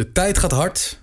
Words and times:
De 0.00 0.12
tijd 0.12 0.38
gaat 0.38 0.50
hard. 0.50 1.00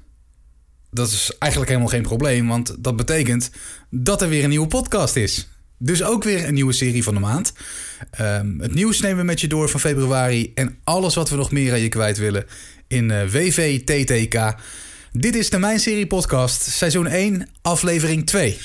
Dat 0.92 1.08
is 1.08 1.32
eigenlijk 1.40 1.72
helemaal 1.72 1.92
geen 1.92 2.02
probleem, 2.02 2.48
want 2.48 2.76
dat 2.80 2.96
betekent 2.96 3.52
dat 3.90 4.22
er 4.22 4.30
weer 4.30 4.44
een 4.44 4.50
nieuwe 4.50 4.68
podcast 4.68 5.16
is. 5.16 5.48
Dus 5.78 6.04
ook 6.04 6.24
weer 6.24 6.48
een 6.48 6.54
nieuwe 6.54 6.74
serie 6.74 7.04
van 7.04 7.14
de 7.14 7.20
maand. 7.20 7.54
Ehm, 8.12 8.60
het 8.60 8.74
nieuws 8.74 9.02
nemen 9.02 9.18
we 9.18 9.24
met 9.24 9.42
je 9.42 9.48
door 9.48 9.70
van 9.70 9.80
februari 9.80 10.52
en 10.56 10.78
alles 10.84 11.16
wat 11.16 11.30
we 11.30 11.36
nog 11.36 11.52
meer 11.52 11.72
aan 11.72 11.80
je 11.80 11.90
kwijt 11.90 12.18
willen 12.18 12.46
in 12.88 13.10
uh, 13.10 13.30
WVTTK. 13.30 14.56
Dit 15.12 15.36
is 15.36 15.50
de 15.50 15.60
Mijn 15.60 15.80
Serie 15.80 16.08
Podcast, 16.08 16.62
seizoen 16.62 17.08
1, 17.08 17.50
aflevering 17.62 18.26
2. 18.26 18.58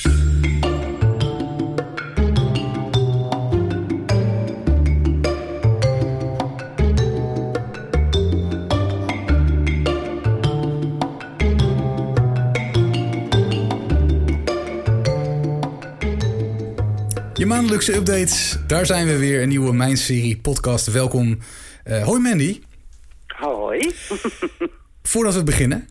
Maandelijkse 17.53 17.95
updates, 17.95 18.57
daar 18.67 18.87
zijn 18.87 19.07
we 19.07 19.17
weer. 19.17 19.43
Een 19.43 19.49
nieuwe 19.49 19.73
Mijn 19.73 19.97
Serie 19.97 20.37
podcast. 20.39 20.87
Welkom. 20.87 21.39
Uh, 21.85 22.05
hoi 22.05 22.21
Mandy. 22.21 22.61
Hoi. 23.27 23.93
Voordat 25.03 25.35
we 25.35 25.43
beginnen, 25.43 25.89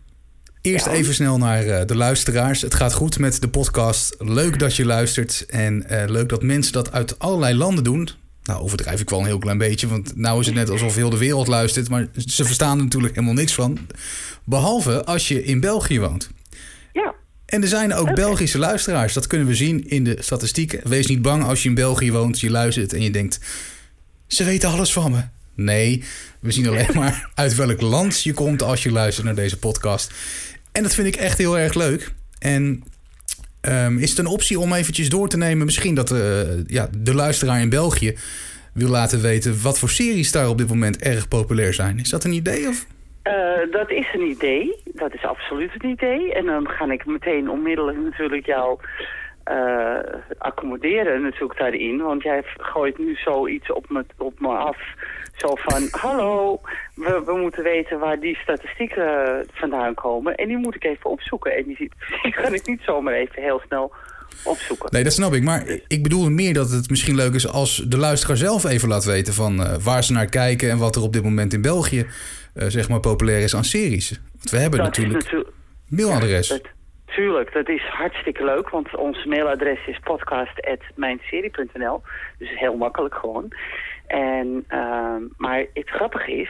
eerst 0.61 0.85
Ja. 0.85 0.91
even 0.91 1.13
snel 1.13 1.37
naar 1.37 1.65
eh, 1.65 1.85
de 1.85 1.95
luisteraars. 1.95 2.61
Het 2.61 2.73
gaat 2.73 2.93
goed 2.93 3.19
met 3.19 3.41
de 3.41 3.49
podcast. 3.49 4.15
Leuk 4.19 4.59
dat 4.59 4.75
je 4.75 4.85
luistert. 4.85 5.45
En 5.47 5.89
eh, 5.89 6.09
leuk 6.09 6.29
dat 6.29 6.43
mensen 6.43 6.73
dat 6.73 6.91
uit 6.91 7.19
allerlei 7.19 7.55
landen 7.55 7.83
doen. 7.83 8.09
Nou, 8.43 8.61
overdrijf 8.61 8.99
ik 9.01 9.09
wel 9.09 9.19
een 9.19 9.25
heel 9.25 9.39
klein 9.39 9.57
beetje. 9.57 9.87
Want 9.87 10.15
nou 10.15 10.39
is 10.39 10.45
het 10.45 10.55
net 10.55 10.69
alsof 10.69 10.95
heel 10.95 11.09
de 11.09 11.17
wereld 11.17 11.47
luistert. 11.47 11.89
Maar 11.89 12.07
ze 12.15 12.45
verstaan 12.45 12.77
er 12.77 12.83
natuurlijk 12.83 13.15
helemaal 13.15 13.35
niks 13.35 13.53
van. 13.53 13.77
Behalve 14.43 15.05
als 15.05 15.27
je 15.27 15.43
in 15.43 15.59
België 15.59 15.99
woont. 15.99 16.29
En 17.51 17.61
er 17.61 17.67
zijn 17.67 17.93
ook 17.93 18.15
Belgische 18.15 18.57
luisteraars. 18.57 19.13
Dat 19.13 19.27
kunnen 19.27 19.47
we 19.47 19.55
zien 19.55 19.89
in 19.89 20.03
de 20.03 20.17
statistieken. 20.19 20.89
Wees 20.89 21.07
niet 21.07 21.21
bang 21.21 21.43
als 21.43 21.63
je 21.63 21.69
in 21.69 21.75
België 21.75 22.11
woont, 22.11 22.39
je 22.39 22.49
luistert 22.49 22.93
en 22.93 23.01
je 23.01 23.11
denkt... 23.11 23.39
Ze 24.27 24.43
weten 24.43 24.69
alles 24.69 24.93
van 24.93 25.11
me. 25.11 25.21
Nee, 25.55 26.03
we 26.39 26.51
zien 26.51 26.67
alleen 26.67 26.87
maar 27.01 27.29
uit 27.35 27.55
welk 27.55 27.81
land 27.81 28.23
je 28.23 28.33
komt 28.33 28.63
als 28.63 28.83
je 28.83 28.91
luistert 28.91 29.25
naar 29.25 29.35
deze 29.35 29.57
podcast. 29.57 30.11
En 30.71 30.83
dat 30.83 30.93
vind 30.93 31.07
ik 31.07 31.15
echt 31.15 31.37
heel 31.37 31.57
erg 31.57 31.73
leuk. 31.73 32.13
En 32.39 32.83
ehm, 33.61 33.97
is 33.97 34.09
het 34.09 34.19
een 34.19 34.25
optie 34.25 34.59
om 34.59 34.73
eventjes 34.73 35.09
door 35.09 35.29
te 35.29 35.37
nemen... 35.37 35.65
misschien 35.65 35.95
dat 35.95 36.11
eh, 36.11 36.41
ja, 36.67 36.89
de 36.97 37.13
luisteraar 37.13 37.61
in 37.61 37.69
België 37.69 38.17
wil 38.73 38.89
laten 38.89 39.21
weten... 39.21 39.61
wat 39.61 39.79
voor 39.79 39.89
series 39.89 40.31
daar 40.31 40.49
op 40.49 40.57
dit 40.57 40.67
moment 40.67 40.97
erg 40.97 41.27
populair 41.27 41.73
zijn. 41.73 41.99
Is 41.99 42.09
dat 42.09 42.23
een 42.23 42.33
idee? 42.33 42.67
Of? 42.67 42.85
Eh, 43.23 43.71
dat 43.71 43.89
is 43.89 44.13
een 44.13 44.29
idee. 44.29 44.81
Dat 44.85 45.13
is 45.13 45.25
absoluut 45.25 45.71
een 45.77 45.89
idee. 45.89 46.33
En 46.33 46.45
dan 46.45 46.69
ga 46.69 46.91
ik 46.91 47.05
meteen 47.05 47.49
onmiddellijk 47.49 47.97
natuurlijk 47.97 48.45
jou 48.45 48.79
eh, 49.43 49.99
accommoderen 50.37 51.21
natuurlijk 51.21 51.59
daarin. 51.59 52.01
Want 52.01 52.23
jij 52.23 52.43
gooit 52.57 52.97
nu 52.97 53.15
zoiets 53.15 53.71
op 53.71 53.89
me, 53.89 54.05
op 54.17 54.39
me 54.39 54.47
af. 54.47 54.77
Zo 55.35 55.55
van, 55.55 55.87
hallo, 55.91 56.59
we, 56.95 57.21
we 57.25 57.37
moeten 57.37 57.63
weten 57.63 57.99
waar 57.99 58.19
die 58.19 58.37
statistieken 58.37 59.45
vandaan 59.51 59.93
komen. 59.93 60.35
En 60.35 60.47
die 60.47 60.57
moet 60.57 60.75
ik 60.75 60.83
even 60.83 61.09
opzoeken. 61.09 61.55
En 61.55 61.63
die, 61.63 61.77
die 62.23 62.33
kan 62.33 62.53
ik 62.53 62.65
niet 62.65 62.81
zomaar 62.81 63.13
even 63.13 63.41
heel 63.41 63.61
snel 63.65 63.93
opzoeken. 64.43 64.89
Nee, 64.91 65.03
dat 65.03 65.13
snap 65.13 65.33
ik. 65.33 65.43
Maar 65.43 65.63
ik 65.87 66.03
bedoel 66.03 66.29
meer 66.29 66.53
dat 66.53 66.69
het 66.69 66.89
misschien 66.89 67.15
leuk 67.15 67.33
is 67.33 67.47
als 67.47 67.75
de 67.87 67.97
luisteraar 67.97 68.37
zelf 68.37 68.63
even 68.63 68.89
laat 68.89 69.05
weten 69.05 69.33
van 69.33 69.63
eh, 69.63 69.75
waar 69.83 70.03
ze 70.03 70.13
naar 70.13 70.29
kijken 70.29 70.69
en 70.69 70.77
wat 70.77 70.95
er 70.95 71.01
op 71.01 71.13
dit 71.13 71.23
moment 71.23 71.53
in 71.53 71.61
België 71.61 72.05
eh, 72.53 72.67
zeg 72.67 72.89
maar 72.89 72.99
populair 72.99 73.43
is 73.43 73.55
aan 73.55 73.63
series. 73.63 74.21
Want 74.37 74.49
we 74.49 74.57
hebben 74.57 74.79
dat 74.79 74.87
natuurlijk 74.87 75.23
natuurlijk... 75.23 75.49
mailadres. 75.89 76.47
Dat, 76.47 76.61
tuurlijk, 77.05 77.53
dat 77.53 77.69
is 77.69 77.83
hartstikke 77.83 78.43
leuk, 78.43 78.69
want 78.69 78.95
ons 78.95 79.25
mailadres 79.25 79.87
is 79.87 79.99
podcast.mijnserie.nl. 80.03 82.01
Dus 82.37 82.59
heel 82.59 82.75
makkelijk 82.75 83.15
gewoon. 83.15 83.53
En, 84.07 84.63
ehm, 84.67 85.21
maar 85.37 85.65
het 85.73 85.89
grappige 85.89 86.31
is 86.31 86.49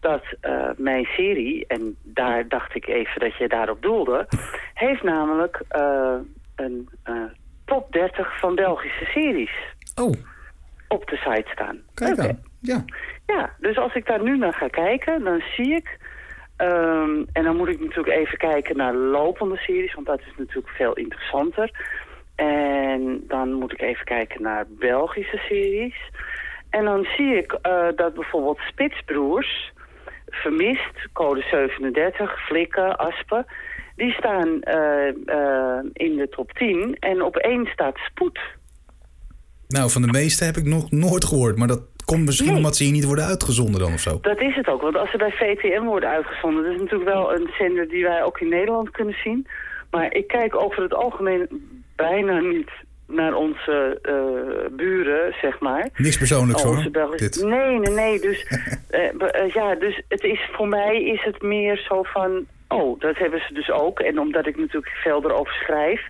dat 0.00 0.24
eh, 0.40 0.70
mijn 0.76 1.04
serie, 1.04 1.66
en 1.66 1.96
daar 2.02 2.48
dacht 2.48 2.74
ik 2.74 2.86
even 2.86 3.20
dat 3.20 3.36
je 3.36 3.48
daarop 3.48 3.82
doelde, 3.82 4.26
heeft 4.74 5.02
namelijk 5.02 5.60
een 6.56 6.88
eh, 7.02 7.14
top 7.64 7.92
30 7.92 8.38
van 8.38 8.54
Belgische 8.54 9.04
series 9.04 9.52
Oh, 9.94 10.12
op 10.88 11.06
de 11.08 11.16
site 11.16 11.50
staan. 11.52 11.80
kijk 11.94 12.18
aan. 12.18 12.42
Ja. 12.60 12.84
Ja, 13.26 13.50
dus 13.58 13.76
als 13.76 13.94
ik 13.94 14.06
daar 14.06 14.22
nu 14.22 14.36
naar 14.38 14.54
ga 14.54 14.68
kijken, 14.68 15.24
dan 15.24 15.42
zie 15.56 15.74
ik... 15.74 15.98
ehm, 16.56 17.22
en 17.32 17.44
dan 17.44 17.56
moet 17.56 17.68
ik 17.68 17.80
natuurlijk 17.80 18.16
even 18.16 18.38
kijken 18.38 18.76
naar 18.76 18.94
lopende 18.94 19.56
series, 19.56 19.94
want 19.94 20.06
dat 20.06 20.20
is 20.20 20.32
natuurlijk 20.36 20.68
veel 20.68 20.92
interessanter. 20.92 21.70
En 22.34 23.24
dan 23.28 23.52
moet 23.52 23.72
ik 23.72 23.80
even 23.80 24.04
kijken 24.04 24.42
naar 24.42 24.64
Belgische 24.68 25.36
series. 25.48 25.96
En 26.70 26.84
dan 26.84 27.06
zie 27.16 27.36
ik 27.36 27.52
eh, 27.52 27.86
dat 27.96 28.14
bijvoorbeeld 28.14 28.58
Spitsbroers, 28.58 29.72
Vermist, 30.26 31.08
Code 31.12 31.40
37, 31.50 32.46
Flikken, 32.46 32.96
Aspen... 32.96 33.46
die 33.96 34.12
staan 34.12 34.62
eh, 34.62 35.08
eh, 35.08 35.84
in 35.92 36.16
de 36.16 36.28
top 36.30 36.52
10 36.52 36.96
en 37.00 37.22
op 37.22 37.36
één 37.36 37.66
staat 37.66 37.96
Spoed. 37.96 38.40
Nou, 39.68 39.90
van 39.90 40.02
de 40.02 40.08
meeste 40.12 40.44
heb 40.44 40.56
ik 40.56 40.64
nog 40.64 40.90
nooit 40.90 41.24
gehoord. 41.24 41.56
Maar 41.56 41.68
dat 41.68 41.82
komt 42.04 42.24
misschien 42.24 42.48
Nee. 42.48 42.56
omdat 42.56 42.76
ze 42.76 42.84
hier 42.84 42.92
niet 42.92 43.04
worden 43.04 43.24
uitgezonden 43.24 43.80
dan 43.80 43.92
of 43.92 44.00
zo. 44.00 44.18
Dat 44.20 44.40
is 44.40 44.54
het 44.54 44.68
ook, 44.68 44.82
want 44.82 44.96
als 44.96 45.10
ze 45.10 45.16
bij 45.16 45.30
VTM 45.30 45.82
worden 45.84 46.08
uitgezonden... 46.08 46.62
dat 46.64 46.72
is 46.72 46.80
natuurlijk 46.80 47.10
wel 47.10 47.34
een 47.34 47.50
zender 47.58 47.88
die 47.88 48.02
wij 48.04 48.22
ook 48.24 48.40
in 48.40 48.48
Nederland 48.48 48.90
kunnen 48.90 49.14
zien. 49.24 49.46
Maar 49.90 50.14
ik 50.14 50.26
kijk 50.26 50.56
over 50.56 50.82
het 50.82 50.94
algemeen 50.94 51.48
bijna 51.96 52.40
niet 52.40 52.70
naar 53.06 53.34
onze 53.34 53.98
eh, 54.02 54.76
buren, 54.76 55.34
zeg 55.40 55.60
maar. 55.60 55.88
Niks 55.96 56.18
persoonlijks 56.18 56.64
Oh, 56.64 56.90
hoor. 56.92 57.16
Dit. 57.16 57.42
Nee, 57.44 57.78
nee, 57.78 57.94
nee. 57.94 58.20
Dus, 58.20 58.46
ja, 59.54 59.74
dus 59.74 60.02
het 60.08 60.22
is, 60.22 60.48
voor 60.52 60.68
mij 60.68 61.02
is 61.02 61.24
het 61.24 61.42
meer 61.42 61.76
zo 61.88 62.02
van... 62.02 62.46
Oh, 62.74 63.00
dat 63.00 63.16
hebben 63.16 63.40
ze 63.40 63.54
dus 63.54 63.70
ook. 63.70 64.00
En 64.00 64.18
omdat 64.18 64.46
ik 64.46 64.56
natuurlijk 64.56 64.92
veel 64.94 65.24
erover 65.24 65.52
schrijf... 65.52 66.08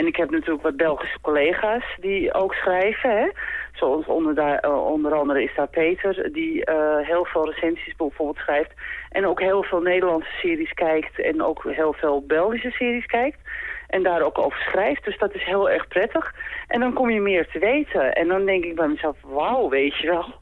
En 0.00 0.06
ik 0.06 0.16
heb 0.16 0.30
natuurlijk 0.30 0.62
wat 0.62 0.76
Belgische 0.76 1.20
collega's 1.20 1.84
die 2.00 2.34
ook 2.34 2.54
schrijven. 2.54 3.10
Hè? 3.10 3.28
Zoals 3.72 4.06
onder, 4.06 4.34
daar, 4.34 4.58
eh, 4.58 4.86
onder 4.86 5.14
andere 5.14 5.42
is 5.42 5.54
daar 5.56 5.68
Peter, 5.68 6.32
die 6.32 6.64
eh, 6.64 7.06
heel 7.06 7.24
veel 7.24 7.50
recensies 7.50 7.96
bijvoorbeeld 7.96 8.38
schrijft. 8.38 8.72
En 9.10 9.26
ook 9.26 9.40
heel 9.40 9.62
veel 9.62 9.80
Nederlandse 9.80 10.30
series 10.40 10.72
kijkt 10.72 11.20
en 11.20 11.42
ook 11.42 11.64
heel 11.68 11.92
veel 11.92 12.24
Belgische 12.26 12.70
series 12.70 13.06
kijkt. 13.06 13.38
En 13.86 14.02
daar 14.02 14.22
ook 14.22 14.38
over 14.38 14.58
schrijft. 14.58 15.04
Dus 15.04 15.18
dat 15.18 15.34
is 15.34 15.44
heel 15.44 15.70
erg 15.70 15.88
prettig. 15.88 16.34
En 16.68 16.80
dan 16.80 16.92
kom 16.92 17.10
je 17.10 17.20
meer 17.20 17.48
te 17.48 17.58
weten. 17.58 18.12
En 18.12 18.28
dan 18.28 18.44
denk 18.44 18.64
ik 18.64 18.74
bij 18.74 18.88
mezelf, 18.88 19.16
wauw, 19.22 19.68
weet 19.68 19.96
je 19.96 20.08
wel, 20.08 20.34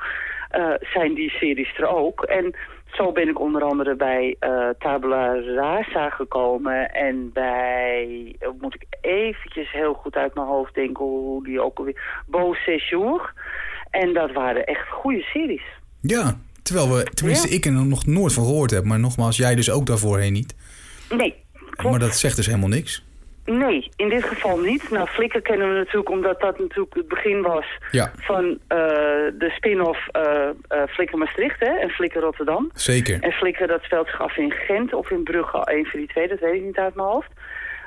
eh, 0.48 0.74
zijn 0.80 1.14
die 1.14 1.30
series 1.30 1.78
er 1.78 1.86
ook. 1.86 2.22
En 2.22 2.54
zo 2.98 3.12
ben 3.12 3.28
ik 3.28 3.40
onder 3.40 3.62
andere 3.62 3.96
bij 3.96 4.36
eh, 4.38 4.68
Tabula 4.78 5.34
Rasa 5.40 6.10
gekomen. 6.10 6.90
En 6.90 7.30
bij, 7.32 8.34
eh, 8.38 8.48
moet 8.60 8.74
ik 8.74 8.84
eventjes 9.00 9.72
heel 9.72 9.94
goed 9.94 10.14
uit 10.14 10.34
mijn 10.34 10.46
hoofd 10.46 10.74
denken 10.74 11.04
hoe 11.04 11.44
die 11.44 11.60
ook 11.62 11.78
alweer... 11.78 12.22
Beau 12.26 12.54
Séjour. 12.54 13.32
En 13.90 14.12
dat 14.14 14.32
waren 14.32 14.64
echt 14.64 14.88
goede 14.88 15.22
series. 15.22 15.62
Ja, 16.00 16.38
terwijl 16.62 16.88
we, 16.94 17.02
tenminste 17.04 17.48
Ja. 17.48 17.54
ik 17.54 17.64
er 17.64 17.72
nog 17.72 18.06
nooit 18.06 18.32
van 18.32 18.44
gehoord 18.44 18.70
heb. 18.70 18.84
Maar 18.84 18.98
nogmaals, 19.00 19.36
jij 19.36 19.54
dus 19.54 19.70
ook 19.70 19.86
daarvoorheen 19.86 20.32
niet. 20.32 20.54
Nee, 21.10 21.34
klopt. 21.60 21.90
Maar 21.90 22.08
dat 22.08 22.16
zegt 22.16 22.36
dus 22.36 22.46
helemaal 22.46 22.68
niks. 22.68 23.06
Nee, 23.50 23.88
in 23.96 24.08
dit 24.08 24.24
geval 24.24 24.58
niet. 24.58 24.90
Nou, 24.90 25.08
Flikken 25.08 25.42
kennen 25.42 25.68
we 25.68 25.74
natuurlijk 25.74 26.10
omdat 26.10 26.40
dat 26.40 26.58
natuurlijk 26.58 26.94
het 26.94 27.08
begin 27.08 27.42
was 27.42 27.66
Ja, 27.90 28.12
van 28.16 28.58
eh, 28.68 28.78
de 29.38 29.50
spin-off 29.56 30.08
eh 30.08 30.48
eh, 30.68 30.82
Flikken 30.88 31.18
Maastricht 31.18 31.60
hè, 31.60 31.72
en 31.72 31.90
Flikken 31.90 32.20
Rotterdam. 32.20 32.70
zeker. 32.74 33.22
En 33.22 33.32
Flikken 33.32 33.68
dat 33.68 33.82
speelt 33.82 34.06
zich 34.06 34.20
af 34.20 34.36
in 34.36 34.50
Gent 34.50 34.94
of 34.94 35.10
in 35.10 35.22
Brugge, 35.22 35.60
een 35.64 35.86
van 35.86 35.98
die 35.98 36.08
twee, 36.08 36.28
dat 36.28 36.38
weet 36.38 36.54
ik 36.54 36.62
niet 36.62 36.78
uit 36.78 36.94
mijn 36.94 37.08
hoofd. 37.08 37.30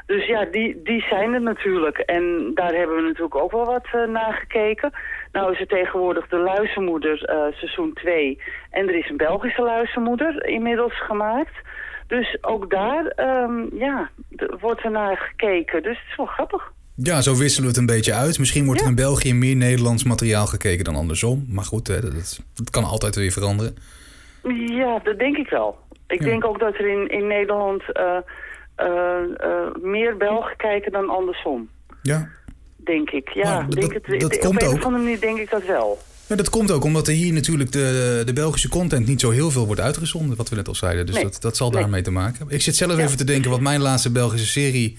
Dus 0.06 0.26
ja, 0.26 0.46
die, 0.46 0.82
die 0.84 1.02
zijn 1.10 1.34
er 1.34 1.42
natuurlijk. 1.42 1.98
En 1.98 2.52
daar 2.54 2.74
hebben 2.74 2.96
we 2.96 3.02
natuurlijk 3.02 3.36
ook 3.36 3.52
wel 3.52 3.66
wat 3.66 3.88
eh, 3.92 4.04
naar 4.04 4.34
gekeken. 4.34 4.92
Nou 5.32 5.52
is 5.52 5.60
er 5.60 5.68
tegenwoordig 5.68 6.28
de 6.28 6.38
Luizenmoeder 6.38 7.18
seizoen 7.56 7.94
2. 7.94 8.42
En 8.70 8.88
er 8.88 8.96
is 8.96 9.10
een 9.10 9.18
Belgische 9.18 9.62
Luizenmoeder 9.62 10.46
inmiddels 10.46 11.02
gemaakt. 11.02 11.56
Dus 12.08 12.38
ook 12.42 12.70
daar 12.70 13.06
ehm, 13.06 13.76
ja, 13.76 14.10
wordt 14.60 14.84
er 14.84 14.92
naar 14.92 15.18
gekeken. 15.18 15.84
Dus 15.84 15.98
het 16.00 16.08
is 16.10 16.16
wel 16.16 16.26
grappig. 16.26 16.72
Ja, 16.96 17.22
zo 17.22 17.36
wisselen 17.36 17.62
we 17.64 17.68
het 17.68 17.78
een 17.90 17.96
beetje 17.96 18.14
uit. 18.14 18.40
Misschien 18.40 18.66
wordt 18.66 18.82
er 18.82 18.88
in 18.88 18.96
België 18.96 19.34
meer 19.34 19.56
Nederlands 19.56 20.04
materiaal 20.04 20.46
gekeken 20.48 20.84
dan 20.84 20.96
andersom. 20.96 21.46
Maar 21.50 21.64
goed, 21.64 21.88
hè, 21.88 22.02
dat, 22.02 22.14
dat- 22.14 22.40
dat 22.54 22.70
kan 22.70 22.84
altijd 22.84 23.16
weer 23.16 23.32
veranderen. 23.32 23.76
Ja, 24.68 25.00
dat 25.04 25.20
denk 25.20 25.38
ik 25.38 25.50
wel. 25.50 25.78
Ik 26.08 26.20
Ja. 26.20 26.26
denk 26.26 26.46
ook 26.46 26.60
dat 26.60 26.74
er 26.74 26.88
in, 26.88 27.08
in 27.08 27.28
Nederland 27.28 27.92
eh, 27.92 28.18
eh, 28.76 29.22
eh, 29.38 29.76
meer 29.82 30.18
Belgen 30.18 30.56
kijken 30.58 30.92
dan 30.92 31.10
andersom. 31.10 31.70
Ja, 32.02 32.30
Denk 32.84 33.10
ik. 33.10 33.30
Ja, 33.30 33.62
dat- 33.62 33.72
denk 33.72 33.94
het, 33.94 34.06
dat 34.06 34.24
op 34.36 34.40
komt 34.40 34.62
een 34.62 34.68
ook. 34.68 34.74
of 34.74 34.84
andere 34.86 35.04
manier 35.04 35.20
denk 35.20 35.38
ik 35.40 35.50
dat 35.50 35.66
wel. 35.66 36.00
Ja, 36.32 36.38
dat 36.38 36.50
komt 36.50 36.72
ook 36.72 36.84
omdat 36.84 37.08
er 37.08 37.14
hier 37.14 37.34
natuurlijk 37.34 37.72
de, 37.72 38.22
de 38.26 38.34
Belgische 38.34 38.70
content 38.70 39.08
niet 39.08 39.22
zo 39.22 39.30
heel 39.30 39.52
veel 39.52 39.66
wordt 39.66 39.82
uitgezonden, 39.82 40.38
wat 40.38 40.50
we 40.50 40.56
net 40.56 40.68
al 40.68 40.76
zeiden. 40.76 41.06
Dus 41.06 41.16
Nee. 41.16 41.24
dat, 41.24 41.38
dat 41.42 41.58
zal 41.58 41.70
Nee. 41.70 41.82
daarmee 41.82 42.02
te 42.02 42.12
maken 42.12 42.38
hebben. 42.38 42.56
Ik 42.56 42.62
zit 42.62 42.76
zelf 42.76 42.98
Ja. 42.98 43.04
even 43.04 43.18
te 43.18 43.24
denken 43.24 43.50
wat 43.50 43.60
mijn 43.60 43.82
laatste 43.82 44.12
Belgische 44.12 44.48
serie 44.48 44.98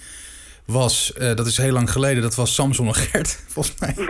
was. 0.65 1.13
Eh, 1.13 1.35
dat 1.35 1.47
is 1.47 1.57
heel 1.57 1.73
lang 1.73 1.91
geleden. 1.91 2.23
Dat 2.23 2.35
was 2.35 2.55
Samson 2.55 2.87
en 2.87 2.95
Gert, 2.95 3.39
volgens 3.53 3.75
mij. 3.81 3.95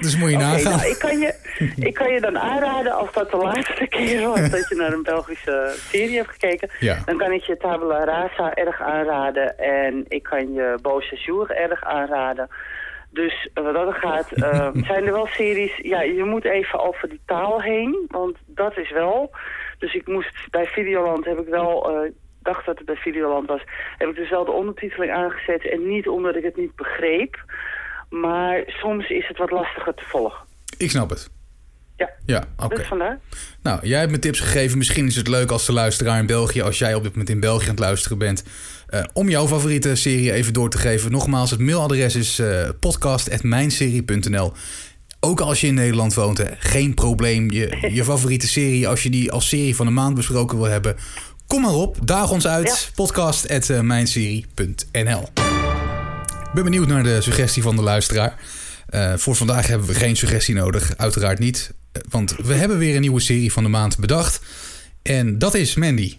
dus 0.00 0.16
moet 0.16 0.28
je 0.30 0.34
Oké, 0.36 0.44
nagaan. 0.44 0.76
nou, 0.76 0.88
ik, 0.90 0.98
kan 0.98 1.18
je, 1.18 1.34
ik 1.76 1.94
kan 1.94 2.12
je 2.12 2.20
dan 2.20 2.38
aanraden, 2.38 2.92
als 2.92 3.12
dat 3.12 3.30
de 3.30 3.36
laatste 3.36 3.86
keer 3.96 4.28
was 4.28 4.50
dat 4.50 4.68
je 4.68 4.74
naar 4.74 4.92
een 4.92 5.02
Belgische 5.02 5.74
serie 5.90 6.16
hebt 6.16 6.30
gekeken, 6.30 6.70
Ja. 6.80 7.02
dan 7.04 7.16
kan 7.18 7.32
ik 7.32 7.42
je 7.42 7.56
Tabula 7.56 8.04
Rasa 8.04 8.54
erg 8.54 8.80
aanraden 8.80 9.58
en 9.58 10.04
ik 10.08 10.22
kan 10.22 10.52
je 10.52 10.78
Beau 10.82 11.02
Séjour 11.02 11.50
erg 11.50 11.84
aanraden. 11.84 12.48
Dus 13.10 13.48
eh, 13.54 13.64
wat 13.64 13.74
dat 13.74 13.94
gaat, 13.94 14.32
eh, 14.32 14.68
zijn 14.90 15.06
er 15.06 15.12
wel 15.12 15.26
series, 15.26 15.76
ja, 15.76 16.02
je 16.02 16.24
moet 16.24 16.44
even 16.44 16.80
over 16.80 17.08
die 17.08 17.20
taal 17.26 17.62
heen, 17.62 18.04
want 18.08 18.36
dat 18.46 18.76
is 18.76 18.90
wel. 18.90 19.30
Dus 19.78 19.94
ik 19.94 20.06
moest 20.06 20.50
bij 20.50 20.66
Videoland, 20.66 21.24
heb 21.24 21.38
ik 21.38 21.48
wel, 21.48 21.90
eh, 21.90 22.10
dacht 22.42 22.66
dat 22.66 22.76
het 22.76 22.86
bij 22.86 22.96
Videoland 22.96 23.46
was, 23.46 23.62
heb 23.98 24.08
ik 24.08 24.16
dus 24.16 24.30
wel 24.30 24.44
de 24.44 24.50
ondertiteling 24.50 25.12
aangezet 25.12 25.70
en 25.70 25.88
niet 25.88 26.08
omdat 26.08 26.36
ik 26.36 26.42
het 26.42 26.56
niet 26.56 26.76
begreep. 26.76 27.44
Maar 28.10 28.62
soms 28.66 29.08
is 29.08 29.28
het 29.28 29.38
wat 29.38 29.50
lastiger 29.50 29.94
te 29.94 30.04
volgen. 30.04 30.46
Ik 30.78 30.90
snap 30.90 31.10
het. 31.10 31.37
Ja, 31.98 32.10
Ja, 32.26 32.44
oké. 32.56 32.76
dus 32.76 32.86
vandaar. 32.86 33.18
Nou, 33.62 33.86
jij 33.86 33.98
hebt 33.98 34.10
me 34.10 34.18
tips 34.18 34.40
gegeven. 34.40 34.78
Misschien 34.78 35.06
is 35.06 35.16
het 35.16 35.28
leuk 35.28 35.50
als 35.50 35.66
de 35.66 35.72
luisteraar 35.72 36.18
in 36.18 36.26
België, 36.26 36.62
als 36.62 36.78
jij 36.78 36.94
op 36.94 37.02
dit 37.02 37.10
moment 37.10 37.30
in 37.30 37.40
België 37.40 37.64
aan 37.64 37.70
het 37.70 37.78
luisteren 37.78 38.18
bent, 38.18 38.42
eh, 38.86 39.02
om 39.12 39.28
jouw 39.28 39.46
favoriete 39.46 39.94
serie 39.94 40.32
even 40.32 40.52
door 40.52 40.70
te 40.70 40.78
geven. 40.78 41.10
Nogmaals, 41.12 41.50
het 41.50 41.60
mailadres 41.60 42.16
is 42.16 42.38
eh 42.38 42.68
podcast.mijnserie.nl. 42.80 44.52
Ook 45.20 45.40
als 45.40 45.60
je 45.60 45.66
in 45.66 45.74
Nederland 45.74 46.14
woont, 46.14 46.38
hè, 46.38 46.44
geen 46.58 46.94
probleem. 46.94 47.50
Je, 47.50 47.78
je 47.94 48.04
favoriete 48.04 48.48
serie, 48.48 48.88
als 48.88 49.02
je 49.02 49.10
die 49.10 49.32
als 49.32 49.48
serie 49.48 49.76
van 49.76 49.86
de 49.86 49.92
maand 49.92 50.14
besproken 50.14 50.58
wil 50.58 50.66
hebben, 50.66 50.96
kom 51.46 51.62
maar 51.62 51.74
op. 51.74 51.96
Daag 52.02 52.30
ons 52.30 52.46
uit. 52.46 52.66
Ja. 52.66 52.74
Podcast.mijnserie.nl. 52.94 55.22
Ik 56.48 56.54
ben 56.54 56.64
benieuwd 56.64 56.88
naar 56.88 57.02
de 57.02 57.20
suggestie 57.20 57.62
van 57.62 57.76
de 57.76 57.82
luisteraar. 57.82 58.34
Eh, 58.88 59.12
voor 59.16 59.34
vandaag 59.34 59.66
hebben 59.66 59.88
we 59.88 59.94
geen 59.94 60.16
suggestie 60.16 60.54
nodig, 60.54 60.92
uiteraard 60.96 61.38
niet. 61.38 61.72
Want 62.08 62.36
we 62.36 62.54
hebben 62.54 62.78
weer 62.78 62.94
een 62.94 63.00
nieuwe 63.00 63.20
serie 63.20 63.52
van 63.52 63.62
de 63.62 63.68
maand 63.68 63.98
bedacht. 63.98 64.42
En 65.02 65.38
dat 65.38 65.54
is 65.54 65.74
Mandy. 65.74 66.16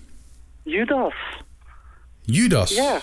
Judas. 0.64 1.14
Judas. 2.22 2.76
Ja. 2.76 3.00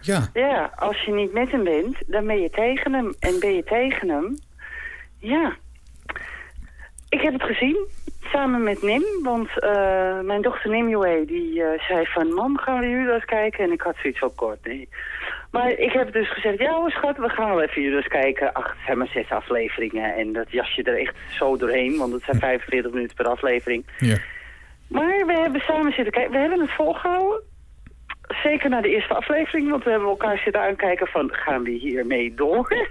Ja. 0.00 0.30
Ja, 0.32 0.72
als 0.76 1.02
je 1.04 1.12
niet 1.12 1.32
met 1.32 1.50
hem 1.50 1.64
bent, 1.64 1.96
dan 2.06 2.26
ben 2.26 2.40
je 2.40 2.50
tegen 2.50 2.92
hem. 2.92 3.14
En 3.18 3.40
ben 3.40 3.54
je 3.54 3.64
tegen 3.64 4.08
hem, 4.08 4.38
ja. 5.18 5.56
Ik 7.08 7.20
heb 7.20 7.32
het 7.32 7.42
gezien, 7.42 7.86
samen 8.22 8.62
met 8.62 8.82
Nim. 8.82 9.04
Want 9.22 9.60
eh, 9.60 10.20
mijn 10.20 10.42
dochter 10.42 10.70
Nimue, 10.70 11.24
die 11.26 11.62
eh, 11.62 11.82
zei 11.82 12.06
van... 12.06 12.34
Mam, 12.34 12.58
gaan 12.58 12.80
we 12.80 12.88
Judas 12.88 13.24
kijken? 13.24 13.64
En 13.64 13.72
ik 13.72 13.80
had 13.80 13.96
zoiets 14.02 14.18
van 14.18 14.34
kort, 14.34 14.64
nee. 14.64 14.88
Maar 15.50 15.70
ik 15.70 15.92
heb 15.92 16.12
dus 16.12 16.32
gezegd, 16.32 16.58
ja 16.58 16.72
hoor 16.72 16.90
schat, 16.90 17.16
we 17.16 17.28
gaan 17.28 17.48
wel 17.48 17.62
even 17.62 17.82
Judas 17.82 18.06
kijken. 18.06 18.52
Ach, 18.52 18.68
het 18.68 18.78
zijn 18.86 18.98
maar 18.98 19.08
zes 19.08 19.30
afleveringen. 19.30 20.14
En 20.14 20.32
dat 20.32 20.50
jas 20.50 20.74
je 20.74 20.82
er 20.82 20.98
echt 20.98 21.16
zo 21.38 21.56
doorheen, 21.56 21.96
want 21.98 22.12
het 22.12 22.22
zijn 22.22 22.38
45 22.38 22.92
minuten 22.92 23.16
per 23.16 23.26
aflevering. 23.26 23.84
ja. 23.98 24.16
Maar 24.90 25.26
we 25.26 25.32
hebben 25.32 25.60
samen 25.60 25.92
zitten 25.92 26.12
kijken. 26.12 26.32
We 26.32 26.38
hebben 26.38 26.60
het 26.60 26.74
volgehouden. 26.74 27.42
Zeker 28.42 28.70
na 28.70 28.80
de 28.80 28.88
eerste 28.88 29.14
aflevering, 29.14 29.70
want 29.70 29.84
we 29.84 29.90
hebben 29.90 30.08
elkaar 30.08 30.38
zitten 30.38 30.62
aankijken 30.62 31.06
van... 31.06 31.28
gaan 31.32 31.62
we 31.62 31.70
hiermee 31.70 32.34
door? 32.34 32.88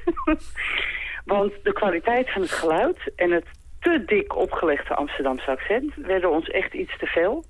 want 1.25 1.53
de 1.63 1.73
kwaliteit 1.73 2.31
van 2.31 2.41
het 2.41 2.51
geluid 2.51 2.97
en 3.15 3.31
het 3.31 3.45
te 3.79 4.03
dik 4.05 4.35
opgelegde 4.35 4.95
Amsterdamse 4.95 5.51
accent... 5.51 5.93
werden 5.95 6.31
ons 6.31 6.49
echt 6.49 6.73
iets 6.73 6.97
te 6.97 7.05
veel. 7.05 7.43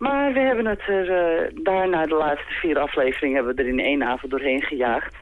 Maar 0.00 0.32
we 0.32 0.40
hebben 0.40 0.66
het 0.66 0.80
er 0.86 1.10
eh, 1.10 1.50
daarna 1.62 2.06
de 2.06 2.14
laatste 2.14 2.52
vier 2.52 2.78
afleveringen... 2.78 3.36
hebben 3.36 3.54
we 3.54 3.62
er 3.62 3.68
in 3.68 3.80
één 3.80 4.02
avond 4.02 4.30
doorheen 4.30 4.62
gejaagd. 4.62 5.14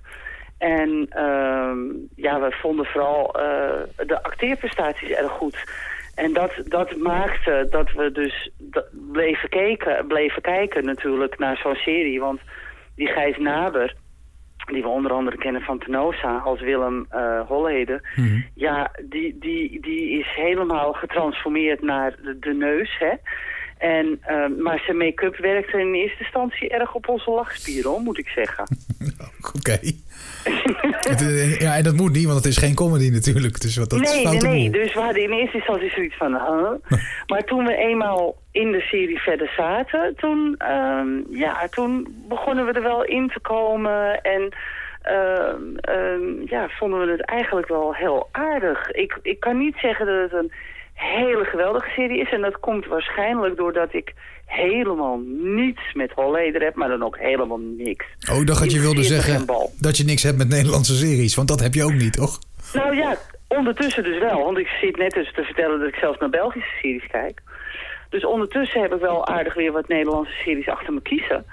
En 0.59 1.07
ehm, 1.11 1.79
ja, 2.15 2.41
we 2.41 2.57
vonden 2.61 2.87
vooral 2.87 3.35
eh, 3.35 4.07
de 4.07 4.23
acteerprestaties 4.23 5.11
erg 5.11 5.31
goed... 5.31 5.87
En 6.15 6.33
dat, 6.33 6.53
dat 6.65 6.97
maakte 6.97 7.67
dat 7.71 7.93
we 7.93 8.13
dus 8.13 8.51
bleven, 9.13 9.49
kijken, 9.49 10.07
bleven 10.07 10.43
kijken 10.43 10.85
natuurlijk 10.85 11.39
naar 11.39 11.57
zo'n 11.57 11.75
serie. 11.75 12.21
Want 12.21 12.41
die 12.95 13.07
Gijs 13.07 13.37
Naber, 13.37 13.95
die 14.73 14.83
we 14.83 14.89
onder 14.89 15.13
andere 15.13 15.37
kennen 15.37 15.63
van 15.63 15.79
Tenosa 15.79 16.37
als 16.37 16.61
Willem 16.61 17.07
eh 17.09 17.41
Holleder... 17.47 18.13
Mhm. 18.17 18.41
ja, 18.55 18.91
die, 19.03 19.39
die, 19.39 19.81
die 19.81 20.19
is 20.19 20.29
helemaal 20.35 20.93
getransformeerd 20.93 21.83
naar 21.83 22.15
de, 22.23 22.39
de 22.39 22.55
neus, 22.55 22.99
hè. 22.99 23.13
En, 23.79 24.19
eh, 24.21 24.47
maar 24.59 24.83
zijn 24.85 24.97
make-up 24.97 25.37
werkte 25.37 25.81
in 25.81 25.95
eerste 25.95 26.23
instantie 26.23 26.69
erg 26.69 26.95
op 26.95 27.09
onze 27.09 27.31
lachspieren, 27.31 27.91
hoor, 27.91 28.01
moet 28.01 28.19
ik 28.19 28.29
zeggen. 28.29 28.65
Oké. 29.59 29.79
Eh, 31.09 31.61
ja, 31.61 31.77
en 31.77 31.83
dat 31.83 31.95
moet 31.95 32.13
niet, 32.13 32.25
want 32.25 32.37
het 32.37 32.47
is 32.47 32.57
geen 32.57 32.75
comedy 32.75 33.11
natuurlijk. 33.11 33.61
Dus 33.61 33.77
wat 33.77 33.91
dat 33.91 34.01
is 34.01 34.13
nee, 34.13 34.27
nee, 34.27 34.41
nee. 34.41 34.71
Dus 34.71 34.95
we 34.95 35.01
hadden 35.01 35.23
in 35.23 35.33
eerste 35.33 35.57
instantie 35.57 35.91
zoiets 35.91 36.17
van... 36.17 36.33
Huh? 36.33 37.01
maar 37.31 37.45
toen 37.45 37.65
we 37.65 37.77
eenmaal 37.77 38.37
in 38.53 38.73
de 38.73 38.81
serie 38.81 39.19
verder 39.19 39.53
zaten... 39.57 40.15
Toen, 40.17 40.55
ehm, 40.59 41.09
ja, 41.31 41.69
toen 41.71 42.25
begonnen 42.29 42.67
we 42.67 42.73
er 42.73 42.83
wel 42.83 43.05
in 43.05 43.29
te 43.29 43.41
komen. 43.41 44.21
En 44.21 44.49
ehm, 45.03 45.77
ehm, 45.77 46.43
ja, 46.45 46.69
vonden 46.69 47.07
we 47.07 47.13
het 47.13 47.25
eigenlijk 47.25 47.69
wel 47.69 47.95
heel 47.95 48.29
aardig. 48.33 48.91
Ik, 48.91 49.19
ik 49.23 49.41
kan 49.41 49.59
niet 49.59 49.77
zeggen 49.77 50.07
dat 50.07 50.31
het 50.31 50.33
een 50.33 50.53
hele 50.99 51.45
geweldige 51.45 51.91
serie 51.91 52.21
is. 52.21 52.31
En 52.31 52.41
dat 52.41 52.61
komt 52.61 52.87
waarschijnlijk 52.87 53.57
doordat 53.57 53.95
ik 53.95 54.15
helemaal 54.47 55.21
niets 55.39 55.93
met 55.95 56.13
Holleder 56.15 56.63
heb. 56.63 56.75
Maar 56.75 56.89
dan 56.89 57.03
ook 57.03 57.19
helemaal 57.19 57.61
niks. 57.77 58.05
Oh, 58.31 58.47
dacht 58.47 58.61
dat 58.61 58.73
je 58.73 58.81
wilde 58.81 59.03
zeggen 59.03 59.47
dat 59.81 59.97
je 59.97 60.05
niks 60.05 60.23
hebt 60.23 60.39
met 60.39 60.49
Nederlandse 60.49 60.95
series. 60.95 61.35
Want 61.35 61.49
dat 61.49 61.61
heb 61.61 61.75
je 61.75 61.85
ook 61.85 61.95
niet, 61.95 62.13
toch? 62.13 62.39
Nou 62.73 62.97
ja, 62.97 63.17
ondertussen 63.49 64.05
dus 64.05 64.19
wel. 64.19 64.45
Want 64.45 64.59
ik 64.59 64.69
zit 64.81 64.97
net 64.97 65.13
dus 65.13 65.33
te 65.33 65.43
vertellen 65.43 65.79
dat 65.79 65.89
ik 65.89 65.95
zelfs 65.95 66.19
naar 66.19 66.31
Belgische 66.31 66.79
series 66.81 67.07
kijk. 67.07 67.41
Dus 68.11 68.25
ondertussen 68.25 68.81
heb 68.81 68.95
ik 68.95 69.01
wel 69.01 69.27
aardig 69.27 69.55
weer 69.55 69.73
wat 69.73 69.89
Nederlandse 69.89 70.33
series 70.33 70.69
achter 70.69 70.93
me 70.93 71.03
kiezen. 71.03 71.45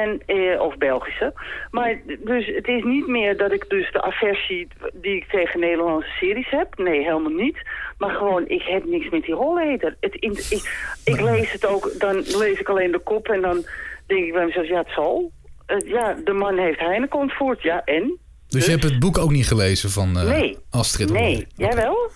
En, 0.00 0.22
eh, 0.26 0.60
of 0.60 0.76
Belgische. 0.78 1.32
Maar 1.70 2.00
dus 2.24 2.46
het 2.46 2.66
is 2.68 2.82
niet 2.84 3.06
meer 3.06 3.36
dat 3.36 3.52
ik 3.52 3.64
dus 3.68 3.92
de 3.92 4.02
aversie 4.02 4.68
die 4.92 5.16
ik 5.16 5.24
tegen 5.28 5.60
Nederlandse 5.60 6.10
series 6.20 6.50
heb. 6.50 6.78
Nee, 6.78 7.02
helemaal 7.02 7.44
niet. 7.44 7.58
Maar 7.98 8.10
gewoon, 8.10 8.48
ik 8.48 8.62
heb 8.62 8.84
niks 8.84 9.10
met 9.10 9.22
die 9.22 9.34
Holleder. 9.34 9.96
Het, 10.00 10.14
in, 10.14 10.30
ik, 10.32 10.62
ik 11.04 11.20
lees 11.20 11.52
het 11.52 11.66
ook, 11.66 11.92
dan 11.98 12.14
lees 12.14 12.58
ik 12.60 12.68
alleen 12.68 12.92
de 12.92 12.98
kop 12.98 13.28
en 13.28 13.40
dan 13.40 13.64
denk 14.06 14.24
ik 14.26 14.32
bij 14.32 14.44
mezelf, 14.44 14.68
ja, 14.68 14.78
het 14.78 14.92
zal. 14.94 15.30
Eh, 15.66 15.76
ja, 15.88 16.16
de 16.24 16.32
man 16.32 16.58
heeft 16.58 16.78
Heineken 16.78 17.18
ontvoerd, 17.18 17.62
ja, 17.62 17.84
en? 17.84 18.18
Dus, 18.48 18.64
je 18.64 18.70
hebt 18.70 18.82
het 18.84 18.98
boek 18.98 19.18
ook 19.18 19.30
niet 19.30 19.46
gelezen 19.46 19.90
van 19.90 20.18
eh, 20.18 20.28
Nee. 20.28 20.58
Astrid 20.70 21.10
Nee, 21.10 21.22
Holleder? 21.22 21.46
jij 21.56 21.74
wel? 21.76 22.10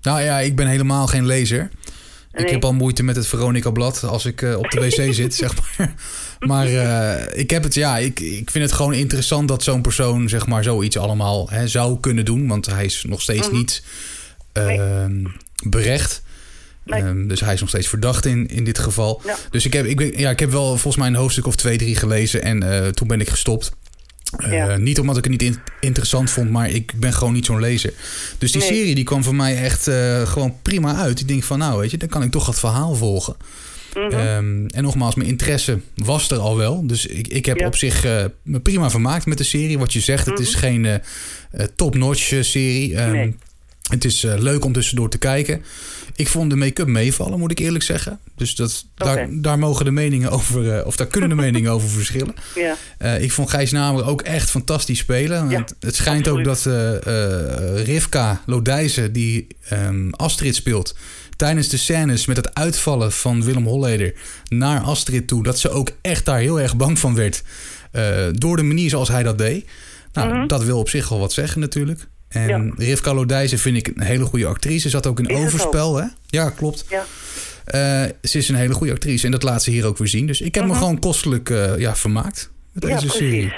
Nou 0.00 0.20
ja, 0.20 0.38
ik 0.38 0.56
ben 0.56 0.66
helemaal 0.66 1.06
geen 1.06 1.26
lezer. 1.26 1.68
Ik 2.32 2.48
heb 2.48 2.64
al 2.64 2.72
moeite 2.72 3.02
met 3.02 3.16
het 3.16 3.26
Veronica-blad 3.26 4.04
als 4.04 4.24
ik 4.24 4.42
eh, 4.42 4.56
op 4.56 4.70
de 4.70 4.80
wc 4.80 5.14
zit, 5.14 5.34
zeg 5.34 5.54
maar. 5.56 5.94
Maar 6.38 6.66
eh, 6.66 7.40
ik 7.40 7.50
heb 7.50 7.62
het, 7.62 7.74
ja, 7.74 7.98
ik, 7.98 8.20
ik 8.20 8.50
vind 8.50 8.64
het 8.64 8.72
gewoon 8.72 8.94
interessant 8.94 9.48
dat 9.48 9.62
zo'n 9.62 9.82
persoon, 9.82 10.28
zeg 10.28 10.46
maar, 10.46 10.62
zoiets 10.62 10.98
allemaal 10.98 11.50
hè, 11.50 11.68
zou 11.68 12.00
kunnen 12.00 12.24
doen. 12.24 12.46
Want 12.46 12.66
hij 12.66 12.84
is 12.84 13.04
nog 13.08 13.20
steeds 13.20 13.50
niet 13.50 13.82
ehm, 14.52 15.24
berecht. 15.62 16.22
Nee. 16.84 17.02
Ehm, 17.02 17.26
dus 17.26 17.40
hij 17.40 17.54
is 17.54 17.60
nog 17.60 17.68
steeds 17.68 17.88
verdacht 17.88 18.26
in, 18.26 18.46
in 18.46 18.64
dit 18.64 18.78
geval. 18.78 19.20
Ja. 19.24 19.36
Dus 19.50 19.64
ik 19.64 19.72
heb, 19.72 19.86
ik, 19.86 19.96
ben, 19.96 20.18
ja, 20.18 20.30
ik 20.30 20.40
heb 20.40 20.50
wel 20.50 20.66
volgens 20.66 20.96
mij 20.96 21.06
een 21.06 21.14
hoofdstuk 21.14 21.46
of 21.46 21.56
twee, 21.56 21.78
drie 21.78 21.96
gelezen. 21.96 22.42
En 22.42 22.62
eh, 22.62 22.88
toen 22.88 23.08
ben 23.08 23.20
ik 23.20 23.28
gestopt. 23.28 23.72
Eh. 24.36 24.76
Niet 24.76 24.98
omdat 24.98 25.16
ik 25.16 25.22
het 25.22 25.32
niet 25.32 25.42
in- 25.42 25.58
interessant 25.80 26.30
vond, 26.30 26.50
maar 26.50 26.70
ik 26.70 26.92
ben 26.96 27.12
gewoon 27.12 27.32
niet 27.32 27.46
zo'n 27.46 27.60
lezer. 27.60 27.92
Dus 28.38 28.52
die 28.52 28.60
Nee. 28.60 28.70
serie 28.70 28.94
die 28.94 29.04
kwam 29.04 29.24
voor 29.24 29.34
mij 29.34 29.56
echt 29.62 29.86
eh, 29.88 30.26
gewoon 30.26 30.54
prima 30.62 30.94
uit. 30.96 31.20
Ik 31.20 31.28
denk 31.28 31.42
van 31.44 31.58
nou, 31.58 31.80
weet 31.80 31.90
je, 31.90 31.96
dan 31.96 32.08
kan 32.08 32.22
ik 32.22 32.30
toch 32.30 32.46
het 32.46 32.58
verhaal 32.58 32.94
volgen. 32.94 33.36
Mhm. 33.94 34.04
Ehm, 34.18 34.66
en 34.66 34.82
nogmaals, 34.82 35.14
mijn 35.14 35.28
interesse 35.28 35.78
was 35.94 36.30
er 36.30 36.38
al 36.38 36.56
wel. 36.56 36.86
Dus 36.86 37.06
ik, 37.06 37.28
ik 37.28 37.46
heb 37.46 37.58
Ja. 37.58 37.66
op 37.66 37.76
zich 37.76 38.04
eh, 38.04 38.24
me 38.42 38.60
prima 38.60 38.90
vermaakt 38.90 39.26
met 39.26 39.38
de 39.38 39.44
serie. 39.44 39.78
Wat 39.78 39.92
je 39.92 40.00
zegt, 40.00 40.26
het 40.26 40.38
is 40.38 40.54
geen 40.54 40.84
eh, 40.86 40.94
eh, 40.94 41.66
top-notch 41.76 42.34
serie. 42.40 42.94
Mhm. 42.94 43.10
Nee. 43.10 43.34
Het 43.88 44.04
is 44.04 44.24
eh, 44.24 44.38
leuk 44.38 44.64
om 44.64 44.72
tussendoor 44.72 45.10
te 45.10 45.18
kijken. 45.18 45.62
Ik 46.16 46.28
vond 46.28 46.50
de 46.50 46.56
make-up 46.56 46.86
meevallen, 46.86 47.38
moet 47.38 47.50
ik 47.50 47.58
eerlijk 47.58 47.84
zeggen. 47.84 48.18
Dus 48.36 48.54
dat, 48.54 48.86
daar, 49.30 49.58
mogen 49.58 49.84
de 49.84 49.90
meningen 49.90 50.30
over, 50.30 50.78
eh, 50.78 50.86
of 50.86 50.96
daar 50.96 51.06
kunnen 51.06 51.28
de 51.28 51.34
meningen 51.34 51.72
over 51.72 51.88
verschillen. 51.88 52.34
Ja. 52.54 52.76
Eh, 52.98 53.22
ik 53.22 53.32
vond 53.32 53.50
Gijs 53.50 53.70
Namer 53.72 54.04
ook 54.06 54.22
echt 54.22 54.50
fantastisch 54.50 54.98
spelen. 54.98 55.48
Ja, 55.50 55.58
het, 55.58 55.74
het 55.80 55.94
schijnt 55.94 56.28
ook 56.28 56.44
dat 56.44 56.68
Rivka 57.84 58.42
Lodijzen, 58.46 59.12
die 59.12 59.46
ehm, 59.68 60.10
Astrid 60.10 60.54
speelt... 60.54 60.94
tijdens 61.36 61.68
de 61.68 61.76
scènes 61.76 62.26
met 62.26 62.36
het 62.36 62.54
uitvallen 62.54 63.12
van 63.12 63.44
Willem 63.44 63.66
Holleder 63.66 64.14
naar 64.48 64.80
Astrid 64.80 65.26
toe... 65.28 65.42
dat 65.42 65.58
ze 65.58 65.70
ook 65.70 65.90
echt 66.00 66.24
daar 66.24 66.38
heel 66.38 66.60
erg 66.60 66.76
bang 66.76 66.98
van 66.98 67.14
werd. 67.14 67.42
door 68.32 68.56
de 68.56 68.62
manier 68.62 68.90
zoals 68.90 69.08
hij 69.08 69.22
dat 69.22 69.38
deed. 69.38 69.66
Nou, 70.12 70.34
Mhm. 70.34 70.46
dat 70.46 70.64
wil 70.64 70.78
op 70.78 70.88
zich 70.88 71.08
wel 71.08 71.18
wat 71.18 71.32
zeggen 71.32 71.60
natuurlijk. 71.60 72.08
En 72.28 72.48
Ja. 72.48 72.72
Rivka 72.76 73.14
Lodijzen 73.14 73.58
vind 73.58 73.76
ik 73.76 73.86
een 73.96 74.02
hele 74.02 74.24
goede 74.24 74.46
actrice. 74.46 74.88
Zat 74.88 75.06
ook 75.06 75.18
in 75.20 75.36
Overspel, 75.36 75.96
hè? 75.96 76.04
Ja, 76.26 76.50
klopt. 76.50 76.84
Ja. 76.88 77.04
Eh, 77.64 78.10
ze 78.22 78.38
is 78.38 78.48
een 78.48 78.54
hele 78.54 78.74
goede 78.74 78.92
actrice 78.92 79.24
en 79.26 79.32
dat 79.32 79.42
laat 79.42 79.62
ze 79.62 79.70
hier 79.70 79.86
ook 79.86 79.98
weer 79.98 80.08
zien. 80.08 80.26
Dus 80.26 80.40
ik 80.40 80.54
heb 80.54 80.64
me 80.66 80.74
gewoon 80.74 80.98
kostelijk 80.98 81.50
eh, 81.50 81.78
ja, 81.78 81.96
vermaakt 81.96 82.50
met 82.72 82.82
Mhm. 82.84 82.92
ja, 82.92 83.00
deze 83.00 83.12
serie. 83.16 83.52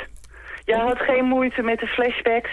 Je 0.65 0.75
had 0.75 0.99
geen 0.99 1.25
moeite 1.25 1.62
met 1.62 1.79
de 1.79 1.87
flashbacks. 1.87 2.50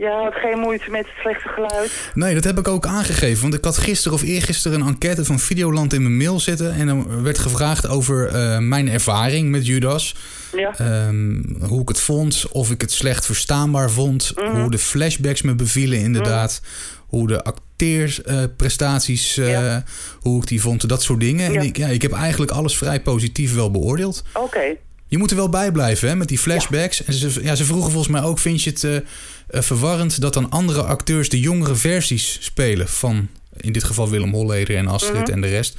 Je 0.00 0.08
had 0.08 0.34
geen 0.34 0.58
moeite 0.58 0.90
met 0.90 1.06
het 1.06 1.14
slechte 1.20 1.48
geluid. 1.48 2.10
Nee, 2.14 2.34
dat 2.34 2.44
heb 2.44 2.58
ik 2.58 2.68
ook 2.68 2.86
aangegeven. 2.86 3.42
Want 3.42 3.54
ik 3.54 3.64
had 3.64 3.76
gisteren 3.78 4.18
of 4.18 4.22
eergisteren 4.22 4.80
een 4.80 4.86
enquête 4.86 5.24
van 5.24 5.38
Videoland 5.38 5.92
in 5.92 6.02
mijn 6.02 6.16
mail 6.16 6.40
zitten. 6.40 6.72
En 6.74 6.86
dan 6.86 7.22
werd 7.22 7.38
gevraagd 7.38 7.88
over 7.88 8.26
eh, 8.28 8.58
mijn 8.58 8.88
ervaring 8.88 9.50
met 9.50 9.66
Judas. 9.66 10.14
Ja. 10.56 10.78
Ehm, 10.78 11.42
hoe 11.62 11.80
ik 11.80 11.88
het 11.88 12.00
vond, 12.00 12.46
of 12.52 12.70
ik 12.70 12.80
het 12.80 12.92
slecht 12.92 13.26
verstaanbaar 13.26 13.90
vond. 13.90 14.32
Hoe 14.52 14.70
de 14.70 14.78
flashbacks 14.78 15.42
me 15.42 15.54
bevielen 15.54 15.98
inderdaad. 15.98 16.60
Hoe 17.06 17.26
de 17.26 17.44
acteersprestaties, 17.44 19.36
eh 19.36 19.50
Ja. 19.50 19.84
hoe 20.20 20.42
ik 20.42 20.48
die 20.48 20.60
vond. 20.60 20.88
Dat 20.88 21.02
soort 21.02 21.20
dingen. 21.20 21.52
Ja. 21.52 21.58
En 21.60 21.66
ik, 21.66 21.76
ja, 21.76 21.86
ik 21.86 22.02
heb 22.02 22.12
eigenlijk 22.12 22.52
alles 22.52 22.76
vrij 22.76 23.00
positief 23.00 23.54
wel 23.54 23.70
beoordeeld. 23.70 24.24
Oké. 24.34 24.76
Je 25.10 25.18
moet 25.18 25.30
er 25.30 25.36
wel 25.36 25.48
bij 25.48 25.72
blijven 25.72 26.08
hè, 26.08 26.16
met 26.16 26.28
die 26.28 26.38
flashbacks. 26.38 27.04
En 27.04 27.12
ze, 27.12 27.42
ja, 27.42 27.54
ze 27.54 27.64
vroegen 27.64 27.90
volgens 27.90 28.12
mij 28.12 28.22
ook, 28.22 28.38
vind 28.38 28.62
je 28.62 28.70
het 28.70 28.84
eh, 28.84 29.60
verwarrend... 29.62 30.20
dat 30.20 30.34
dan 30.34 30.50
andere 30.50 30.82
acteurs 30.82 31.28
de 31.28 31.40
jongere 31.40 31.74
versies 31.74 32.36
spelen... 32.40 32.88
van 32.88 33.28
in 33.60 33.72
dit 33.72 33.84
geval 33.84 34.10
Willem 34.10 34.32
Holleder 34.32 34.76
en 34.76 34.86
Astrid 34.86 35.20
Mhm. 35.22 35.30
en 35.30 35.40
de 35.40 35.48
rest. 35.48 35.78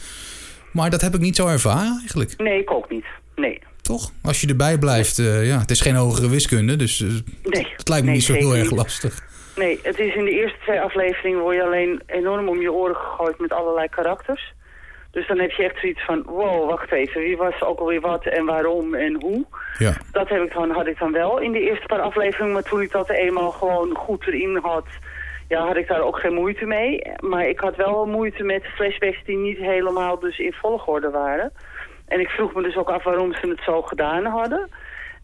Maar 0.72 0.90
dat 0.90 1.02
heb 1.02 1.16
ik 1.16 1.22
niet 1.22 1.36
zo 1.36 1.48
ervaren 1.48 1.98
eigenlijk. 2.00 2.34
Nee, 2.38 2.60
ik 2.60 2.72
ook 2.72 2.90
niet. 2.90 3.06
Nee. 3.36 3.60
Toch? 3.82 4.12
Als 4.22 4.42
je 4.42 4.48
erbij 4.48 4.78
blijft, 4.78 5.20
eh, 5.20 5.48
ja, 5.48 5.60
het 5.60 5.72
is 5.72 5.82
geen 5.82 5.96
hogere 5.96 6.30
wiskunde, 6.30 6.76
dus 6.76 7.00
Nee. 7.00 7.68
het 7.78 7.90
lijkt 7.90 8.04
me 8.06 8.10
Nee, 8.12 8.14
niet 8.20 8.24
zo 8.24 8.34
heel 8.34 8.56
erg 8.56 8.70
niet. 8.70 8.78
lastig. 8.80 9.24
Nee, 9.56 9.80
het 9.84 10.00
is 10.00 10.16
in 10.16 10.24
de 10.26 10.32
eerste 10.32 10.58
twee 10.64 10.80
afleveringen 10.82 11.40
word 11.42 11.56
je 11.56 11.64
alleen 11.64 12.02
enorm 12.08 12.48
om 12.50 12.62
je 12.62 12.72
oren 12.72 12.96
gegooid 12.96 13.40
met 13.40 13.52
allerlei 13.52 13.88
karakters. 13.90 14.54
Dus 15.12 15.28
dan 15.28 15.40
heb 15.40 15.52
je 15.52 15.64
echt 15.64 15.80
zoiets 15.80 16.06
van, 16.06 16.24
wow, 16.26 16.70
wacht 16.70 16.92
even, 16.92 17.22
wie 17.22 17.38
was 17.38 17.62
ook 17.62 17.80
alweer 17.80 18.02
wat 18.02 18.26
en 18.26 18.46
waarom 18.46 18.96
en 18.96 19.22
hoe. 19.22 19.46
Ja, 19.78 19.94
Dat 20.12 20.30
heb 20.30 20.44
ik 20.44 20.54
dan, 20.54 20.70
had 20.70 20.88
ik 20.88 21.00
dan 21.00 21.12
wel 21.12 21.40
in 21.40 21.52
de 21.52 21.60
eerste 21.60 21.86
paar 21.86 22.02
afleveringen, 22.02 22.54
maar 22.54 22.64
toen 22.64 22.82
ik 22.82 22.92
dat 22.92 23.10
eenmaal 23.10 23.52
gewoon 23.52 23.96
goed 23.96 24.28
erin 24.28 24.60
had, 24.62 24.86
ja, 25.48 25.66
had 25.66 25.76
ik 25.76 25.88
daar 25.88 26.02
ook 26.02 26.20
geen 26.20 26.34
moeite 26.34 26.66
mee. 26.66 27.02
Maar 27.20 27.48
ik 27.48 27.60
had 27.60 27.76
wel 27.76 28.06
moeite 28.06 28.44
met 28.44 28.66
flashbacks 28.66 29.24
die 29.26 29.38
niet 29.38 29.58
helemaal 29.58 30.20
dus 30.20 30.40
in 30.40 30.54
volgorde 30.54 31.10
waren. 31.10 31.52
En 32.08 32.20
ik 32.20 32.30
vroeg 32.30 32.54
me 32.54 32.62
dus 32.62 32.76
ook 32.76 32.90
af 32.90 33.04
waarom 33.04 33.34
ze 33.34 33.48
het 33.48 33.62
zo 33.66 33.82
gedaan 33.82 34.26
hadden. 34.26 34.70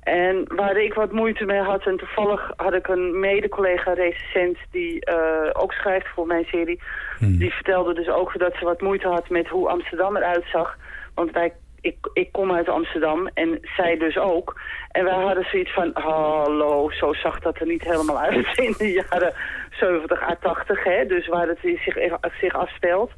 En 0.08 0.44
waar 0.56 0.78
ik 0.78 0.94
wat 0.94 1.12
moeite 1.12 1.46
mee 1.46 1.60
had, 1.60 1.86
en 1.86 1.98
toevallig 1.98 2.52
had 2.56 2.74
ik 2.74 2.88
een 2.88 3.20
mede-collega 3.20 3.94
recensent 3.94 4.58
die 4.72 5.06
eh, 5.06 5.50
ook 5.54 5.72
schrijft 5.74 6.08
voor 6.08 6.28
mijn 6.28 6.46
serie. 6.46 6.82
Die 7.20 7.54
vertelde 7.54 7.94
dus 7.94 8.10
ook 8.10 8.40
dat 8.40 8.56
ze 8.60 8.66
wat 8.66 8.82
moeite 8.82 9.08
had 9.08 9.30
met 9.30 9.48
hoe 9.48 9.70
Amsterdam 9.70 10.16
eruit 10.16 10.46
zag. 10.52 10.78
Want 11.14 11.32
wij, 11.32 11.54
ik, 11.82 11.96
ik 12.14 12.32
kom 12.32 12.52
uit 12.52 12.70
Amsterdam 12.70 13.28
en 13.34 13.60
zij 13.62 13.98
dus 13.98 14.18
ook. 14.18 14.60
En 14.92 15.04
wij 15.04 15.14
hadden 15.14 15.48
zoiets 15.52 15.74
van, 15.74 15.92
hallo, 15.94 16.90
zo 16.90 17.14
zag 17.14 17.40
dat 17.40 17.60
er 17.60 17.68
niet 17.68 17.84
helemaal 17.84 18.20
uit 18.20 18.58
in 18.68 18.76
de 18.78 18.92
jaren 18.92 19.34
70 19.70 20.22
à 20.22 20.36
80. 20.42 20.84
Hè? 20.84 21.06
Dus 21.06 21.28
waar 21.28 21.48
het 21.48 21.60
zich, 21.62 21.98
zich 22.40 22.54
afspeelt. 22.54 23.12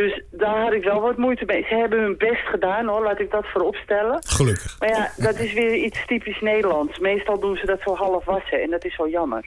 Dus 0.00 0.22
daar 0.30 0.62
had 0.62 0.72
ik 0.72 0.82
wel 0.84 1.00
wat 1.00 1.16
moeite 1.16 1.44
mee. 1.44 1.64
Ze 1.68 1.74
hebben 1.74 2.00
hun 2.02 2.14
best 2.18 2.46
gedaan 2.50 2.86
hoor, 2.86 3.02
laat 3.02 3.20
ik 3.20 3.30
dat 3.30 3.46
voorop 3.52 3.74
stellen. 3.76 4.18
gelukkig. 4.26 4.76
Maar 4.78 4.88
ja, 4.88 5.10
dat 5.16 5.38
is 5.38 5.52
weer 5.52 5.74
iets 5.74 5.98
typisch 6.06 6.40
Nederlands. 6.40 6.98
Meestal 6.98 7.40
doen 7.40 7.56
ze 7.56 7.66
dat 7.66 7.80
zo 7.84 7.94
half 7.94 8.24
wassen 8.24 8.62
en 8.62 8.70
dat 8.70 8.84
is 8.84 8.96
wel 8.96 9.08
jammer. 9.08 9.44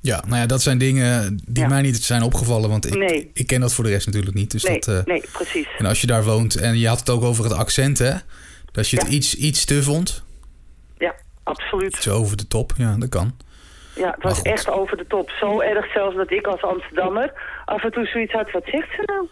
Ja, 0.00 0.22
nou 0.26 0.40
ja, 0.40 0.46
dat 0.46 0.62
zijn 0.62 0.78
dingen 0.78 1.40
die 1.46 1.62
Ja. 1.62 1.68
mij 1.68 1.82
niet 1.82 1.96
zijn 1.96 2.22
opgevallen, 2.22 2.70
want 2.70 2.86
ik, 2.86 2.94
Nee. 2.96 3.30
ik 3.34 3.46
ken 3.46 3.60
dat 3.60 3.74
voor 3.74 3.84
de 3.84 3.90
rest 3.90 4.06
natuurlijk 4.06 4.34
niet. 4.36 4.50
Dus 4.50 4.62
Nee, 4.64 4.78
dat, 4.80 4.88
eh, 4.88 5.04
nee, 5.04 5.22
precies. 5.32 5.68
En 5.78 5.86
als 5.86 6.00
je 6.00 6.06
daar 6.06 6.24
woont, 6.24 6.56
en 6.56 6.78
je 6.78 6.88
had 6.88 6.98
het 6.98 7.10
ook 7.10 7.22
over 7.22 7.44
het 7.44 7.52
accent, 7.52 7.98
hè? 7.98 8.12
Dat 8.72 8.88
je 8.88 8.96
het 8.96 9.08
iets, 9.08 9.34
iets 9.34 9.64
te 9.64 9.82
vond. 9.82 10.24
Ja, 10.98 11.14
absoluut. 11.42 11.94
Zo 11.96 12.14
over 12.14 12.36
de 12.36 12.46
top, 12.48 12.72
ja, 12.76 12.96
dat 12.98 13.08
kan. 13.08 13.36
Ja, 13.94 14.10
het 14.10 14.22
was 14.22 14.42
echt 14.42 14.70
over 14.70 14.96
de 14.96 15.06
top. 15.06 15.30
Zo 15.30 15.60
erg 15.60 15.92
zelfs 15.92 16.16
dat 16.16 16.30
ik 16.30 16.46
als 16.46 16.62
Amsterdammer 16.62 17.32
af 17.64 17.84
en 17.84 17.90
toe 17.92 18.06
zoiets 18.06 18.32
had. 18.32 18.50
Wat 18.50 18.64
zegt 18.66 18.88
ze 18.96 19.02
nou? 19.06 19.26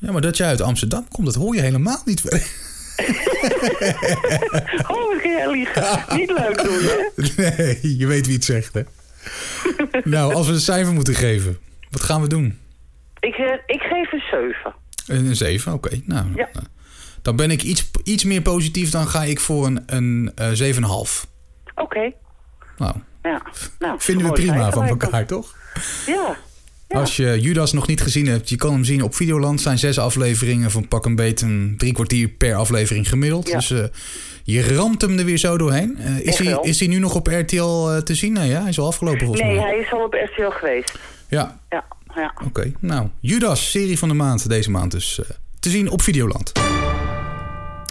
Ja, 0.00 0.12
maar 0.12 0.20
dat 0.20 0.36
jij 0.36 0.46
uit 0.46 0.60
Amsterdam 0.60 1.08
komt, 1.08 1.26
dat 1.26 1.34
hoor 1.34 1.54
je 1.54 1.60
helemaal 1.60 2.02
niet. 2.04 2.22
Oh, 4.88 5.20
kun 5.20 5.30
jij 5.30 5.50
liegen. 5.50 6.04
Niet 6.16 6.30
leuk 6.30 6.62
doen, 6.64 6.78
hè? 6.82 7.08
Nee, 7.36 7.96
je 7.98 8.06
weet 8.06 8.26
wie 8.26 8.34
het 8.34 8.44
zegt, 8.44 8.74
hè? 8.74 8.82
nou, 10.04 10.34
als 10.34 10.46
we 10.46 10.52
een 10.52 10.60
cijfer 10.60 10.92
moeten 10.92 11.14
geven, 11.14 11.58
wat 11.90 12.02
gaan 12.02 12.20
we 12.22 12.28
doen? 12.28 12.58
Ik, 13.20 13.34
eh, 13.34 13.52
ik 13.66 13.80
geef 13.80 14.12
een 14.12 14.22
7. 14.30 14.74
Een, 15.06 15.26
een 15.26 15.36
7, 15.36 15.72
oké. 15.72 16.00
Nou, 16.04 16.26
Ja. 16.34 16.48
dan 17.22 17.36
ben 17.36 17.50
ik 17.50 17.62
iets, 17.62 17.90
iets 18.04 18.24
meer 18.24 18.42
positief. 18.42 18.90
Dan 18.90 19.06
ga 19.08 19.22
ik 19.22 19.40
voor 19.40 19.66
een, 19.66 19.82
een 19.86 20.32
eh 20.34 20.50
7,5. 20.52 21.26
Oké. 21.74 22.12
Nou, 22.78 22.94
Ja. 23.22 23.42
Nou, 23.78 24.00
vinden 24.00 24.26
we 24.26 24.32
prima 24.32 24.70
van 24.70 24.86
elkaar, 24.86 25.26
toch? 25.26 25.56
Ja. 26.06 26.36
Ja. 26.92 26.98
Als 27.00 27.16
je 27.16 27.40
Judas 27.40 27.72
nog 27.72 27.86
niet 27.86 28.00
gezien 28.00 28.26
hebt, 28.26 28.48
je 28.48 28.56
kan 28.56 28.72
hem 28.72 28.84
zien 28.84 29.02
op 29.02 29.14
Videoland. 29.14 29.60
Zijn 29.60 29.78
zes 29.78 29.98
afleveringen 29.98 30.70
van 30.70 30.88
pak 30.88 31.04
een 31.04 31.16
beet 31.16 31.40
een 31.40 31.74
drie 31.78 31.92
kwartier 31.92 32.28
per 32.28 32.54
aflevering 32.54 33.08
gemiddeld. 33.08 33.48
Ja. 33.48 33.56
Dus 33.56 33.70
eh, 33.70 33.84
je 34.42 34.74
ramt 34.74 35.00
hem 35.00 35.18
er 35.18 35.24
weer 35.24 35.38
zo 35.38 35.58
doorheen. 35.58 35.96
Eh, 35.98 36.18
is, 36.20 36.38
hij, 36.38 36.58
is 36.62 36.78
hij 36.78 36.88
nu 36.88 36.98
nog 36.98 37.14
op 37.14 37.26
RTL 37.26 37.88
eh, 37.90 37.96
te 37.96 38.14
zien? 38.14 38.32
Nee, 38.32 38.48
ja, 38.50 38.60
hij 38.60 38.68
is 38.68 38.78
al 38.78 38.86
afgelopen 38.86 39.20
volgens 39.26 39.40
Nee, 39.46 39.54
mij. 39.56 39.64
hij 39.64 39.78
is 39.78 39.92
al 39.92 40.04
op 40.04 40.12
RTL 40.14 40.48
geweest. 40.58 40.98
Ja, 41.28 41.58
Ja, 41.70 41.84
ja. 42.14 42.34
oké. 42.46 42.72
Nou, 42.80 43.08
Judas, 43.20 43.70
serie 43.70 43.98
van 43.98 44.08
de 44.08 44.14
maand 44.14 44.48
deze 44.48 44.70
maand 44.70 44.90
dus 44.90 45.20
te 45.60 45.70
zien 45.70 45.90
op 45.90 46.02
Videoland. 46.02 46.52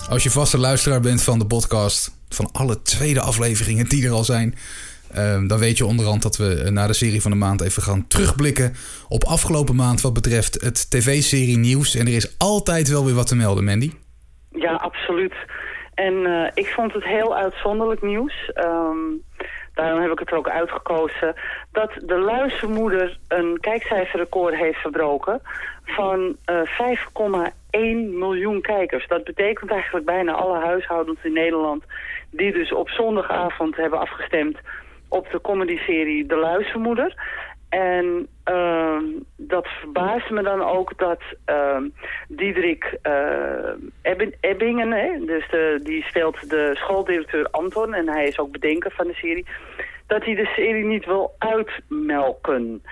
Als 0.10 0.24
je 0.24 0.30
vaste 0.30 0.58
luisteraar 0.58 1.02
bent 1.02 1.22
van 1.22 1.40
de 1.40 1.46
podcast, 1.46 2.12
van 2.30 2.50
alle 2.52 2.82
tweede 2.82 3.22
afleveringen 3.22 3.90
die 3.90 4.06
er 4.06 4.12
al 4.12 4.24
zijn... 4.24 4.56
eh, 5.14 5.48
dan 5.48 5.60
weet 5.60 5.78
je 5.78 5.86
onderhand 5.86 6.22
dat 6.22 6.38
we 6.38 6.62
eh, 6.64 6.72
na 6.72 6.88
de 6.88 6.94
serie 6.94 7.22
van 7.22 7.32
de 7.32 7.38
maand 7.38 7.62
even 7.62 7.82
gaan 7.82 8.08
terugblikken 8.08 8.74
op 9.08 9.24
afgelopen 9.24 9.76
maand 9.76 10.02
wat 10.02 10.14
betreft 10.14 10.62
het 10.62 10.92
tv-serie 10.92 11.58
nieuws. 11.58 11.96
En 11.96 12.08
er 12.08 12.16
is 12.16 12.36
altijd 12.38 12.90
wel 12.90 13.06
weer 13.06 13.16
wat 13.16 13.28
te 13.28 13.36
melden, 13.36 13.64
Mandy. 13.64 13.92
Ja, 14.52 14.74
absoluut. 14.74 15.34
En 15.94 16.26
eh, 16.26 16.52
ik 16.54 16.68
vond 16.68 16.94
het 16.94 17.04
heel 17.04 17.36
uitzonderlijk 17.38 18.02
nieuws. 18.02 18.52
Ehm, 18.54 18.98
daarom 19.74 20.02
heb 20.02 20.12
ik 20.12 20.20
het 20.20 20.32
er 20.32 20.38
ook 20.38 20.50
uitgekozen. 20.50 21.36
Dat 21.72 21.92
de 22.06 22.18
luistermoeder 22.18 23.20
een 23.28 23.58
kijkcijferrecord 23.60 24.56
heeft 24.56 24.78
verbroken 24.78 25.42
van 25.86 26.36
eh 26.46 26.62
5,1 26.62 28.18
miljoen 28.18 28.62
kijkers. 28.62 29.08
Dat 29.08 29.24
betekent 29.24 29.72
eigenlijk 29.72 30.06
bijna 30.06 30.32
alle 30.32 30.60
huishoudens 30.60 31.20
in 31.24 31.34
Nederland 31.34 31.84
die 32.32 32.52
dus 32.52 32.74
op 32.74 32.90
zondagavond 32.90 33.76
hebben 33.76 34.00
afgestemd 34.00 34.58
op 35.10 35.32
de 35.32 35.42
comedyserie 35.42 36.26
De 36.26 36.36
Luistermoeder. 36.36 37.16
En 37.70 38.28
ehm, 38.44 39.04
dat 39.36 39.68
verbaast 39.68 40.30
me 40.30 40.44
dan 40.44 40.62
ook 40.62 40.98
dat 40.98 41.22
ehm 41.46 41.84
Diederik 42.28 42.98
eh, 43.02 44.32
Ebbingen, 44.40 44.92
hè, 44.92 45.26
dus 45.26 45.50
de, 45.50 45.80
die 45.84 46.04
speelt 46.04 46.50
de 46.50 46.72
schooldirecteur 46.74 47.48
Anton 47.52 47.94
en 47.94 48.10
hij 48.10 48.28
is 48.28 48.40
ook 48.40 48.52
bedenker 48.52 48.92
van 48.92 49.08
de 49.08 49.14
serie, 49.14 49.46
dat 50.08 50.26
hij 50.26 50.36
de 50.36 50.52
serie 50.56 50.86
niet 50.86 51.06
wil 51.06 51.36
uitmelken. 51.38 52.84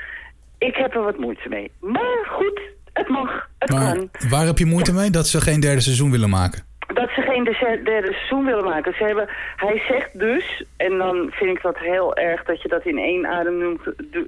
Ik 0.58 0.76
heb 0.76 0.96
er 0.96 1.04
wat 1.04 1.18
moeite 1.18 1.50
mee. 1.50 1.72
Maar 1.80 2.26
goed, 2.30 2.62
het 2.94 3.08
mag, 3.08 3.50
het 3.60 3.72
Maar 3.72 3.94
kan. 3.96 4.10
waar 4.30 4.46
heb 4.46 4.58
je 4.58 4.66
moeite 4.66 4.94
mee 4.94 5.10
dat 5.10 5.28
ze 5.28 5.42
geen 5.42 5.60
derde 5.60 5.82
seizoen 5.82 6.12
willen 6.12 6.30
maken? 6.30 6.66
Dat 6.94 7.10
ze 7.10 7.22
geen 7.22 7.44
derde 7.84 8.14
seizoen 8.14 8.46
willen 8.46 8.64
maken. 8.64 8.94
Ze 8.94 9.04
hebben, 9.04 9.30
hij 9.56 9.84
zegt 9.88 10.20
dus, 10.20 10.64
en 10.78 10.98
dan 10.98 11.28
vind 11.32 11.58
ik 11.58 11.62
dat 11.62 11.78
heel 11.78 12.16
erg 12.16 12.44
dat 12.44 12.62
je 12.62 12.68
dat 12.68 12.86
in 12.86 12.98
één 12.98 13.26
adem 13.26 13.58
noemt, 13.58 13.82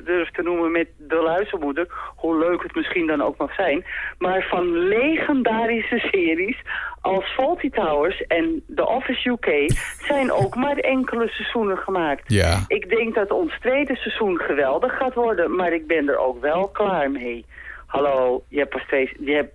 durft 0.06 0.34
te 0.34 0.42
noemen 0.42 0.72
met 0.72 0.88
de 0.98 1.22
luistermoeder. 1.22 1.88
Hoe 2.16 2.38
leuk 2.40 2.64
het 2.64 2.76
misschien 2.76 3.08
dan 3.08 3.22
ook 3.22 3.38
mag 3.38 3.54
zijn. 3.54 3.86
Maar 4.18 4.46
van 4.50 4.78
legendarische 4.78 6.00
series 6.00 6.58
als 7.02 7.26
Faulty 7.26 7.70
Towers 7.70 8.26
en 8.28 8.64
The 8.76 8.88
Office 8.88 9.30
UK 9.30 9.72
zijn 10.02 10.32
ook 10.32 10.56
maar 10.56 10.78
enkele 10.78 11.28
seizoenen 11.28 11.78
gemaakt. 11.78 12.34
Ja. 12.34 12.64
Ik 12.68 12.90
denk 12.90 13.16
dat 13.16 13.32
ons 13.32 13.60
tweede 13.60 13.96
seizoen 13.96 14.38
geweldig 14.38 14.98
gaat 14.98 15.14
worden, 15.14 15.56
maar 15.56 15.74
ik 15.74 15.88
ben 15.88 16.10
er 16.10 16.18
ook 16.18 16.42
wel 16.42 16.68
klaar 16.68 17.12
mee. 17.12 17.46
Hallo, 17.86 18.44
je 18.48 18.58
hebt 18.58 18.70
pas 18.70 18.86
twee, 18.86 19.12
je 19.20 19.32
hebt 19.32 19.54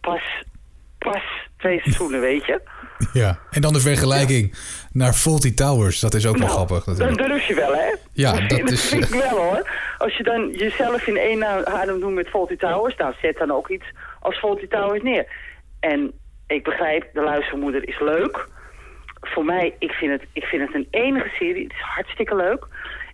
pas, 0.00 0.42
pas 0.98 1.22
twee 1.56 1.80
seizoenen, 1.80 2.20
weet 2.20 2.46
je? 2.46 2.60
Ja. 3.12 3.38
En 3.50 3.60
dan 3.60 3.72
de 3.72 3.80
vergelijking 3.80 4.54
naar 4.92 5.12
Faulty 5.12 5.54
Towers. 5.54 6.00
Dat 6.00 6.14
is 6.14 6.26
ook 6.26 6.36
wel 6.36 6.46
Nou, 6.46 6.52
grappig. 6.58 6.84
Dan 6.84 6.96
natuurlijk. 6.96 7.28
durf 7.28 7.46
je 7.46 7.54
wel, 7.54 7.74
hè? 7.74 7.94
Ja, 8.12 8.32
dat 8.46 8.70
is- 8.70 8.88
vind 8.88 9.04
ik 9.14 9.20
wel, 9.20 9.38
hoor. 9.38 9.70
Als 9.98 10.16
je 10.16 10.22
dan 10.22 10.50
jezelf 10.50 11.06
in 11.06 11.16
één 11.16 11.66
adem 11.66 11.98
noemt 11.98 12.14
met 12.14 12.28
Faulty 12.28 12.56
Towers... 12.56 12.96
nou, 12.96 13.14
zet 13.22 13.36
dan 13.38 13.50
ook 13.50 13.68
iets 13.68 13.84
als 14.20 14.38
Faulty 14.38 14.66
Towers 14.68 15.02
neer. 15.02 15.26
En 15.80 16.12
ik 16.46 16.64
begrijp, 16.64 17.06
de 17.12 17.22
luistermoeder 17.22 17.88
is 17.88 18.00
leuk. 18.00 18.48
Voor 19.20 19.44
mij, 19.44 19.74
ik 19.78 19.90
vind 19.90 20.12
het, 20.12 20.22
ik 20.32 20.44
vind 20.44 20.62
het 20.66 20.74
een 20.74 20.88
enige 20.90 21.28
serie. 21.38 21.62
Het 21.62 21.72
is 21.72 21.80
hartstikke 21.80 22.36
leuk. 22.36 22.66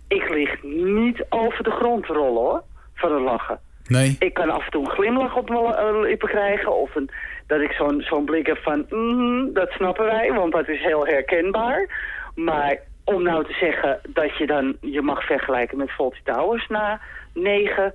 ik 0.07 0.29
lig 0.29 0.63
niet 0.63 1.25
over 1.29 1.63
de 1.63 1.71
grond 1.71 2.05
rollen 2.05 2.41
hoor, 2.43 2.63
van 2.93 3.13
het 3.13 3.21
lachen. 3.21 3.59
Nee? 3.87 4.15
Ik 4.19 4.33
kan 4.33 4.49
af 4.49 4.65
en 4.65 4.71
toe 4.71 4.85
een 4.85 4.91
glimlach 4.91 5.35
op 5.35 5.49
mijn 5.49 5.65
eh, 5.73 5.99
lippen 6.01 6.29
krijgen 6.29 6.75
of 6.81 6.95
een, 6.95 7.09
dat 7.47 7.61
ik 7.61 7.71
zo'n 7.71 8.01
zo'n 8.01 8.25
blik 8.25 8.45
heb 8.45 8.57
van, 8.57 8.85
mhm, 8.89 9.53
dat 9.53 9.69
snappen 9.71 10.05
wij, 10.05 10.31
want 10.33 10.51
dat 10.51 10.67
is 10.69 10.79
heel 10.81 11.05
herkenbaar. 11.05 12.03
Maar 12.35 12.77
om 13.03 13.23
nou 13.23 13.45
te 13.45 13.53
zeggen 13.59 13.99
dat 14.09 14.37
je 14.37 14.45
dan 14.45 14.77
je 14.81 15.01
mag 15.01 15.25
vergelijken 15.25 15.77
met 15.77 15.91
Fawlty 15.91 16.19
Towers 16.23 16.67
na 16.67 17.01
negen, 17.33 17.93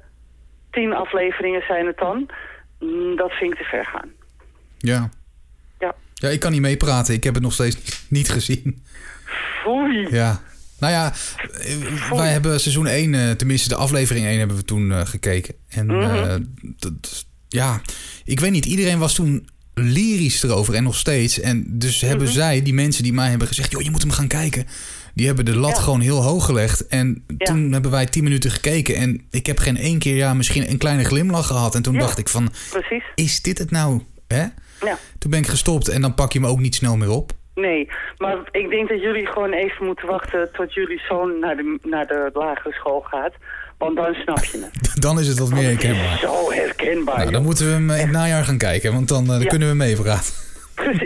tien 0.71 0.93
afleveringen 0.93 1.63
zijn 1.69 1.87
het 1.87 1.99
dan, 1.99 2.29
mm, 2.81 3.17
dat 3.17 3.33
vind 3.33 3.53
ik 3.53 3.59
te 3.59 3.65
ver 3.65 3.85
gaan. 3.85 4.09
Ja. 4.79 5.09
Ja. 5.79 5.95
Ja, 6.15 6.29
ik 6.29 6.41
kan 6.41 6.53
niet 6.53 6.61
meepraten. 6.61 7.15
Ik 7.15 7.25
heb 7.25 7.35
het 7.35 7.43
nog 7.43 7.53
steeds 7.53 8.07
niet 8.11 8.31
gezien. 8.31 8.85
Foei. 9.63 10.09
Ja. 10.11 10.41
Nou 10.81 10.93
ja, 10.93 11.13
wij 12.17 12.29
hebben 12.29 12.61
seizoen 12.61 12.87
1, 12.87 13.15
eh, 13.15 13.31
tenminste 13.31 13.69
de 13.69 13.75
aflevering 13.75 14.27
1 14.27 14.39
hebben 14.39 14.57
we 14.57 14.65
toen 14.65 14.93
eh, 14.93 15.01
gekeken. 15.01 15.55
En 15.69 15.91
eh, 15.91 16.35
dat- 16.61 17.29
ja, 17.51 17.81
ik 18.25 18.41
weet 18.41 18.51
niet, 18.51 18.67
iedereen 18.67 18.99
was 18.99 19.15
toen 19.15 19.49
lyrisch 19.75 20.43
erover 20.43 20.75
en 20.75 20.83
nog 20.83 20.97
steeds. 20.97 21.41
En 21.41 21.65
dus 21.69 22.01
hebben 22.01 22.29
zij, 22.29 22.63
die 22.63 22.75
mensen 22.75 23.03
die 23.03 23.13
mij 23.13 23.29
hebben 23.29 23.49
gezegd, 23.49 23.71
joh, 23.73 23.83
je 23.83 23.91
moet 23.91 24.03
hem 24.03 24.11
gaan 24.11 24.29
kijken. 24.29 24.67
Die 25.15 25.27
hebben 25.27 25.45
de 25.45 25.57
lat 25.57 25.77
Ja. 25.77 25.83
gewoon 25.83 26.01
heel 26.01 26.23
hoog 26.23 26.45
gelegd. 26.45 26.87
En 26.87 27.25
Ja. 27.39 27.45
toen 27.47 27.73
hebben 27.73 27.91
wij 27.91 28.07
10 28.07 28.23
minuten 28.25 28.51
gekeken. 28.51 28.95
En 28.95 29.23
ik 29.31 29.47
heb 29.47 29.59
geen 29.59 29.77
één 29.77 29.99
keer, 29.99 30.17
ja, 30.17 30.35
misschien 30.35 30.71
een 30.71 30.79
kleine 30.79 31.05
glimlach 31.05 31.47
gehad. 31.47 31.75
En 31.75 31.83
toen 31.83 31.95
Ja. 31.95 32.01
dacht 32.01 32.19
ik 32.19 32.29
van, 32.29 32.53
Precies. 32.71 33.05
is 33.15 33.43
dit 33.43 33.59
het 33.59 33.71
nou? 33.71 34.01
Hè? 34.29 34.45
Ja. 34.81 34.99
Toen 35.19 35.31
ben 35.31 35.41
ik 35.41 35.47
gestopt 35.47 35.89
en 35.89 36.01
dan 36.01 36.15
pak 36.15 36.33
je 36.33 36.41
me 36.41 36.47
ook 36.47 36.61
niet 36.61 36.75
snel 36.75 36.97
meer 36.97 37.11
op. 37.11 37.33
Nee, 37.55 37.89
maar 38.19 38.37
ik 38.51 38.69
denk 38.71 38.89
dat 38.89 39.01
jullie 39.01 39.27
gewoon 39.27 39.53
even 39.53 39.87
moeten 39.87 40.09
wachten 40.09 40.49
tot 40.53 40.75
jullie 40.75 41.01
zoon 41.09 41.39
naar 41.39 41.57
de, 41.57 41.79
naar 41.83 42.07
de 42.07 42.31
lagere 42.33 42.73
school 42.73 43.01
gaat. 43.01 43.33
Want 43.81 43.97
dan 43.97 44.15
snap 44.15 44.45
je 44.45 44.69
het. 44.71 44.91
Dan 45.03 45.21
is 45.21 45.27
het 45.29 45.39
wat 45.39 45.51
meer 45.51 45.63
herkenbaar. 45.69 46.19
Zo 46.19 46.53
herkenbaar. 46.53 47.15
Nou, 47.17 47.25
dan 47.31 47.35
joh. 47.35 47.45
moeten 47.45 47.67
we 47.67 47.73
hem 47.73 47.91
in 47.91 47.97
het 47.99 48.11
najaar 48.11 48.45
gaan 48.45 48.59
kijken, 48.59 48.93
want 48.93 49.09
dan, 49.09 49.23
eh, 49.23 49.29
dan 49.29 49.41
Ja. 49.41 49.47
kunnen 49.47 49.69
we 49.69 49.75
meepraten. 49.75 50.33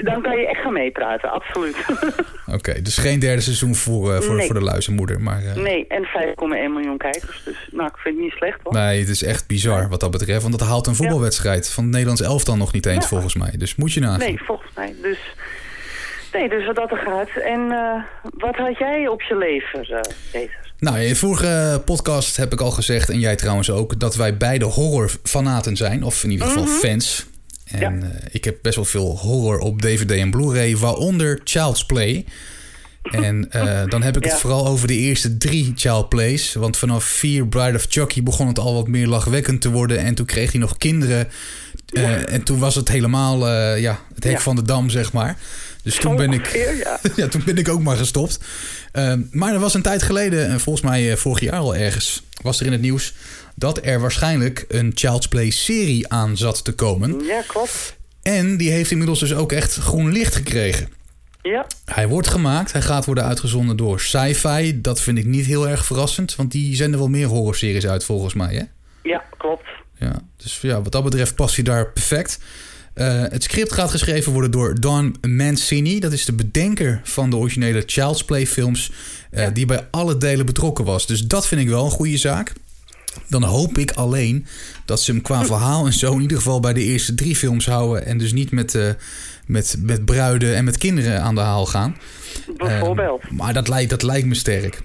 Dan 0.02 0.22
kan 0.22 0.36
je 0.36 0.48
echt 0.48 0.60
gaan 0.62 0.72
meepraten, 0.72 1.30
absoluut. 1.30 1.76
Oké, 2.56 2.82
dus 2.82 2.98
geen 2.98 3.18
derde 3.18 3.40
seizoen 3.42 3.74
voor, 3.74 4.14
eh, 4.14 4.20
voor, 4.20 4.34
Nee. 4.34 4.46
voor 4.46 4.54
de 4.54 4.60
luizenmoeder. 4.64 5.20
Maar 5.20 5.42
eh, 5.44 5.54
nee, 5.54 5.86
en 5.88 6.04
5,1 6.04 6.72
miljoen 6.72 6.96
kijkers. 6.98 7.42
Dus 7.44 7.68
nou, 7.70 7.88
ik 7.88 7.96
vind 7.96 8.14
het 8.14 8.24
niet 8.24 8.32
slecht 8.34 8.58
hoor. 8.62 8.72
nee, 8.72 9.00
het 9.00 9.08
is 9.08 9.22
echt 9.24 9.46
bizar 9.46 9.88
wat 9.88 10.00
dat 10.00 10.10
betreft. 10.10 10.42
Want 10.42 10.58
dat 10.58 10.68
haalt 10.68 10.86
een 10.86 10.94
voetbalwedstrijd 10.94 11.70
van 11.70 11.82
het 11.82 11.92
Nederlands 11.92 12.22
elftal 12.22 12.56
nog 12.56 12.72
niet 12.72 12.86
eens 12.86 13.02
Ja. 13.02 13.08
volgens 13.08 13.34
mij. 13.34 13.50
Dus 13.56 13.74
moet 13.76 13.92
je 13.92 14.00
nagaan. 14.00 14.18
Nee, 14.18 14.40
volgens 14.44 14.70
mij. 14.74 14.94
Dus, 15.02 15.18
nee, 16.32 16.48
dus 16.48 16.66
wat 16.66 16.76
dat 16.76 16.90
er 16.90 16.96
gaat. 16.96 17.28
En 17.44 17.68
wat 18.22 18.56
had 18.56 18.78
jij 18.78 19.08
op 19.08 19.22
je 19.22 19.36
leven, 19.36 19.82
eh 19.82 20.00
Peter? 20.32 20.63
Nou, 20.78 20.98
in 21.00 21.08
de 21.08 21.16
vorige 21.16 21.82
podcast 21.84 22.36
heb 22.36 22.52
ik 22.52 22.60
al 22.60 22.70
gezegd, 22.70 23.10
en 23.10 23.20
jij 23.20 23.36
trouwens 23.36 23.70
ook, 23.70 24.00
dat 24.00 24.14
wij 24.16 24.36
beide 24.36 24.64
horrorfanaten 24.64 25.76
zijn. 25.76 26.02
Of 26.02 26.24
in 26.24 26.30
ieder 26.30 26.46
geval 26.46 26.66
fans. 26.66 27.26
En 27.64 27.80
Ja. 28.00 28.06
eh, 28.06 28.08
ik 28.30 28.44
heb 28.44 28.56
best 28.62 28.76
wel 28.76 28.84
veel 28.84 29.18
horror 29.18 29.58
op 29.58 29.82
DVD 29.82 30.10
en 30.10 30.30
Blu-ray, 30.30 30.76
waaronder 30.76 31.40
Child's 31.44 31.86
Play. 31.86 32.24
En 33.02 33.50
eh, 33.50 33.82
dan 33.88 34.02
heb 34.02 34.16
ik 34.16 34.24
het 34.24 34.34
vooral 34.34 34.66
over 34.66 34.86
de 34.86 34.94
eerste 34.96 35.36
drie 35.36 35.72
Child 35.76 36.08
Plays. 36.08 36.54
Want 36.54 36.76
vanaf 36.76 37.04
vier 37.04 37.46
Bride 37.46 37.76
of 37.76 37.86
Chucky 37.88 38.22
begon 38.22 38.46
het 38.46 38.58
al 38.58 38.74
wat 38.74 38.88
meer 38.88 39.06
lachwekkend 39.06 39.60
te 39.60 39.70
worden. 39.70 39.98
En 39.98 40.14
toen 40.14 40.26
kreeg 40.26 40.50
hij 40.52 40.60
nog 40.60 40.76
kinderen. 40.76 41.28
Eh, 41.92 42.32
En 42.32 42.42
toen 42.42 42.58
was 42.58 42.74
het 42.74 42.88
helemaal 42.88 43.48
ja, 43.76 44.00
het 44.14 44.24
hek 44.24 44.40
van 44.40 44.56
de 44.56 44.62
dam, 44.62 44.90
zeg 44.90 45.12
maar. 45.12 45.38
Dus 45.84 45.96
toen 45.96 46.16
ben 46.16 46.32
ik, 46.32 46.40
ongeveer, 46.40 46.76
ja. 46.76 47.00
ja, 47.16 47.28
toen 47.28 47.42
ben 47.44 47.56
ik 47.56 47.68
ook 47.68 47.82
maar 47.82 47.96
gestopt. 47.96 48.38
Ehm, 48.92 49.22
maar 49.30 49.52
er 49.52 49.60
was 49.60 49.74
een 49.74 49.82
tijd 49.82 50.02
geleden, 50.02 50.48
en 50.48 50.60
volgens 50.60 50.84
mij 50.84 51.10
eh, 51.10 51.16
vorig 51.16 51.40
jaar 51.40 51.58
al 51.58 51.76
ergens, 51.76 52.22
was 52.42 52.60
er 52.60 52.66
in 52.66 52.72
het 52.72 52.80
nieuws 52.80 53.14
dat 53.54 53.86
er 53.86 54.00
waarschijnlijk 54.00 54.64
een 54.68 54.92
Child's 54.94 55.28
Play 55.28 55.50
serie 55.50 56.08
aan 56.08 56.36
zat 56.36 56.64
te 56.64 56.72
komen. 56.72 57.24
Ja, 57.24 57.42
klopt. 57.46 57.96
En 58.22 58.56
die 58.56 58.70
heeft 58.70 58.90
inmiddels 58.90 59.20
dus 59.20 59.34
ook 59.34 59.52
echt 59.52 59.74
groen 59.74 60.12
licht 60.12 60.34
gekregen. 60.34 60.88
Ja, 61.42 61.66
Hij 61.84 62.08
wordt 62.08 62.28
gemaakt, 62.28 62.72
hij 62.72 62.82
gaat 62.82 63.04
worden 63.04 63.24
uitgezonden 63.24 63.76
door 63.76 64.00
Sci-Fi. 64.00 64.80
Dat 64.80 65.00
vind 65.00 65.18
ik 65.18 65.24
niet 65.24 65.46
heel 65.46 65.68
erg 65.68 65.84
verrassend, 65.84 66.36
want 66.36 66.52
die 66.52 66.76
zenden 66.76 66.98
wel 66.98 67.08
meer 67.08 67.26
horrorseries 67.26 67.86
uit 67.86 68.04
volgens 68.04 68.34
mij, 68.34 68.54
hè? 68.54 68.62
ja, 69.10 69.24
klopt. 69.36 69.66
Ja, 69.98 70.22
dus 70.36 70.58
ja, 70.60 70.82
wat 70.82 70.92
dat 70.92 71.04
betreft 71.04 71.34
past 71.34 71.54
hij 71.54 71.64
daar 71.64 71.92
perfect. 71.92 72.38
Eh, 72.94 73.22
het 73.28 73.42
script 73.42 73.72
gaat 73.72 73.90
geschreven 73.90 74.32
worden 74.32 74.50
door 74.50 74.80
Don 74.80 75.14
Mancini. 75.28 76.00
Dat 76.00 76.12
is 76.12 76.24
de 76.24 76.32
bedenker 76.32 77.00
van 77.04 77.30
de 77.30 77.36
originele 77.36 77.82
Child's 77.86 78.24
Play 78.24 78.46
films. 78.46 78.90
eh, 79.30 79.46
Die 79.52 79.66
bij 79.66 79.86
alle 79.90 80.18
delen 80.18 80.46
betrokken 80.46 80.84
was. 80.84 81.06
Dus 81.06 81.22
dat 81.22 81.46
vind 81.46 81.60
ik 81.60 81.68
wel 81.68 81.84
een 81.84 81.90
goede 81.90 82.16
zaak. 82.16 82.52
Dan 83.28 83.42
hoop 83.42 83.78
ik 83.78 83.90
alleen 83.90 84.46
dat 84.84 85.00
ze 85.00 85.12
hem 85.12 85.22
qua 85.22 85.44
verhaal 85.44 85.86
en 85.86 85.92
zo 85.92 86.14
in 86.14 86.20
ieder 86.20 86.36
geval 86.36 86.60
bij 86.60 86.72
de 86.72 86.82
eerste 86.82 87.14
drie 87.14 87.36
films 87.36 87.66
houden. 87.66 88.06
En 88.06 88.18
dus 88.18 88.32
niet 88.32 88.50
met, 88.50 88.74
eh, 88.74 88.88
met, 89.46 89.76
met 89.78 90.04
bruiden 90.04 90.56
en 90.56 90.64
met 90.64 90.78
kinderen 90.78 91.22
aan 91.22 91.34
de 91.34 91.40
haal 91.40 91.66
gaan. 91.66 91.96
Bijvoorbeeld. 92.56 93.30
Maar 93.30 93.52
dat 93.52 93.68
lijkt, 93.68 93.90
dat 93.90 94.02
lijkt 94.02 94.26
me 94.26 94.34
sterk. 94.34 94.82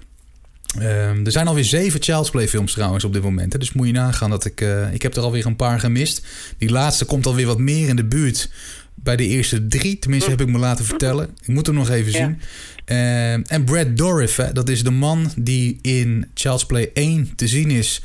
Ehm, 0.77 1.25
er 1.25 1.31
zijn 1.31 1.47
alweer 1.47 1.63
zeven 1.63 2.01
Child's 2.03 2.29
Play 2.29 2.47
films 2.47 2.73
trouwens 2.73 3.03
op 3.03 3.13
dit 3.13 3.21
moment. 3.23 3.53
Hè? 3.53 3.59
Dus 3.59 3.73
moet 3.73 3.87
je 3.87 3.93
nagaan 3.93 4.29
dat 4.29 4.45
ik... 4.45 4.61
eh, 4.61 4.93
ik 4.93 5.01
heb 5.01 5.15
er 5.15 5.21
alweer 5.23 5.45
een 5.45 5.55
paar 5.55 5.79
gemist. 5.79 6.25
Die 6.57 6.69
laatste 6.69 7.05
komt 7.05 7.25
alweer 7.25 7.45
wat 7.45 7.59
meer 7.59 7.87
in 7.87 7.95
de 7.95 8.05
buurt 8.05 8.49
bij 8.95 9.15
de 9.15 9.27
eerste 9.27 9.67
drie. 9.67 9.99
Tenminste 9.99 10.29
heb 10.29 10.41
ik 10.41 10.47
me 10.47 10.57
laten 10.57 10.85
vertellen. 10.85 11.29
Ik 11.41 11.47
moet 11.47 11.65
hem 11.65 11.75
nog 11.75 11.89
even 11.89 12.11
Ja. 12.11 12.17
zien. 12.17 12.39
Ehm, 12.85 13.41
en 13.47 13.63
Brad 13.63 13.97
Dourif, 13.97 14.35
hè, 14.35 14.51
dat 14.51 14.69
is 14.69 14.83
de 14.83 14.91
man 14.91 15.31
die 15.35 15.79
in 15.81 16.25
Child's 16.33 16.65
Play 16.65 16.89
1 16.93 17.31
te 17.35 17.47
zien 17.47 17.71
is... 17.71 18.01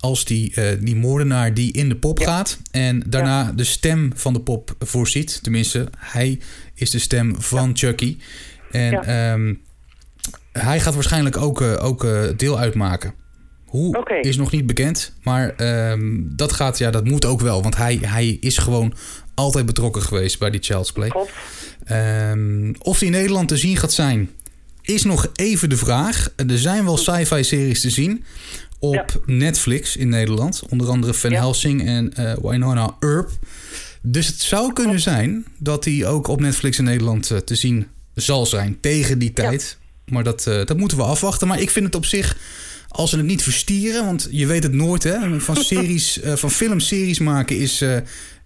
als 0.00 0.24
die, 0.24 0.54
eh, 0.54 0.64
die 0.80 0.96
moordenaar 0.96 1.54
die 1.54 1.72
in 1.72 1.88
de 1.88 1.96
pop 1.96 2.18
gaat... 2.20 2.58
en 2.70 3.02
daarna 3.06 3.52
de 3.52 3.64
stem 3.64 4.12
van 4.14 4.32
de 4.32 4.40
pop 4.40 4.74
voorziet. 4.78 5.42
Tenminste, 5.42 5.88
hij 5.98 6.38
is 6.74 6.90
de 6.90 6.98
stem 6.98 7.34
van 7.42 7.70
Chucky. 7.76 8.16
En 8.70 8.90
Ja. 8.90 9.32
Hij 10.58 10.80
gaat 10.80 10.94
waarschijnlijk 10.94 11.36
ook, 11.36 11.60
eh, 11.60 11.84
ook 11.84 12.04
eh, 12.04 12.22
deel 12.36 12.58
uitmaken. 12.58 13.14
Hoe 13.66 14.20
is 14.20 14.36
nog 14.36 14.50
niet 14.52 14.66
bekend. 14.66 15.12
Maar 15.22 15.54
ehm, 15.56 16.22
dat 16.22 16.52
gaat, 16.52 16.78
ja, 16.78 16.90
dat 16.90 17.04
moet 17.04 17.24
ook 17.24 17.40
wel. 17.40 17.62
Want 17.62 17.76
hij, 17.76 17.98
hij 18.02 18.28
is 18.40 18.58
gewoon 18.58 18.94
altijd 19.34 19.66
betrokken 19.66 20.02
geweest 20.02 20.38
bij 20.38 20.50
die 20.50 20.62
Child's 20.62 20.92
Play. 20.92 21.12
Ehm, 21.84 22.72
of 22.78 22.98
die 22.98 23.06
in 23.06 23.14
Nederland 23.14 23.48
te 23.48 23.56
zien 23.56 23.76
gaat 23.76 23.92
zijn, 23.92 24.30
is 24.82 25.04
nog 25.04 25.30
even 25.34 25.68
de 25.68 25.76
vraag. 25.76 26.28
Er 26.36 26.58
zijn 26.58 26.84
wel 26.84 26.96
sci-fi 26.96 27.44
series 27.44 27.80
te 27.80 27.90
zien 27.90 28.24
op 28.78 28.94
Ja. 28.94 29.04
Netflix 29.26 29.96
in 29.96 30.08
Nederland. 30.08 30.62
Onder 30.68 30.88
andere 30.88 31.14
Van 31.14 31.30
Ja. 31.30 31.36
Helsing 31.36 31.86
en 31.86 32.12
eh 32.14 32.34
Winona 32.42 32.96
Earp. 33.00 33.30
Dus 34.02 34.26
het 34.26 34.40
zou 34.40 34.72
kunnen 34.72 35.00
zijn 35.00 35.44
dat 35.58 35.84
die 35.84 36.06
ook 36.06 36.26
op 36.26 36.40
Netflix 36.40 36.78
in 36.78 36.84
Nederland 36.84 37.46
te 37.46 37.54
zien 37.54 37.86
zal 38.14 38.46
zijn 38.46 38.78
tegen 38.80 39.18
die 39.18 39.32
tijd. 39.32 39.78
Maar 40.06 40.24
dat, 40.24 40.46
eh, 40.46 40.64
dat 40.64 40.76
moeten 40.76 40.98
we 40.98 41.04
afwachten. 41.04 41.48
Maar 41.48 41.60
ik 41.60 41.70
vind 41.70 41.86
het 41.86 41.94
op 41.94 42.04
zich, 42.04 42.36
als 42.88 43.10
ze 43.10 43.16
het 43.16 43.26
niet 43.26 43.42
verstieren... 43.42 44.04
want 44.04 44.28
je 44.30 44.46
weet 44.46 44.62
het 44.62 44.72
nooit, 44.72 45.02
hè. 45.02 45.40
Van, 45.40 45.56
series, 45.72 46.20
eh, 46.20 46.32
van 46.32 46.50
filmseries 46.50 47.18
maken 47.18 47.58
is 47.58 47.80
eh, 47.80 47.96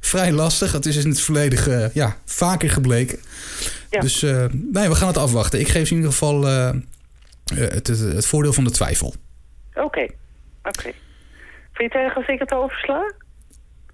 vrij 0.01 0.33
lastig. 0.33 0.73
Het 0.73 0.87
is 0.87 0.97
in 0.97 1.09
het 1.09 1.21
verleden 1.21 1.91
ja, 1.95 2.17
vaker 2.25 2.71
gebleken. 2.71 3.19
Ja. 3.91 4.01
Dus 4.01 4.23
nee, 4.53 4.89
we 4.89 4.95
gaan 4.95 5.09
het 5.09 5.19
afwachten. 5.19 5.61
Ik 5.61 5.69
geef 5.69 5.87
ze 5.87 5.91
in 5.91 5.97
ieder 5.97 6.13
geval 6.13 6.45
het, 6.45 7.87
het, 7.87 7.99
het 7.99 8.27
voordeel 8.27 8.53
van 8.53 8.65
de 8.65 8.71
twijfel. 8.71 9.15
Oké. 9.75 10.07
Oké. 10.63 10.93
Vind 11.73 11.93
je 11.93 11.99
het 11.99 12.07
erg 12.07 12.17
als 12.17 12.27
ik 12.27 12.39
het 12.39 12.53
oversla? 12.53 13.13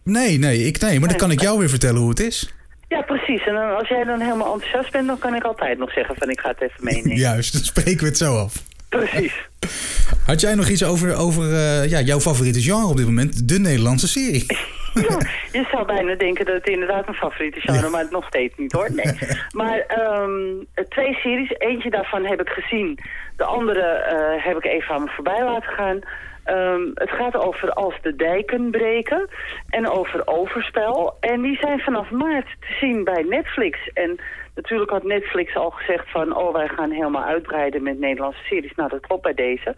Nee, 0.03 0.39
nee, 0.39 0.67
ik, 0.67 0.81
nee, 0.81 1.01
maar 1.01 1.09
dan 1.09 1.19
kan 1.19 1.31
ik 1.31 1.41
jou 1.41 1.59
weer 1.59 1.69
vertellen 1.69 2.01
hoe 2.01 2.09
het 2.09 2.21
is. 2.21 2.56
Ja, 2.88 3.03
precies. 3.03 3.46
En 3.46 3.55
dan, 3.55 3.77
als 3.77 3.88
jij 3.88 4.05
dan 4.05 4.20
helemaal 4.20 4.53
enthousiast 4.53 4.92
bent, 4.92 5.07
dan 5.07 5.18
kan 5.18 5.35
ik 5.35 5.42
altijd 5.44 5.79
nog 5.79 5.92
zeggen 5.92 6.14
van 6.18 6.31
ik 6.31 6.40
ga 6.40 6.49
het 6.49 6.61
even 6.61 6.85
meenemen. 6.85 7.16
Juist, 7.29 7.53
dan 7.53 7.62
spreken 7.62 8.01
we 8.01 8.07
het 8.07 8.16
zo 8.16 8.37
af. 8.37 8.55
Precies. 8.88 9.35
Had 10.27 10.40
jij 10.40 10.55
nog 10.55 10.68
iets 10.68 10.85
over, 10.85 11.16
over 11.16 11.53
eh, 11.55 11.90
ja, 11.90 12.01
jouw 12.01 12.20
favoriete 12.20 12.61
genre 12.61 12.87
op 12.87 12.96
dit 12.96 13.07
moment? 13.07 13.49
De 13.49 13.59
Nederlandse 13.59 14.09
serie. 14.09 14.46
Ja, 15.09 15.18
je 15.53 15.66
zou 15.70 15.87
bijna 15.87 16.14
denken 16.14 16.44
dat 16.44 16.55
het 16.55 16.68
inderdaad 16.68 17.05
mijn 17.07 17.16
favoriete 17.18 17.61
genre, 17.61 17.83
Ja. 17.83 17.88
maar 17.88 18.07
nog 18.11 18.27
steeds 18.27 18.55
niet 18.57 18.72
hoor. 18.72 18.88
Nee. 18.92 19.18
Maar 19.51 19.79
ehm, 19.79 20.33
twee 20.88 21.14
series, 21.14 21.55
eentje 21.59 21.90
daarvan 21.90 22.25
heb 22.25 22.40
ik 22.40 22.49
gezien. 22.49 22.99
De 23.37 23.44
andere 23.44 23.81
eh, 23.81 24.44
heb 24.44 24.57
ik 24.57 24.64
even 24.64 24.94
aan 24.94 25.03
me 25.03 25.11
voorbij 25.14 25.44
laten 25.44 25.72
gaan. 25.72 26.01
Ehm, 26.47 26.91
het 26.95 27.11
gaat 27.11 27.37
over 27.37 27.73
Als 27.73 27.95
de 28.03 28.17
dijken 28.17 28.71
breken 28.71 29.29
en 29.69 29.89
over 29.89 30.27
overspel. 30.27 31.17
En 31.21 31.43
die 31.43 31.59
zijn 31.61 31.81
vanaf 31.81 32.11
maart 32.11 32.47
te 32.61 32.77
zien 32.81 33.05
bij 33.05 33.23
Netflix. 33.23 33.91
En 33.93 34.19
natuurlijk 34.55 34.91
had 34.91 35.03
Netflix 35.03 35.57
al 35.57 35.71
gezegd 35.71 36.11
van... 36.11 36.37
oh, 36.37 36.53
wij 36.53 36.69
gaan 36.69 36.91
helemaal 36.91 37.25
uitbreiden 37.25 37.83
met 37.83 37.99
Nederlandse 37.99 38.45
series. 38.45 38.75
Nou, 38.75 38.89
dat 38.89 39.07
klopt 39.07 39.23
bij 39.23 39.35
deze. 39.35 39.75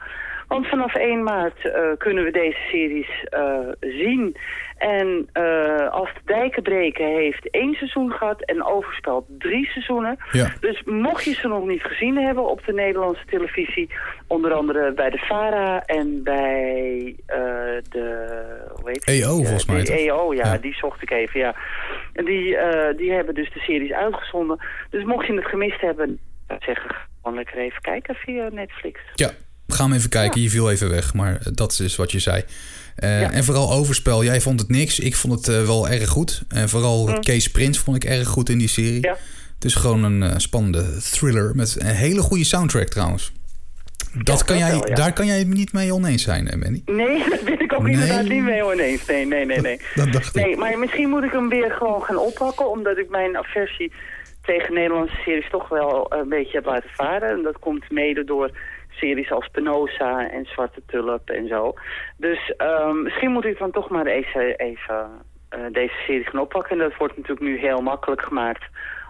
Want 0.49 0.67
vanaf 0.67 0.95
1 0.95 1.23
maart 1.23 1.65
uh, 1.65 1.73
kunnen 1.99 2.25
we 2.25 2.31
deze 2.31 2.59
series 2.71 3.27
uh, 3.31 3.69
zien. 3.81 4.37
En 4.77 5.29
uh, 5.35 5.89
als 5.91 6.15
de 6.15 6.21
dijken 6.25 6.63
breken 6.63 7.07
heeft 7.07 7.51
één 7.51 7.75
seizoen 7.75 8.11
gehad 8.11 8.45
en 8.45 8.65
Overspel 8.65 9.27
drie 9.39 9.67
seizoenen. 9.67 10.17
Ja. 10.33 10.53
Dus 10.61 10.83
mocht 10.85 11.25
je 11.25 11.33
ze 11.33 11.49
nog 11.49 11.67
niet 11.67 11.83
gezien 11.83 12.17
hebben 12.17 12.49
op 12.49 12.65
de 12.65 12.73
Nederlandse 12.73 13.25
televisie... 13.25 13.91
onder 14.27 14.53
andere 14.53 14.93
bij 14.93 15.11
de 15.11 15.19
VARA 15.19 15.83
en 15.87 16.23
bij 16.23 17.17
de... 17.89 18.27
Hoe 18.75 18.91
heet 18.91 19.05
EO 19.05 19.37
volgens 19.37 19.67
mij. 19.67 19.85
De 19.85 19.93
EO, 19.93 20.35
ja, 20.35 20.53
ja, 20.53 20.59
die 20.59 20.75
zocht 20.75 21.03
ik 21.03 21.11
even, 21.11 21.41
ja. 21.41 21.55
En 22.13 22.25
die, 22.25 22.57
die 22.97 23.13
hebben 23.13 23.35
dus 23.35 23.53
de 23.53 23.61
series 23.61 23.93
uitgezonden. 23.93 24.59
Dus 24.91 25.05
mocht 25.05 25.27
je 25.27 25.35
het 25.35 25.47
gemist 25.47 25.81
hebben, 25.81 26.19
zeggen, 26.59 26.95
gewoon 27.23 27.37
lekker 27.37 27.59
even 27.59 27.81
kijken 27.81 28.15
via 28.15 28.49
Netflix. 28.49 29.01
Ja, 29.15 29.31
ga 29.69 29.85
hem 29.85 29.93
even 29.93 30.11
kijken. 30.11 30.41
Je 30.41 30.51
viel 30.51 30.71
even 30.71 30.91
weg, 30.91 31.15
maar 31.15 31.41
dat 31.53 31.79
is 31.83 31.97
wat 31.97 32.13
je 32.13 32.19
zei. 32.19 32.43
Uh, 33.05 33.21
ja. 33.21 33.31
En 33.31 33.45
vooral 33.45 33.73
overspel. 33.73 34.25
Jij 34.25 34.41
vond 34.41 34.61
het 34.61 34.69
niks. 34.71 34.99
Ik 34.99 35.17
vond 35.17 35.35
het 35.35 35.57
uh, 35.57 35.67
wel 35.67 35.89
erg 35.89 36.09
goed. 36.09 36.43
En 36.49 36.69
vooral 36.69 37.07
mm. 37.07 37.21
Kees 37.21 37.51
Prins 37.51 37.79
vond 37.79 37.97
ik 37.97 38.11
erg 38.11 38.29
goed 38.29 38.49
in 38.49 38.59
die 38.59 38.69
serie. 38.69 39.03
Ja. 39.03 39.17
Het 39.55 39.65
is 39.65 39.75
gewoon 39.75 40.05
een 40.05 40.23
uh, 40.23 40.31
spannende 40.37 40.85
thriller 41.11 41.55
met 41.55 41.77
een 41.79 41.87
hele 41.87 42.21
goede 42.21 42.45
soundtrack 42.45 42.89
trouwens. 42.89 43.33
Dat 44.23 44.39
Ja, 44.39 44.45
kan 44.45 44.59
dat 44.59 44.67
jij, 44.67 44.71
wel, 44.79 44.89
ja. 44.89 44.95
Daar 44.95 45.13
kan 45.13 45.27
jij 45.27 45.45
niet 45.45 45.73
mee 45.73 45.95
oneens 45.95 46.23
zijn, 46.23 46.47
hè, 46.47 46.57
Manny. 46.57 46.83
Nee, 46.87 47.19
daar 47.31 47.41
ben 47.45 47.61
ik 47.61 47.73
ook 47.73 47.83
Nee. 47.83 47.93
inderdaad 47.93 48.29
niet 48.29 48.43
mee 48.43 48.65
oneens. 48.65 49.07
Nee, 49.07 49.27
nee, 49.27 49.45
nee, 49.47 49.61
nee. 49.61 49.81
Dat 49.95 50.13
dacht 50.13 50.37
ik. 50.37 50.45
Nee, 50.45 50.57
maar 50.57 50.79
misschien 50.79 51.09
moet 51.09 51.23
ik 51.25 51.33
hem 51.33 51.49
weer 51.49 51.71
gewoon 51.71 52.03
gaan 52.03 52.19
oppakken... 52.19 52.71
omdat 52.71 52.99
ik 52.99 53.11
mijn 53.11 53.37
aversie 53.37 53.93
tegen 54.43 54.75
Nederlandse 54.75 55.17
series 55.25 55.51
toch 55.51 55.69
wel 55.69 56.07
een 56.13 56.29
beetje 56.29 56.57
heb 56.57 56.65
laten 56.67 56.91
varen. 56.91 57.29
En 57.29 57.43
dat 57.43 57.59
komt 57.59 57.91
mede 57.91 58.25
door 58.25 58.51
series 59.01 59.31
als 59.31 59.49
Penosa 59.53 60.31
en 60.31 60.45
Zwarte 60.53 60.83
Tulp 60.87 61.31
en 61.31 61.49
zo. 61.49 61.75
Dus 62.17 62.53
ehm, 62.57 63.03
misschien 63.03 63.31
moet 63.33 63.45
ik 63.45 63.59
dan 63.59 63.71
toch 63.71 63.89
maar 63.91 64.07
even, 64.07 64.57
even 64.57 65.07
eh, 65.49 65.59
deze 65.73 65.95
serie 66.07 66.25
gaan 66.25 66.41
oppakken. 66.41 66.71
En 66.71 66.79
dat 66.89 66.97
wordt 66.99 67.17
natuurlijk 67.17 67.47
nu 67.47 67.59
heel 67.59 67.81
makkelijk 67.81 68.21
gemaakt... 68.23 68.63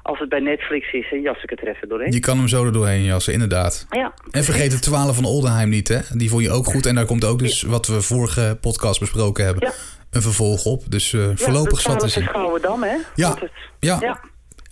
als 0.03 0.18
het 0.18 0.29
bij 0.29 0.40
Netflix 0.40 0.92
is, 0.92 1.12
en 1.12 1.20
jas 1.20 1.42
ik 1.42 1.51
het 1.51 1.61
er 1.61 1.68
even 1.68 1.88
doorheen. 1.88 2.12
Je 2.12 2.20
kan 2.20 2.38
hem 2.38 2.48
zo 2.48 2.64
er 2.64 2.72
doorheen 2.72 3.03
jassen, 3.05 3.33
inderdaad. 3.33 3.87
Ja, 3.90 4.12
En 4.31 4.44
vergeet 4.44 4.70
de 4.70 4.79
12 4.79 5.14
van 5.14 5.24
Oldenheim 5.24 5.68
niet, 5.68 5.88
hè? 5.88 5.98
Die 6.12 6.31
vond 6.31 6.42
je 6.42 6.51
ook 6.51 6.64
goed. 6.66 6.87
En 6.87 6.94
daar 6.94 7.05
komt 7.07 7.24
ook 7.24 7.38
dus, 7.38 7.62
wat 7.62 7.87
we 7.87 8.01
vorige 8.01 8.59
podcast 8.61 9.01
besproken 9.01 9.44
hebben, 9.44 9.66
Ja. 9.68 9.72
een 10.11 10.22
vervolg 10.22 10.64
op. 10.64 10.83
Dus 10.88 11.12
eh, 11.12 11.27
voorlopig 11.35 11.83
ja, 11.85 11.90
zat 11.90 11.98
te 11.98 12.05
de 12.07 12.11
zien. 12.12 12.22
Schouwendam, 12.22 12.83
hè? 12.83 12.96
Ja. 13.14 13.35
Het- 13.38 13.51
Ja, 13.81 13.96
ja. 14.01 14.20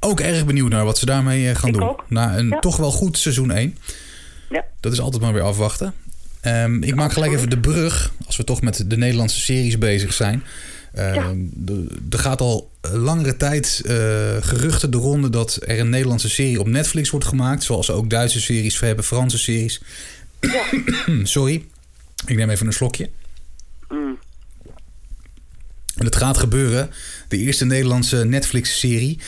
ook 0.00 0.20
erg 0.20 0.46
benieuwd 0.46 0.70
naar 0.70 0.84
wat 0.84 0.98
ze 0.98 1.06
daarmee 1.06 1.48
eh, 1.48 1.54
gaan 1.54 1.68
Ik 1.68 1.74
doen. 1.78 1.88
ook. 1.88 2.04
Na 2.08 2.36
een 2.38 2.48
Ja. 2.48 2.58
toch 2.58 2.76
wel 2.76 2.90
goed 2.90 3.18
seizoeen 3.18 3.50
1. 3.50 3.76
Ja. 4.50 4.64
Dat 4.80 4.92
is 4.92 5.00
altijd 5.00 5.22
maar 5.22 5.32
weer 5.32 5.42
afwachten. 5.42 5.94
Ehm, 6.40 6.82
ik 6.82 6.94
maak 6.94 7.12
gelijk 7.12 7.32
even 7.32 7.50
de 7.50 7.58
brug, 7.58 8.12
als 8.26 8.36
we 8.36 8.44
toch 8.44 8.60
met 8.60 8.84
de 8.90 8.96
Nederlandse 8.96 9.40
series 9.40 9.78
bezig 9.78 10.12
zijn. 10.12 10.44
Ehm, 10.92 11.36
Er 12.10 12.18
gaat 12.18 12.40
al 12.40 12.70
langere 12.80 13.36
tijd 13.36 13.82
eh, 13.84 13.94
geruchten 14.40 14.90
de 14.90 14.96
ronde 14.96 15.30
dat 15.30 15.58
er 15.66 15.78
een 15.80 15.90
Nederlandse 15.90 16.28
serie 16.28 16.60
op 16.60 16.66
Netflix 16.66 17.10
wordt 17.10 17.26
gemaakt. 17.26 17.62
Zoals 17.62 17.90
ook 17.90 18.10
Duitse 18.10 18.40
series 18.40 18.80
hebben, 18.80 19.04
Franse 19.04 19.38
series. 19.38 19.80
Sorry, 21.22 21.64
ik 22.26 22.36
neem 22.36 22.50
even 22.50 22.66
een 22.66 22.72
slokje. 22.72 23.10
Mm. 23.88 24.18
En 25.96 26.04
het 26.04 26.16
gaat 26.16 26.38
gebeuren. 26.38 26.90
De 27.28 27.36
eerste 27.36 27.64
Nederlandse 27.64 28.24
Netflix-serie. 28.24 29.18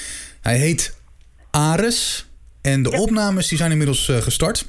Hij 0.40 0.59
heet 0.59 0.96
Ares. 1.50 2.26
En 2.61 2.83
de 2.83 2.90
opnames 2.90 3.48
die 3.48 3.59
zijn 3.59 3.70
inmiddels 3.70 4.09
eh, 4.09 4.16
gestart. 4.16 4.66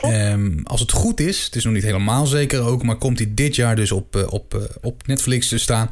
Ehm, 0.00 0.58
als 0.64 0.80
het 0.80 0.92
goed 0.92 1.20
is, 1.20 1.44
het 1.44 1.56
is 1.56 1.64
nog 1.64 1.72
niet 1.72 1.82
helemaal 1.82 2.26
zeker 2.26 2.60
ook, 2.60 2.82
maar 2.82 2.96
komt 2.96 3.18
hij 3.18 3.34
dit 3.34 3.56
jaar 3.56 3.76
dus 3.76 3.92
op, 3.92 4.16
eh, 4.16 4.32
op, 4.32 4.54
eh, 4.54 4.60
op 4.80 5.06
Netflix 5.06 5.48
te 5.48 5.58
staan. 5.58 5.90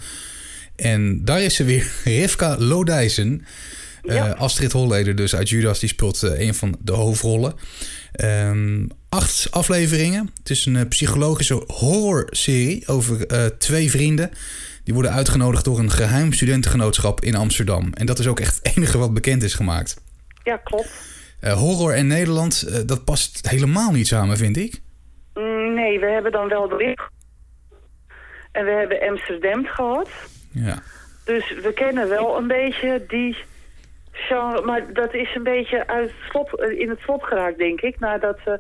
En 0.77 1.25
daar 1.25 1.43
is 1.43 1.55
ze 1.55 1.65
weer, 1.65 1.93
Rivka 2.05 2.57
Lodijzen. 2.59 3.47
Eh. 4.03 4.33
Astrid 4.33 4.73
Holleder 4.73 5.17
dus 5.17 5.35
uit 5.35 5.49
Judas, 5.49 5.79
die 5.79 5.89
speelt 5.89 6.23
een 6.23 6.55
van 6.55 6.77
de 6.81 6.93
hoofdrollen. 6.93 7.55
Ehm, 8.13 8.87
acht 9.09 9.47
afleveringen. 9.51 10.31
Het 10.39 10.51
is 10.51 10.67
een 10.67 10.89
psychologische 10.89 11.65
horrorserie 11.67 12.89
over 12.89 13.27
eh, 13.27 13.45
twee 13.45 13.91
vrienden. 13.91 14.31
Die 14.85 14.95
worden 14.95 15.13
uitgenodigd 15.13 15.65
door 15.65 15.79
een 15.79 15.91
geheim 15.91 16.33
studentengenootschap 16.33 17.25
in 17.25 17.35
Amsterdam. 17.35 17.93
En 17.95 18.07
dat 18.07 18.19
is 18.19 18.27
ook 18.27 18.41
echt 18.41 18.61
het 18.63 18.67
enige 18.77 18.99
wat 18.99 19.15
bekend 19.15 19.43
is 19.43 19.55
gemaakt. 19.55 19.97
Ja, 20.45 20.57
klopt. 20.57 20.89
Eh, 21.41 21.53
horror 21.53 21.93
en 21.95 22.07
Nederland, 22.07 22.63
eh, 22.69 22.81
dat 22.87 23.05
past 23.05 23.51
helemaal 23.51 23.93
niet 23.93 24.07
samen, 24.07 24.37
vind 24.37 24.57
ik. 24.57 24.81
Mm, 25.35 25.75
Nee, 25.75 26.01
we 26.01 26.07
hebben 26.07 26.33
dan 26.33 26.49
wel 26.49 26.69
de 26.69 26.77
Rik. 26.77 27.09
En 28.53 28.65
we 28.65 28.71
hebben 28.71 29.09
Amsterdam 29.09 29.65
gehad. 29.67 30.09
Ja. 30.53 30.79
Dus 31.25 31.55
we 31.63 31.73
kennen 31.73 32.09
wel 32.09 32.37
een 32.37 32.47
beetje 32.47 33.05
die 33.09 33.37
genre. 34.13 34.63
Maar 34.65 34.93
dat 34.93 35.15
is 35.15 35.35
een 35.35 35.43
beetje 35.43 35.87
uit 35.87 36.13
slop, 36.31 36.53
eh, 36.53 36.79
in 36.81 36.89
het 36.89 36.99
slop 37.01 37.23
geraakt, 37.23 37.59
denk 37.59 37.81
ik. 37.81 37.99
Nadat, 37.99 38.39
eh, 38.45 38.53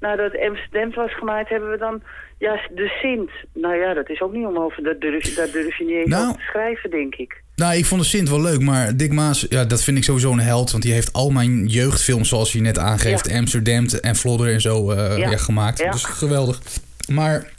nadat 0.00 0.38
Amsterdam 0.38 0.90
was 0.94 1.14
gemaakt, 1.14 1.48
hebben 1.48 1.70
we 1.70 1.76
dan... 1.78 2.02
Ja, 2.38 2.60
de 2.74 2.88
Sint. 3.00 3.30
Nou 3.54 3.74
ja, 3.74 3.94
dat 3.94 4.08
is 4.08 4.20
ook 4.20 4.32
niet 4.32 4.46
om 4.46 4.58
over. 4.58 4.82
Daar 4.82 4.98
durf, 4.98 5.24
je- 5.26 5.34
daar 5.34 5.50
durf 5.50 5.78
je 5.78 5.84
niet 5.84 5.96
eens 5.96 6.08
Nou. 6.08 6.32
te 6.34 6.40
schrijven, 6.40 6.90
denk 6.90 7.14
ik. 7.14 7.42
Nou, 7.60 7.74
ik 7.76 7.86
vond 7.86 8.02
de 8.02 8.06
Sint 8.08 8.28
wel 8.28 8.40
leuk, 8.40 8.60
maar 8.60 8.96
Dick 8.96 9.12
Maas, 9.12 9.46
ja, 9.48 9.64
dat 9.64 9.82
vind 9.82 9.96
ik 9.96 10.04
sowieso 10.04 10.32
een 10.32 10.40
held. 10.40 10.70
Want 10.70 10.82
die 10.82 10.92
heeft 10.92 11.12
al 11.12 11.30
mijn 11.30 11.66
jeugdfilms, 11.66 12.28
zoals 12.28 12.52
je 12.52 12.60
net 12.60 12.78
aangeeft, 12.78 13.28
Ja. 13.28 13.38
Amsterdam 13.38 13.86
en 13.88 14.16
Flodder 14.16 14.52
en 14.52 14.60
zo 14.60 14.94
Ja. 14.94 15.16
ja, 15.16 15.36
gemaakt. 15.36 15.78
Dus 15.92 16.04
geweldig. 16.04 16.60
Maar 17.08 17.52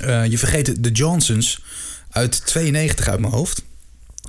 eh, 0.00 0.24
je 0.26 0.38
vergeet 0.38 0.82
de 0.84 0.90
Johnsons 0.90 1.62
uit 2.10 2.46
92 2.46 3.08
uit 3.08 3.20
mijn 3.20 3.32
hoofd. 3.32 3.62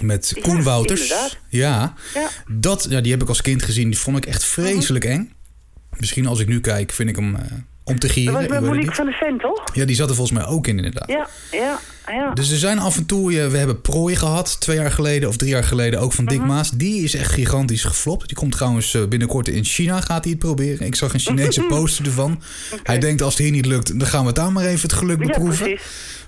Met 0.01 0.33
Koen 0.41 0.63
Wouters. 0.63 1.07
Ja, 1.49 1.93
Ja. 2.13 2.29
dat, 2.47 2.85
ja, 2.89 3.01
die 3.01 3.11
heb 3.11 3.21
ik 3.21 3.27
als 3.27 3.41
kind 3.41 3.63
gezien. 3.63 3.89
Die 3.89 3.99
vond 3.99 4.17
ik 4.17 4.25
echt 4.25 4.43
vreselijk 4.43 5.05
eng. 5.05 5.33
Misschien 5.97 6.27
als 6.27 6.39
ik 6.39 6.47
nu 6.47 6.61
kijk, 6.61 6.91
vind 6.91 7.09
ik 7.09 7.15
hem 7.15 7.35
eh, 7.35 7.41
om 7.83 7.99
te 7.99 8.07
Dat 8.07 8.15
gieren. 8.15 8.33
was 8.33 8.41
met 8.41 8.51
weet 8.51 8.59
het 8.61 8.69
Monique 8.69 8.95
van 8.95 9.05
de 9.05 9.11
Ven, 9.11 9.37
toch? 9.37 9.63
Ja, 9.75 9.85
die 9.85 9.95
zat 9.95 10.09
er 10.09 10.15
volgens 10.15 10.37
mij 10.39 10.47
ook 10.47 10.67
in, 10.67 10.75
inderdaad. 10.77 11.07
Ja, 11.09 11.27
ja, 11.51 11.79
ja. 12.07 12.33
Dus 12.33 12.51
er 12.51 12.57
zijn 12.57 12.79
af 12.79 12.97
en 12.97 13.05
toe, 13.05 13.39
eh, 13.41 13.47
we 13.47 13.57
hebben 13.57 13.81
Prooi 13.81 14.15
gehad, 14.15 14.59
twee 14.59 14.77
jaar 14.77 14.91
geleden 14.91 15.29
of 15.29 15.37
drie 15.37 15.49
jaar 15.51 15.63
geleden, 15.63 15.99
ook 15.99 16.13
van 16.13 16.25
Dick 16.25 16.37
Mhm. 16.37 16.47
Maas. 16.47 16.71
Die 16.71 17.03
is 17.03 17.13
echt 17.15 17.31
gigantisch 17.31 17.83
geflopt. 17.83 18.27
Die 18.27 18.37
komt 18.37 18.51
trouwens 18.51 18.93
eh, 18.93 19.03
binnenkort 19.05 19.47
in 19.47 19.63
China, 19.63 20.01
gaat 20.01 20.23
hij 20.23 20.31
het 20.31 20.39
proberen. 20.41 20.85
Ik 20.85 20.95
zag 20.95 21.13
een 21.13 21.19
Chinese 21.19 21.61
poster 21.69 22.05
ervan. 22.05 22.41
Hij 22.83 22.99
denkt 22.99 23.21
als 23.21 23.33
het 23.33 23.43
hier 23.43 23.51
niet 23.51 23.65
lukt, 23.65 23.99
dan 23.99 24.07
gaan 24.07 24.21
we 24.21 24.27
het 24.27 24.35
daar 24.35 24.51
maar 24.51 24.65
even 24.65 24.81
het 24.81 24.93
geluk 24.93 25.17
beproeven. 25.17 25.79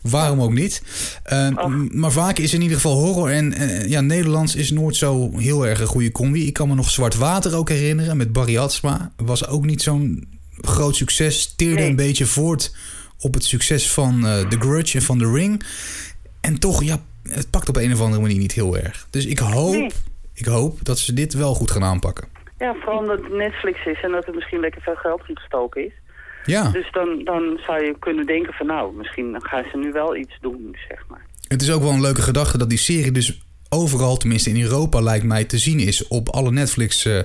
Waarom 0.01 0.41
ook 0.41 0.53
niet. 0.53 0.81
Eh, 1.23 1.47
Och. 1.57 1.69
m- 1.69 1.87
maar 1.99 2.11
vaak 2.11 2.37
is 2.37 2.53
in 2.53 2.61
ieder 2.61 2.75
geval 2.75 2.95
horror 2.99 3.29
en 3.29 3.53
ja, 3.89 4.01
Nederlands 4.01 4.55
is 4.55 4.71
nooit 4.71 4.95
zo 4.95 5.31
heel 5.37 5.67
erg 5.67 5.79
een 5.79 5.87
goede 5.87 6.11
combi. 6.11 6.47
Ik 6.47 6.53
kan 6.53 6.67
me 6.67 6.75
nog 6.75 6.89
Zwart 6.89 7.15
Water 7.15 7.55
ook 7.55 7.69
herinneren 7.69 8.17
met 8.17 8.33
Barry 8.33 8.55
Hatsma. 8.55 9.11
Was 9.15 9.47
ook 9.47 9.65
niet 9.65 9.81
zo'n 9.81 10.27
groot 10.61 10.95
succes. 10.95 11.41
Steerde 11.41 11.79
Nee. 11.79 11.89
een 11.89 11.95
beetje 11.95 12.25
voort 12.25 12.75
op 13.19 13.33
het 13.33 13.43
succes 13.43 13.91
van 13.91 14.25
eh, 14.27 14.39
The 14.47 14.57
Grudge 14.59 14.97
en 14.97 15.03
van 15.03 15.17
The 15.17 15.31
Ring. 15.31 15.63
En 16.41 16.59
toch, 16.59 16.83
ja, 16.83 17.01
het 17.29 17.49
pakt 17.49 17.69
op 17.69 17.75
een 17.77 17.93
of 17.93 18.01
andere 18.01 18.21
manier 18.21 18.37
niet 18.37 18.51
heel 18.51 18.77
erg. 18.77 19.07
Dus 19.09 19.25
ik 19.25 19.39
hoop, 19.39 19.73
Nee. 19.73 19.89
ik 20.33 20.45
hoop 20.45 20.79
dat 20.83 20.99
ze 20.99 21.13
dit 21.13 21.33
wel 21.33 21.53
goed 21.55 21.71
gaan 21.71 21.83
aanpakken. 21.83 22.27
Ja, 22.57 22.73
vooral 22.81 22.99
omdat 22.99 23.17
het 23.23 23.33
Netflix 23.33 23.85
is 23.85 24.01
en 24.03 24.11
dat 24.11 24.27
er 24.27 24.33
misschien 24.35 24.59
lekker 24.59 24.81
veel 24.81 24.95
geld 24.95 25.21
in 25.27 25.37
gestoken 25.37 25.85
is. 25.85 25.91
Ja, 26.45 26.69
Dus 26.69 26.91
dan, 26.91 27.21
dan 27.23 27.59
zou 27.65 27.83
je 27.85 27.95
kunnen 27.99 28.25
denken 28.25 28.53
van 28.53 28.65
nou, 28.67 28.95
misschien 28.95 29.35
gaan 29.39 29.63
ze 29.71 29.77
nu 29.77 29.91
wel 29.91 30.15
iets 30.15 30.37
doen, 30.41 30.75
zeg 30.89 31.03
maar. 31.09 31.25
het 31.47 31.61
is 31.61 31.71
ook 31.71 31.81
wel 31.81 31.91
een 31.91 32.01
leuke 32.01 32.21
gedachte 32.21 32.57
dat 32.57 32.69
die 32.69 32.77
serie 32.77 33.11
dus 33.11 33.41
overal, 33.69 34.17
tenminste 34.17 34.49
in 34.49 34.61
Europa 34.61 35.01
lijkt 35.01 35.25
mij, 35.25 35.43
te 35.43 35.57
zien 35.57 35.79
is 35.79 36.07
op 36.07 36.29
alle 36.29 36.51
Netflix. 36.51 37.05
eh, 37.05 37.19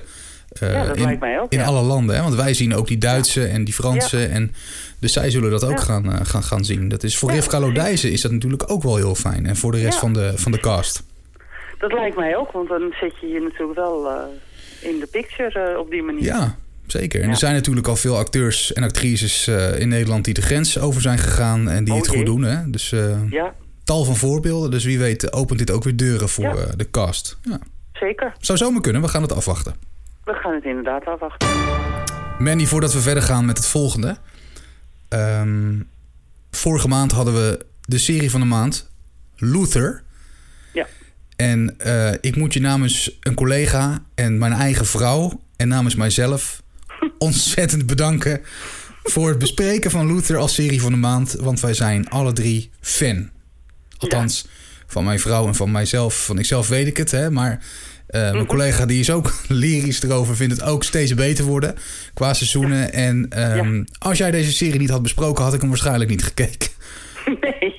eh, 0.49 0.73
Ja, 0.73 0.85
dat 0.85 0.95
in, 0.95 1.03
lijkt 1.03 1.19
mij 1.19 1.39
ook, 1.39 1.51
In 1.51 1.59
ja. 1.59 1.65
alle 1.65 1.81
landen, 1.81 2.15
hè? 2.15 2.21
want 2.21 2.35
wij 2.35 2.53
zien 2.53 2.75
ook 2.75 2.87
die 2.87 2.97
Duitse 2.97 3.45
en 3.45 3.63
die 3.63 3.73
Franse. 3.73 4.17
Ja. 4.17 4.27
En, 4.27 4.53
dus 4.99 5.13
zij 5.13 5.29
zullen 5.29 5.51
dat 5.51 5.63
ook 5.63 5.79
gaan, 5.79 6.13
eh, 6.13 6.19
gaan, 6.23 6.43
gaan 6.43 6.65
zien. 6.65 6.87
Dat 6.87 7.03
is 7.03 7.17
voor 7.17 7.31
Rivka. 7.31 7.59
Lodijzen 7.59 8.11
is 8.11 8.21
dat 8.21 8.31
natuurlijk 8.31 8.71
ook 8.71 8.83
wel 8.83 8.95
heel 8.95 9.15
fijn. 9.15 9.45
En 9.45 9.55
voor 9.55 9.71
de 9.71 9.79
rest 9.79 9.99
van, 9.99 10.13
de, 10.13 10.33
van 10.35 10.51
de 10.51 10.59
cast. 10.59 11.03
Dat 11.77 11.93
lijkt 11.93 12.15
mij 12.15 12.37
ook, 12.37 12.51
want 12.51 12.69
dan 12.69 12.93
zet 12.99 13.13
je 13.21 13.27
je 13.27 13.39
natuurlijk 13.39 13.79
wel 13.79 14.09
eh, 14.09 14.89
in 14.89 14.99
de 14.99 15.07
picture 15.11 15.79
op 15.79 15.89
die 15.89 16.03
manier. 16.03 16.23
Ja, 16.23 16.55
zeker. 16.87 17.21
En 17.21 17.29
er 17.29 17.37
zijn 17.37 17.53
natuurlijk 17.53 17.87
al 17.87 17.95
veel 17.95 18.17
acteurs 18.17 18.73
en 18.73 18.83
actrices 18.83 19.47
in 19.77 19.89
Nederland 19.89 20.25
die 20.25 20.33
de 20.33 20.41
grens 20.41 20.79
over 20.79 21.01
zijn 21.01 21.17
gegaan 21.17 21.69
en 21.69 21.83
die 21.83 21.93
Oh 21.93 21.99
het 21.99 22.09
goed 22.09 22.25
doen. 22.25 22.41
Hè? 22.41 22.69
Dus 22.69 22.89
Ja, 23.29 23.53
tal 23.83 24.03
van 24.03 24.15
voorbeelden. 24.15 24.71
Dus 24.71 24.83
wie 24.83 24.99
weet 24.99 25.33
opent 25.33 25.59
dit 25.59 25.71
ook 25.71 25.83
weer 25.83 25.95
deuren 25.95 26.29
voor 26.29 26.73
de 26.77 26.89
cast. 26.89 27.37
Ja. 27.43 27.59
zeker. 27.93 28.33
Zou 28.39 28.57
zomaar 28.57 28.81
kunnen, 28.81 29.01
we 29.01 29.07
gaan 29.07 29.21
het 29.21 29.33
afwachten. 29.33 29.89
We 30.29 30.35
gaan 30.35 30.53
het 30.53 30.63
inderdaad 30.63 31.05
afwachten. 31.05 31.49
Mandy, 32.39 32.65
voordat 32.65 32.93
we 32.93 32.99
verder 32.99 33.23
gaan 33.23 33.45
met 33.45 33.57
het 33.57 33.67
volgende. 33.67 34.17
Ehm, 35.07 35.79
vorige 36.51 36.87
maand 36.87 37.11
hadden 37.11 37.33
we 37.33 37.65
de 37.81 37.97
serie 37.97 38.31
van 38.31 38.39
de 38.39 38.45
maand, 38.45 38.91
Luther. 39.35 40.03
Ja. 40.73 40.87
En 41.35 41.75
eh, 41.77 42.11
ik 42.21 42.35
moet 42.35 42.53
je 42.53 42.59
namens 42.59 43.17
een 43.19 43.35
collega 43.35 44.03
en 44.15 44.37
mijn 44.37 44.53
eigen 44.53 44.85
vrouw 44.85 45.41
en 45.55 45.67
namens 45.67 45.95
mijzelf 45.95 46.61
ontzettend 47.17 47.85
bedanken 47.85 48.41
voor 49.03 49.29
het 49.29 49.39
bespreken 49.39 49.91
van 49.91 50.13
Luther 50.13 50.37
als 50.37 50.53
serie 50.53 50.81
van 50.81 50.91
de 50.91 50.97
maand. 50.97 51.33
Want 51.33 51.59
wij 51.59 51.73
zijn 51.73 52.09
alle 52.09 52.33
drie 52.33 52.71
fan. 52.81 53.29
Althans, 53.97 54.47
van 54.87 55.03
mijn 55.03 55.19
vrouw 55.19 55.47
en 55.47 55.55
van 55.55 55.71
mijzelf. 55.71 56.25
Van 56.25 56.39
ikzelf 56.39 56.67
weet 56.67 56.87
ik 56.87 56.97
het, 56.97 57.11
hè. 57.11 57.31
Maar 57.31 57.63
eh, 58.09 58.21
mijn 58.21 58.35
Mhm. 58.35 58.45
collega 58.45 58.85
die 58.85 58.99
is 58.99 59.09
ook 59.09 59.33
lyrisch 59.47 60.03
erover. 60.03 60.35
Vindt 60.35 60.53
het 60.53 60.63
ook 60.63 60.83
steeds 60.83 61.13
beter 61.13 61.45
worden 61.45 61.75
qua 62.13 62.33
seizoenen. 62.33 62.93
En 62.93 63.25
ehm, 63.29 63.83
als 63.99 64.17
jij 64.17 64.31
deze 64.31 64.51
serie 64.53 64.79
niet 64.79 64.89
had 64.89 65.01
besproken, 65.03 65.43
had 65.43 65.53
ik 65.53 65.59
hem 65.59 65.69
waarschijnlijk 65.69 66.09
niet 66.09 66.23
gekeken. 66.23 66.69
Nee, 67.41 67.75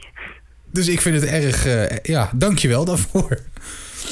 Dus 0.72 0.88
ik 0.88 1.00
vind 1.00 1.20
het 1.20 1.30
erg... 1.30 1.66
eh, 1.66 1.96
ja, 2.02 2.30
dankjewel 2.34 2.84
daarvoor. 2.84 3.38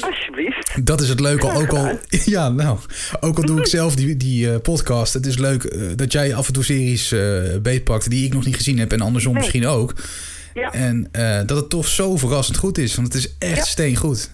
alsjeblieft. 0.01 0.85
Dat 0.85 1.01
is 1.01 1.09
het 1.09 1.19
leuke. 1.19 1.45
Graag 1.47 1.57
Ook 1.61 1.69
al, 1.73 1.99
ja, 2.35 2.49
nou, 2.49 2.79
ook 3.19 3.37
al 3.37 3.45
doe 3.45 3.59
ik 3.59 3.67
zelf 3.67 3.95
die, 3.95 4.17
die 4.17 4.51
eh, 4.51 4.59
podcast. 4.61 5.13
Het 5.13 5.25
is 5.25 5.37
leuk 5.37 5.77
dat 5.97 6.11
jij 6.11 6.35
af 6.35 6.47
en 6.47 6.53
toe 6.53 6.63
series 6.63 7.13
beetpakt 7.61 8.09
die 8.09 8.25
ik 8.25 8.33
nog 8.33 8.45
niet 8.45 8.55
gezien 8.55 8.79
heb. 8.79 8.91
En 8.91 9.01
andersom 9.01 9.31
Nee. 9.33 9.41
misschien 9.41 9.67
ook. 9.67 9.93
Ja, 10.53 10.73
En 10.73 11.09
dat 11.45 11.57
het 11.57 11.69
toch 11.69 11.87
zo 11.87 12.17
verrassend 12.17 12.57
goed 12.57 12.77
is. 12.77 12.95
Want 12.95 13.13
het 13.13 13.23
is 13.25 13.35
echt 13.39 13.57
Ja. 13.57 13.63
steengoed. 13.63 14.29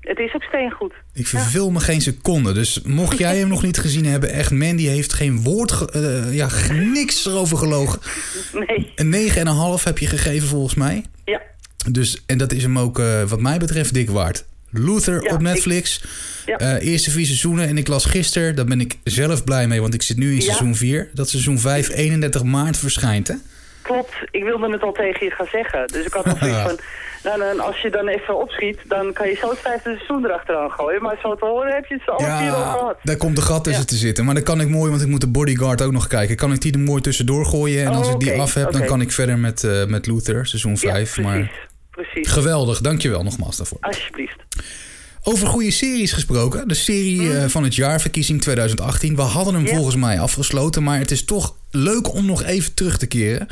Het 0.00 0.18
is 0.18 0.34
ook 0.34 0.42
steengoed. 0.42 0.92
Ik 1.14 1.26
verveel 1.26 1.70
me 1.70 1.80
geen 1.80 2.00
seconde. 2.00 2.52
Dus 2.52 2.80
mocht 2.84 3.18
jij 3.18 3.36
hem 3.38 3.48
nog 3.48 3.62
niet 3.62 3.78
gezien 3.78 4.06
hebben, 4.06 4.30
echt, 4.32 4.50
Mandy 4.50 4.86
heeft 4.86 5.12
geen 5.12 5.42
woord, 5.42 5.72
ge- 5.72 5.90
eh, 5.90 6.34
ja, 6.34 6.48
niks 6.72 7.26
erover 7.26 7.56
gelogen. 7.56 7.98
Nee, 8.52 8.92
Een 8.96 9.08
9,5 9.10 9.84
heb 9.84 9.98
je 9.98 10.06
gegeven 10.06 10.48
volgens 10.48 10.74
mij. 10.74 11.04
ja. 11.24 11.40
Dus, 11.90 12.22
en 12.26 12.38
dat 12.38 12.52
is 12.52 12.62
hem 12.62 12.78
ook, 12.78 12.98
eh, 12.98 13.22
wat 13.22 13.40
mij 13.40 13.58
betreft, 13.58 13.94
dik 13.94 14.10
waard. 14.10 14.44
Luther 14.70 15.22
Ja, 15.22 15.28
op 15.28 15.34
ik- 15.34 15.40
Netflix. 15.40 16.02
Ja. 16.46 16.56
Eh, 16.58 16.86
eerste 16.90 17.10
vier 17.10 17.24
seizoenen. 17.26 17.68
En 17.68 17.78
ik 17.78 17.88
las 17.88 18.04
gisteren, 18.04 18.54
daar 18.56 18.64
ben 18.64 18.80
ik 18.80 18.96
zelf 19.04 19.44
blij 19.44 19.66
mee, 19.66 19.80
want 19.80 19.94
ik 19.94 20.02
zit 20.02 20.16
nu 20.16 20.34
in 20.34 20.42
seizoen 20.42 20.74
4. 20.74 21.10
Dat 21.14 21.28
seizoen 21.28 21.58
5, 21.58 21.88
31 21.90 22.42
maart 22.42 22.76
verschijnt, 22.76 23.28
hè? 23.28 23.34
Klopt, 23.82 24.12
ik 24.30 24.42
wilde 24.44 24.70
het 24.72 24.82
al 24.82 24.92
tegen 24.92 25.26
je 25.26 25.32
gaan 25.32 25.46
zeggen. 25.52 25.86
Dus 25.86 26.06
ik 26.06 26.12
had 26.12 26.24
nog 26.24 26.38
zoiets 26.38 26.58
van, 26.60 26.78
nou, 27.24 27.38
dan, 27.38 27.60
als 27.60 27.80
je 27.80 27.90
dan 27.90 28.08
even 28.08 28.40
opschiet, 28.40 28.78
dan 28.86 29.12
kan 29.12 29.28
je 29.28 29.34
zo 29.34 29.50
het 29.50 29.58
vijfde 29.58 29.94
seizoen 29.96 30.24
erachteraan 30.24 30.70
gooien. 30.70 31.02
Maar 31.02 31.18
zo 31.22 31.34
te 31.34 31.44
horen 31.44 31.72
heb 31.74 31.84
je 31.86 31.94
het 31.94 32.02
zo 32.06 32.16
vier 32.16 32.52
al 32.52 32.62
gehad. 32.72 32.96
daar 33.02 33.16
komt 33.16 33.36
de 33.36 33.42
gat 33.42 33.64
tussen 33.64 33.82
Ja. 33.82 33.88
te 33.88 33.96
zitten. 33.96 34.24
Maar 34.24 34.34
dan 34.34 34.42
kan 34.42 34.60
ik 34.60 34.68
mooi, 34.68 34.90
want 34.90 35.02
ik 35.02 35.08
moet 35.08 35.20
de 35.20 35.26
Bodyguard 35.28 35.82
ook 35.82 35.92
nog 35.92 36.06
kijken. 36.06 36.36
Kan 36.36 36.52
ik 36.52 36.60
die 36.60 36.72
er 36.72 36.78
mooi 36.78 37.00
tussendoor 37.02 37.46
gooien? 37.46 37.84
En 37.84 37.90
Oh, 37.90 37.96
als 37.98 38.08
ik 38.08 38.18
die 38.20 38.40
af 38.40 38.54
heb, 38.54 38.72
dan 38.72 38.84
kan 38.84 39.00
ik 39.00 39.12
verder 39.12 39.38
met, 39.38 39.64
eh, 39.64 39.84
met 39.84 40.06
Luther, 40.06 40.46
seizoen 40.46 40.76
5. 40.76 41.16
ja, 41.16 41.22
maar 41.22 41.68
precies. 41.90 42.28
Geweldig, 42.30 42.80
dankjewel 42.80 43.22
nogmaals 43.22 43.56
daarvoor. 43.56 43.78
alsjeblieft. 43.80 44.36
Over 45.22 45.46
goede 45.46 45.70
series 45.70 46.12
gesproken. 46.12 46.68
De 46.68 46.74
serie 46.74 47.32
eh, 47.36 47.44
van 47.48 47.64
het 47.64 47.74
jaar, 47.74 48.00
verkiezing 48.00 48.40
2018. 48.42 49.16
We 49.16 49.22
hadden 49.22 49.54
hem. 49.54 49.66
Ja. 49.66 49.74
volgens 49.74 49.96
mij 49.96 50.20
afgesloten. 50.20 50.82
Maar 50.82 50.98
het 50.98 51.10
is 51.10 51.24
toch 51.24 51.54
leuk 51.70 52.12
om 52.14 52.26
nog 52.26 52.42
even 52.42 52.74
terug 52.74 52.98
te 52.98 53.06
keren. 53.06 53.48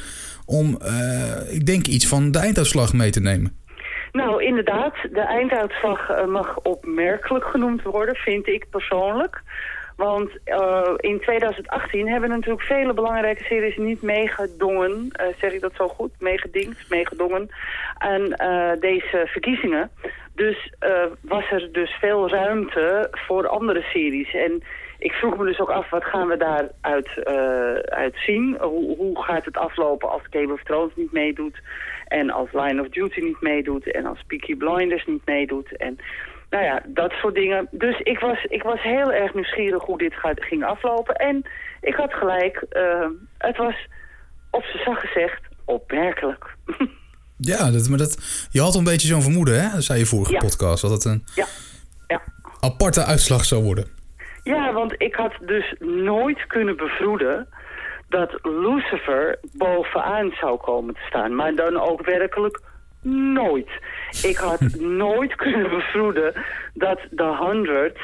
Om, 0.47 0.77
eh, 0.81 1.55
ik 1.55 1.67
denk, 1.67 1.87
iets 1.87 2.07
van 2.07 2.31
de 2.31 2.39
einduitslag 2.39 2.93
mee 2.93 3.11
te 3.11 3.21
nemen. 3.21 3.65
Nou, 4.13 4.45
inderdaad, 4.45 4.95
de 5.13 5.21
einduitslag 5.21 6.11
eh, 6.11 6.27
mag 6.27 6.57
opmerkelijk 6.63 7.45
genoemd 7.45 7.83
worden, 7.83 8.15
vind 8.15 8.47
ik 8.47 8.67
persoonlijk. 8.71 9.43
Want 9.97 10.31
eh, 10.45 10.93
in 10.97 11.21
2018 11.21 12.09
hebben 12.09 12.29
natuurlijk 12.29 12.63
vele 12.63 12.95
belangrijke 12.95 13.45
series 13.45 13.77
niet 13.77 14.03
meegedongen, 14.03 15.09
eh, 15.13 15.27
zeg 15.39 15.53
ik 15.53 15.61
dat 15.61 15.73
zo 15.77 15.89
goed, 15.89 16.11
meegedingt, 16.19 16.91
meegedongen, 16.91 17.49
aan 17.99 18.33
eh, 18.33 18.81
deze 18.81 19.27
verkiezingen. 19.27 19.91
Dus 20.35 20.73
was 21.21 21.51
er 21.51 21.69
dus 21.73 21.91
veel 21.91 22.29
ruimte 22.29 23.09
voor 23.11 23.47
andere 23.47 23.83
series. 23.83 24.35
En 24.35 24.63
ik 24.99 25.13
vroeg 25.13 25.37
me 25.37 25.45
dus 25.45 25.59
ook 25.61 25.71
af, 25.71 25.91
wat 25.91 26.05
gaan 26.05 26.29
we 26.29 26.37
daaruit 26.37 27.09
eh 27.25 27.73
uit 27.99 28.17
zien? 28.27 28.57
Hoe, 28.61 28.97
hoe 28.97 29.23
gaat 29.23 29.45
het 29.45 29.57
aflopen 29.57 30.11
als 30.11 30.23
Game 30.31 30.53
of 30.53 30.63
Thrones 30.63 30.93
niet 30.97 31.13
meedoet? 31.13 31.61
En 32.07 32.31
als 32.31 32.49
Line 32.53 32.81
of 32.81 32.89
Duty 32.89 33.21
niet 33.21 33.41
meedoet? 33.41 33.91
En 33.93 34.07
als 34.07 34.23
Peaky 34.27 34.57
Blinders 34.57 35.07
niet 35.07 35.25
meedoet? 35.27 35.77
En 35.77 35.99
nou 36.51 36.65
ja, 36.65 36.83
dat 36.87 37.13
soort 37.13 37.35
dingen. 37.35 37.69
Dus 37.71 38.01
ik 38.01 38.19
was, 38.19 38.45
ik 38.45 38.63
was 38.63 38.83
heel 38.83 39.13
erg 39.13 39.35
nieuwsgierig 39.35 39.83
hoe 39.83 39.99
dit 39.99 40.15
gaat, 40.15 40.43
ging 40.45 40.65
aflopen. 40.65 41.15
En 41.15 41.43
ik 41.81 41.95
had 41.95 42.13
gelijk, 42.15 42.57
eh, 42.57 43.07
het 43.39 43.57
was 43.57 43.75
op 44.51 44.63
z'n 44.63 44.79
zacht 44.85 45.01
gezegd 45.01 45.41
opmerkelijk. 45.65 46.45
Ja, 47.39 47.71
dat, 47.71 47.89
maar 47.89 47.99
dat, 47.99 48.47
je 48.51 48.61
had 48.61 48.75
een 48.75 48.85
beetje 48.85 49.09
zo'n 49.09 49.23
vermoeden, 49.23 49.63
hè? 49.63 49.71
Dat 49.73 49.83
zei 49.85 49.99
je 49.99 50.07
vorige 50.07 50.33
Ja. 50.33 50.39
podcast. 50.39 50.83
Dat 50.83 50.91
het 50.91 51.05
een 51.05 51.25
ja, 51.35 51.47
ja. 52.07 52.23
aparte 52.61 53.05
uitslag 53.05 53.45
zou 53.45 53.63
worden. 53.63 53.85
Ja, 54.47 54.73
want 54.73 54.95
ik 54.99 55.15
had 55.15 55.33
dus 55.41 55.75
nooit 55.79 56.47
kunnen 56.47 56.77
bevroeden 56.77 57.49
dat 58.09 58.39
Lucifer 58.43 59.39
bovenaan 59.53 60.31
zou 60.41 60.59
komen 60.59 60.95
te 60.95 61.01
staan. 61.09 61.35
Maar 61.35 61.55
dan 61.55 61.81
ook 61.81 62.05
werkelijk 62.05 62.61
nooit. 63.33 63.71
Ik 64.23 64.37
had 64.37 64.61
nooit 65.05 65.35
kunnen 65.35 65.71
bevroeden 65.71 66.33
dat 66.75 67.01
de 67.11 67.23
100 67.23 67.99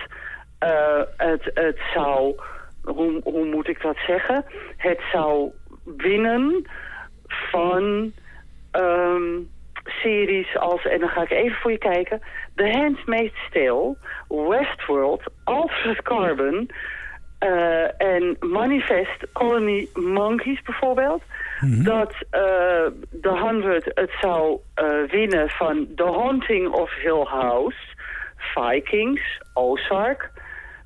eh, 0.59 1.01
het, 1.17 1.51
het 1.55 1.79
zou... 1.95 2.41
Hoe, 2.83 3.21
hoe 3.25 3.45
moet 3.45 3.69
ik 3.69 3.83
dat 3.83 3.97
zeggen? 4.07 4.45
Het 4.77 5.01
zou 5.13 5.51
winnen 5.97 6.67
van 7.51 8.13
ehm, 8.71 9.41
series 9.85 10.57
als, 10.57 10.85
en 10.87 11.01
dan 11.01 11.09
ga 11.09 11.23
ik 11.23 11.31
even 11.31 11.57
voor 11.61 11.71
je 11.71 11.79
kijken... 11.79 12.21
The 12.57 12.69
Handmaid's 12.71 13.51
Tale, 13.53 13.97
Westworld, 14.29 15.23
Altered 15.45 16.03
Carbon... 16.03 16.71
eh, 17.39 18.01
en 18.01 18.37
Manifest 18.41 19.33
Colony 19.33 19.89
Monkeys 19.95 20.63
bijvoorbeeld... 20.63 21.23
dat 21.61 22.15
eh 22.31 22.87
The 23.21 23.29
100 23.29 23.91
het 23.95 24.11
zou 24.21 24.59
eh, 24.75 24.87
winnen 25.11 25.49
van 25.49 25.89
The 25.97 26.05
Haunting 26.05 26.69
of 26.69 26.95
Hill 26.95 27.25
House... 27.25 27.77
Vikings, 28.55 29.41
Ozark... 29.55 30.31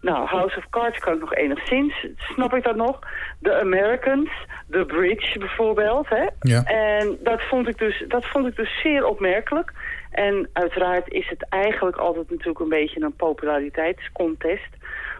Nou, 0.00 0.26
House 0.26 0.56
of 0.56 0.68
Cards 0.70 0.98
kan 0.98 1.14
ik 1.14 1.20
nog 1.20 1.34
enigszins, 1.34 2.06
snap 2.16 2.54
ik 2.54 2.62
dat 2.62 2.76
nog. 2.76 2.98
The 3.42 3.60
Americans, 3.60 4.30
The 4.70 4.84
Bridge 4.86 5.38
bijvoorbeeld. 5.38 6.08
Hè? 6.08 6.26
Ja. 6.40 6.62
En 6.64 7.18
dat 7.20 7.42
vond, 7.42 7.68
ik 7.68 7.78
dus, 7.78 8.04
dat 8.08 8.24
vond 8.26 8.46
ik 8.46 8.56
dus 8.56 8.80
zeer 8.82 9.06
opmerkelijk. 9.06 9.72
En 10.10 10.48
uiteraard 10.52 11.12
is 11.12 11.28
het 11.28 11.46
eigenlijk 11.48 11.96
altijd 11.96 12.30
natuurlijk 12.30 12.60
een 12.60 12.68
beetje 12.68 13.00
een 13.00 13.16
populariteitscontest. 13.16 14.76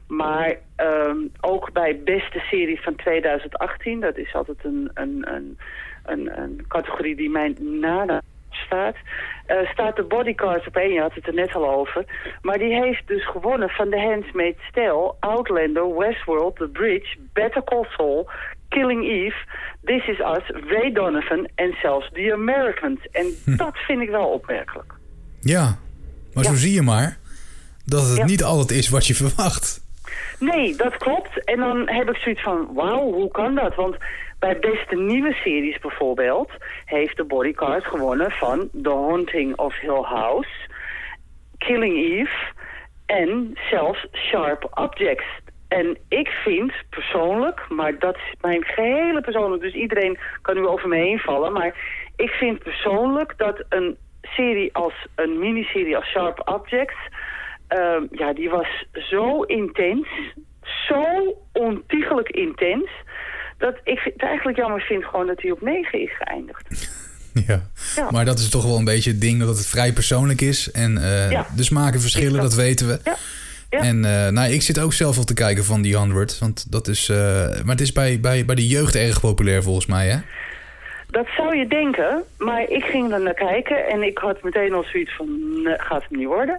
Maar 0.07 0.57
ehm, 0.77 1.18
ook 1.40 1.72
bij 1.72 2.01
beste 2.05 2.38
serie 2.38 2.81
van 2.81 2.96
2018, 2.96 4.01
dat 4.01 4.16
is 4.16 4.35
altijd 4.35 4.64
een, 4.64 4.90
een, 4.94 5.35
een, 5.35 5.59
een, 6.05 6.40
een 6.40 6.64
categorie 6.68 7.16
die 7.16 7.31
mij 7.31 7.55
nada 7.59 8.22
staat, 8.66 8.96
eh, 9.46 9.57
staat 9.72 9.96
de 9.96 10.02
bodyguards 10.02 10.66
op 10.66 10.76
één. 10.76 10.92
Je 10.92 11.00
had 11.00 11.14
het 11.14 11.26
er 11.26 11.35
net 11.35 11.55
al 11.55 11.70
over. 11.70 12.05
Maar 12.42 12.59
die 12.59 12.74
heeft 12.83 13.07
dus 13.07 13.26
gewonnen 13.29 13.68
van 13.68 13.90
The 13.90 14.00
Handmaid's 14.00 14.70
Tale, 14.72 15.14
Outlander, 15.20 15.96
Westworld, 15.98 16.57
The 16.57 16.68
Bridge, 16.68 17.16
Better 17.33 17.64
Call 17.64 17.85
Saul, 17.96 18.29
Killing 18.68 19.05
Eve, 19.05 19.37
This 19.85 20.07
Is 20.07 20.18
Us, 20.18 20.50
Ray 20.68 20.92
Donovan 20.92 21.48
en 21.55 21.74
zelfs 21.83 22.11
The 22.12 22.33
Americans. 22.33 23.00
En 23.12 23.26
dat 23.57 23.76
vind 23.76 24.02
ik 24.02 24.11
wel 24.11 24.26
opmerkelijk. 24.29 24.92
Ja, 25.40 25.79
maar 26.35 26.44
Ja. 26.44 26.50
zo 26.50 26.57
zie 26.57 26.72
je 26.72 26.83
maar 26.83 27.16
dat 27.85 28.09
het 28.09 28.16
Ja. 28.16 28.24
niet 28.24 28.42
altijd 28.44 28.70
is 28.70 28.88
wat 28.88 29.07
je 29.07 29.14
verwacht. 29.14 29.85
Nee, 30.38 30.76
dat 30.76 30.96
klopt. 30.96 31.44
En 31.44 31.59
dan 31.59 31.88
heb 31.88 32.11
ik 32.11 32.16
zoiets 32.16 32.42
van, 32.42 32.68
wauw, 32.74 33.12
hoe 33.12 33.31
kan 33.31 33.55
dat? 33.55 33.74
Want 33.74 33.96
bij 34.38 34.59
beste 34.59 34.96
nieuwe 34.96 35.33
series 35.33 35.79
bijvoorbeeld... 35.79 36.51
heeft 36.85 37.16
de 37.16 37.25
bodyguard 37.25 37.85
gewonnen 37.85 38.31
van 38.31 38.68
The 38.83 38.90
Haunting 38.90 39.57
of 39.57 39.79
Hill 39.79 40.03
House... 40.03 40.51
Killing 41.59 41.96
Eve 41.96 42.53
en 43.07 43.59
zelfs 43.70 44.07
Sharp 44.12 44.68
Objects. 44.75 45.27
En 45.68 45.99
ik 46.09 46.29
vind 46.29 46.72
persoonlijk, 46.90 47.68
maar 47.68 47.99
dat 47.99 48.16
is 48.16 48.35
mijn 48.40 48.64
gehele 48.64 49.20
persoonlijk... 49.20 49.62
dus 49.62 49.75
iedereen 49.75 50.18
kan 50.42 50.55
nu 50.55 50.66
over 50.66 50.88
me 50.88 50.96
heen 50.96 51.18
vallen... 51.18 51.53
maar 51.53 51.75
ik 52.16 52.31
vind 52.31 52.62
persoonlijk 52.62 53.35
dat 53.37 53.64
een 53.68 53.96
serie 54.22 54.75
als 54.75 55.07
een 55.14 55.38
miniserie 55.38 55.96
als 55.96 56.07
Sharp 56.07 56.42
Objects... 56.44 56.96
Ehm, 57.68 58.07
ja, 58.11 58.33
die 58.33 58.51
was 58.51 58.85
zo 58.92 59.42
intens, 59.42 60.09
zo 60.88 61.35
ontiegelijk 61.53 62.29
intens... 62.29 62.90
dat 63.59 63.75
ik 63.85 64.01
het 64.05 64.23
eigenlijk 64.23 64.59
jammer 64.59 64.81
vind 64.81 65.05
gewoon 65.05 65.27
dat 65.27 65.42
hij 65.42 65.51
op 65.51 65.61
9 65.61 66.01
is 66.03 66.16
geëindigd. 66.19 66.64
Ja. 67.47 67.62
Ja. 67.97 68.11
Maar 68.11 68.25
dat 68.25 68.38
is 68.38 68.49
toch 68.49 68.64
wel 68.64 68.77
een 68.79 68.85
beetje 68.85 69.11
het 69.11 69.21
ding 69.21 69.40
dat 69.40 69.57
het 69.57 69.66
vrij 69.66 69.92
persoonlijk 69.92 70.40
is. 70.40 70.71
En 70.71 70.99
eh, 70.99 71.31
Ja. 71.31 71.47
de 71.57 71.62
smaken 71.62 72.01
verschillen, 72.01 72.40
dat 72.40 72.55
weten 72.55 72.87
we. 72.87 72.99
Ja. 73.05 73.16
Ja. 73.71 73.79
En 73.79 74.05
eh, 74.05 74.29
nou, 74.33 74.53
ik 74.53 74.62
zit 74.62 74.79
ook 74.81 74.92
zelf 74.92 75.16
al 75.16 75.25
te 75.25 75.35
kijken 75.35 75.64
van 75.64 75.83
die 75.83 75.97
100. 75.97 76.38
Want 76.38 76.73
dat 76.73 76.88
is. 76.88 77.09
eh, 77.09 77.16
maar 77.16 77.62
het 77.66 77.81
is 77.81 77.92
bij, 77.92 78.21
bij, 78.21 78.45
bij 78.45 78.55
de 78.55 78.66
jeugd 78.66 78.95
erg 78.95 79.21
populair 79.21 79.62
volgens 79.62 79.87
mij, 79.87 80.07
hè? 80.09 80.19
Dat 81.11 81.27
zou 81.37 81.57
je 81.57 81.66
denken, 81.66 82.23
maar 82.38 82.62
ik 82.69 82.85
ging 82.85 83.12
er 83.12 83.21
naar 83.23 83.35
kijken 83.35 83.87
en 83.88 84.03
ik 84.03 84.19
had 84.19 84.42
meteen 84.42 84.73
al 84.75 84.85
zoiets 84.92 85.16
van, 85.16 85.29
gaat 85.77 86.03
het 86.03 86.11
niet 86.19 86.27
worden. 86.27 86.59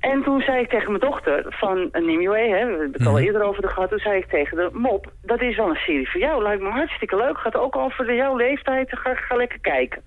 En 0.00 0.22
toen 0.22 0.40
zei 0.40 0.60
ik 0.60 0.68
tegen 0.68 0.88
mijn 0.88 1.10
dochter 1.10 1.44
van 1.48 1.78
uh, 1.78 2.06
Nimue, 2.06 2.38
hè, 2.38 2.48
we 2.48 2.56
hebben 2.58 2.92
het 2.92 3.06
al 3.06 3.12
Mhm. 3.12 3.22
eerder 3.22 3.42
over 3.42 3.62
de 3.62 3.68
gehad. 3.68 3.88
Toen 3.90 3.98
zei 3.98 4.16
ik 4.18 4.26
tegen 4.28 4.56
de 4.56 4.68
mop, 4.72 5.12
dat 5.22 5.40
is 5.40 5.56
wel 5.56 5.68
een 5.68 5.74
serie 5.86 6.10
voor 6.10 6.20
jou. 6.20 6.42
Lijkt 6.42 6.62
me 6.62 6.68
hartstikke 6.70 7.16
leuk. 7.16 7.38
Gaat 7.38 7.56
ook 7.56 7.76
over 7.76 8.06
de, 8.06 8.14
jouw 8.14 8.36
leeftijd. 8.36 8.98
Ga, 8.98 9.14
ga 9.14 9.36
lekker 9.36 9.60
kijken. 9.60 10.02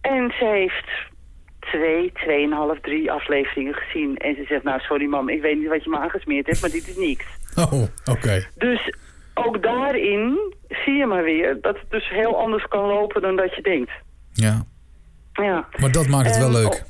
En 0.00 0.32
ze 0.38 0.44
heeft 0.44 0.88
twee, 1.60 2.12
tweeënhalf, 2.12 2.80
drie 2.80 3.10
afleveringen 3.12 3.74
gezien. 3.74 4.16
En 4.16 4.34
ze 4.34 4.44
zegt, 4.48 4.62
nou 4.62 4.80
sorry 4.80 5.06
mam, 5.06 5.28
ik 5.28 5.42
weet 5.42 5.58
niet 5.58 5.68
wat 5.68 5.84
je 5.84 5.90
me 5.90 5.98
aangesmeerd 5.98 6.46
hebt, 6.46 6.60
maar 6.60 6.70
dit 6.70 6.88
is 6.88 6.96
niks. 6.96 7.24
Oh, 7.72 7.82
oké. 8.10 8.46
Dus 8.56 8.94
ook 9.34 9.62
daarin 9.62 10.54
zie 10.68 10.94
je 10.94 11.06
maar 11.06 11.22
weer 11.22 11.58
dat 11.60 11.78
het 11.78 11.90
dus 11.90 12.08
heel 12.08 12.36
anders 12.38 12.64
kan 12.68 12.84
lopen 12.86 13.22
dan 13.22 13.36
dat 13.36 13.54
je 13.54 13.62
denkt. 13.62 13.90
Ja. 14.32 14.64
Ja. 15.32 15.68
Maar 15.80 15.92
dat 15.92 16.08
maakt 16.08 16.26
het 16.28 16.38
wel 16.38 16.50
leuk. 16.50 16.82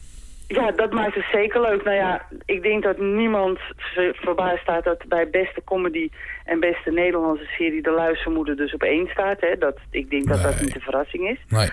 Ja, 0.54 0.70
dat 0.70 0.92
maakt 0.92 1.14
het 1.14 1.24
zeker 1.32 1.60
leuk. 1.60 1.84
Nou 1.84 1.96
ja, 1.96 2.26
ik 2.44 2.62
denk 2.62 2.82
dat 2.82 2.98
niemand 2.98 3.58
ver- 3.76 4.14
verbaasd 4.14 4.62
staat 4.62 4.84
dat 4.84 5.04
bij 5.08 5.30
beste 5.30 5.64
comedy 5.64 6.08
en 6.44 6.60
beste 6.60 6.90
Nederlandse 6.90 7.46
serie 7.46 7.82
de 7.82 7.90
luistermoeder 7.90 8.56
dus 8.56 8.74
op 8.74 8.82
één 8.82 9.06
staat. 9.06 9.40
Hè. 9.40 9.58
Dat, 9.58 9.78
ik 9.90 10.10
denk 10.10 10.26
dat 10.26 10.42
dat 10.42 10.60
niet 10.60 10.72
de 10.72 10.80
verrassing 10.80 11.28
is. 11.28 11.38
Nee. 11.48 11.68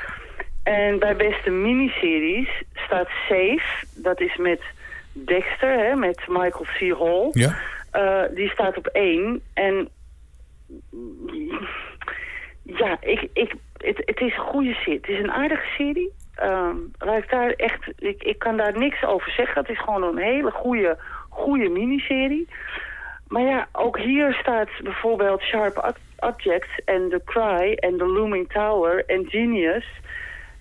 En 0.64 1.00
bij 1.00 1.16
beste 1.16 1.50
miniseries 1.50 2.50
staat 2.74 3.08
Safe. 3.28 3.86
Dat 3.96 4.22
is 4.22 4.38
met 4.38 4.62
Dexter, 5.14 5.80
hè, 5.80 5.96
met 5.96 6.22
Michael 6.28 6.66
C. 6.78 6.98
Hall. 7.00 7.30
Ja? 7.32 7.58
Eh, 7.92 8.36
die 8.36 8.50
staat 8.50 8.78
op 8.78 8.88
één. 8.88 9.42
En 9.54 9.90
ja, 12.64 12.98
ik, 13.02 13.30
ik, 13.34 13.54
het, 13.78 13.98
het 14.06 14.20
is 14.20 14.34
een 14.38 14.44
goede 14.44 14.74
serie. 14.74 15.00
Het 15.02 15.10
is 15.10 15.20
een 15.20 15.32
aardige 15.32 15.68
serie. 15.78 16.12
Laat 17.00 17.18
ik, 17.24 17.30
daar 17.30 17.50
echt, 17.52 17.88
ik, 17.98 18.24
ik 18.24 18.40
kan 18.40 18.58
daar 18.58 18.78
niks 18.78 19.04
over 19.04 19.32
zeggen. 19.32 19.62
Het 19.62 19.70
is 19.72 19.80
gewoon 19.80 20.04
een 20.04 20.18
hele 20.24 20.52
goede, 20.52 20.98
goede 21.30 21.70
miniserie. 21.70 22.48
Maar 23.28 23.42
ja, 23.44 23.68
ook 23.72 24.00
hier 24.00 24.34
staat 24.34 24.70
bijvoorbeeld 24.84 25.42
Sharp 25.42 25.78
Ob- 25.78 26.30
Objects 26.30 26.82
en 26.86 27.10
The 27.10 27.22
Cry 27.26 27.74
en 27.74 27.98
The 27.98 28.06
Looming 28.06 28.52
Tower 28.52 29.04
en 29.06 29.26
Genius 29.30 29.86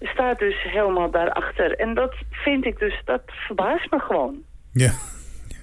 staat 0.01 0.39
dus 0.39 0.63
helemaal 0.63 1.11
daarachter. 1.11 1.77
En 1.77 1.95
dat 1.95 2.15
vind 2.31 2.65
ik 2.67 2.79
dus, 2.79 3.01
dat 3.05 3.23
verbaast 3.27 3.91
me 3.91 3.99
gewoon. 3.99 4.43
Ja. 4.73 4.93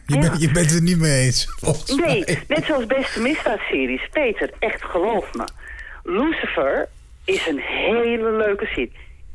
Je, 0.06 0.20
Ja. 0.22 0.34
je 0.38 0.52
bent 0.52 0.72
het 0.74 0.84
niet 0.84 1.00
mee 1.00 1.22
eens. 1.26 1.48
Nee, 1.96 2.24
mij. 2.26 2.44
net 2.48 2.64
zoals 2.66 2.86
beste 2.86 3.22
misdaadseries. 3.22 4.08
Peter, 4.12 4.50
echt 4.60 4.84
geloof 4.84 5.34
me. 5.34 5.44
Lucifer 6.04 6.88
is 7.26 7.48
een 7.48 7.60
hele 7.60 8.32
leuke 8.32 8.66
serie. 8.66 8.92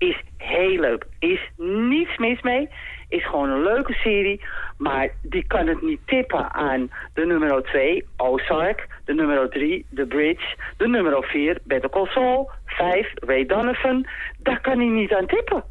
Is 0.08 0.16
heel 0.36 0.80
leuk. 0.80 1.06
Is 1.18 1.40
niets 1.88 2.16
mis 2.18 2.40
mee. 2.42 2.68
Is 3.08 3.26
gewoon 3.26 3.50
een 3.50 3.62
leuke 3.62 3.92
serie. 3.92 4.40
Maar 4.78 5.08
die 5.22 5.44
kan 5.46 5.66
het 5.66 5.82
niet 5.82 6.00
tippen 6.06 6.52
aan 6.52 6.90
de 7.14 7.26
nummer 7.26 7.62
2, 7.62 8.04
Ozark. 8.16 8.86
De 9.04 9.14
nummer 9.14 9.48
3, 9.48 9.86
The 9.94 10.06
Bridge. 10.06 10.56
De 10.76 10.88
nummer 10.88 11.24
4, 11.24 11.58
Better 11.64 11.90
Call 11.90 12.06
Saul. 12.06 12.50
5, 12.66 13.12
Ray 13.14 13.46
Donovan. 13.46 14.06
Daar 14.38 14.60
kan 14.60 14.78
hij 14.78 14.88
niet 14.88 15.12
aan 15.12 15.26
tippen. 15.26 15.64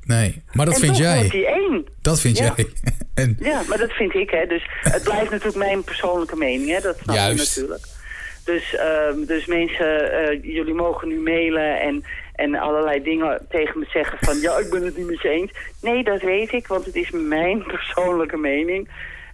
Nee, 0.00 0.42
maar 0.52 0.66
dat 0.66 0.74
en 0.74 0.80
vind 0.80 0.96
jij. 0.96 1.26
hij 1.30 1.46
één. 1.46 1.86
Dat 2.02 2.20
vind 2.20 2.38
Ja. 2.38 2.52
jij. 2.56 2.66
En 3.14 3.36
Ja, 3.40 3.62
maar 3.68 3.78
dat 3.78 3.92
vind 3.92 4.14
ik, 4.14 4.30
hè. 4.30 4.46
Dus 4.46 4.66
het 4.80 5.02
blijft 5.04 5.30
natuurlijk 5.30 5.56
mijn 5.56 5.84
persoonlijke 5.84 6.36
mening, 6.36 6.68
hè. 6.70 6.80
Dat 6.80 6.98
snap 6.98 7.16
je 7.16 7.34
natuurlijk. 7.36 7.84
Dus, 8.44 8.74
ehm, 8.74 9.24
dus 9.24 9.46
mensen, 9.46 10.12
eh, 10.12 10.42
jullie 10.42 10.74
mogen 10.74 11.08
nu 11.08 11.20
mailen 11.20 11.80
en, 11.80 12.04
en 12.36 12.54
allerlei 12.54 13.02
dingen 13.02 13.46
tegen 13.48 13.78
me 13.78 13.86
zeggen 13.88 14.18
van... 14.20 14.36
ja, 14.36 14.58
ik 14.58 14.70
ben 14.70 14.84
het 14.84 14.96
niet 14.96 15.06
met 15.06 15.22
je 15.22 15.28
eens. 15.28 15.52
Nee, 15.82 16.04
dat 16.04 16.20
weet 16.22 16.52
ik, 16.52 16.66
want 16.66 16.84
het 16.84 16.94
is 16.94 17.10
mijn 17.10 17.62
persoonlijke 17.74 18.36
mening. 18.36 18.88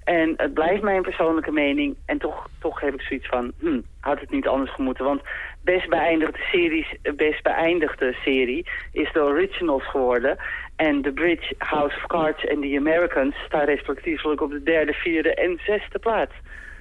En 0.04 0.34
het 0.36 0.54
blijft 0.54 0.82
mijn 0.82 1.02
persoonlijke 1.02 1.52
mening. 1.52 1.96
En 2.06 2.18
toch, 2.18 2.48
toch 2.60 2.80
heb 2.80 2.94
ik 2.94 3.00
zoiets 3.00 3.26
van, 3.26 3.52
hm, 3.60 3.80
had 4.00 4.20
het 4.20 4.30
niet 4.30 4.46
anders 4.46 4.74
gemoeten. 4.74 5.04
Want 5.04 5.20
best 5.64 5.88
beëindigde, 5.88 6.38
series, 6.52 6.94
best 7.16 7.42
beëindigde 7.42 8.16
serie 8.24 8.66
is 8.92 9.12
de 9.12 9.20
Originals 9.20 9.90
geworden. 9.90 10.36
En 10.76 11.02
The 11.02 11.12
Bridge, 11.12 11.54
House 11.58 11.96
of 11.96 12.06
Cards 12.06 12.44
en 12.44 12.60
The 12.60 12.76
Americans 12.78 13.34
staan 13.46 13.64
respectievelijk 13.64 14.40
op 14.40 14.50
de 14.50 14.62
derde, 14.62 14.92
vierde 14.92 15.34
en 15.34 15.60
zesde 15.66 15.98
plaats. 15.98 16.32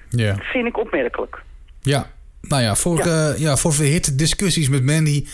ja. 0.08 0.32
Dat 0.32 0.44
vind 0.44 0.66
ik 0.66 0.78
opmerkelijk. 0.78 1.42
ja. 1.80 2.06
Nou 2.48 2.62
ja, 2.62 2.74
voor, 2.74 3.06
ja. 3.06 3.34
ja, 3.36 3.56
voor 3.56 3.72
verhitte 3.72 4.14
discussies 4.14 4.68
met 4.68 4.84
Mandy, 4.84 5.26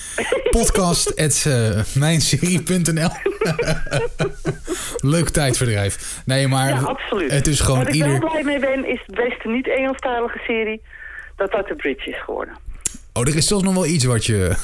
podcast 0.50 1.16
at 1.16 1.44
uh, 1.46 1.84
mijnserie.nl. 1.94 3.10
Leuk 5.14 5.28
tijdverdrijf. 5.28 6.22
Nee, 6.24 6.48
maar 6.48 6.68
Ja, 6.68 6.80
absoluut. 6.80 7.30
het 7.30 7.46
is 7.46 7.60
gewoon 7.60 7.78
Wat 7.78 7.88
ik 7.88 7.94
ieder... 7.94 8.20
wel 8.20 8.30
blij 8.30 8.42
mee 8.42 8.58
ben, 8.58 8.88
is 8.88 9.02
de 9.06 9.14
beste 9.14 9.48
niet-Engelstalige 9.48 10.38
serie... 10.46 10.82
dat 11.36 11.50
dat 11.50 11.66
The 11.66 11.74
Bridge 11.74 12.10
is 12.10 12.22
geworden. 12.24 12.56
Oh, 13.12 13.28
er 13.28 13.36
is 13.36 13.46
zelfs 13.46 13.64
nog 13.64 13.74
wel 13.74 13.86
iets 13.86 14.04
wat 14.04 14.24
je 14.24 14.56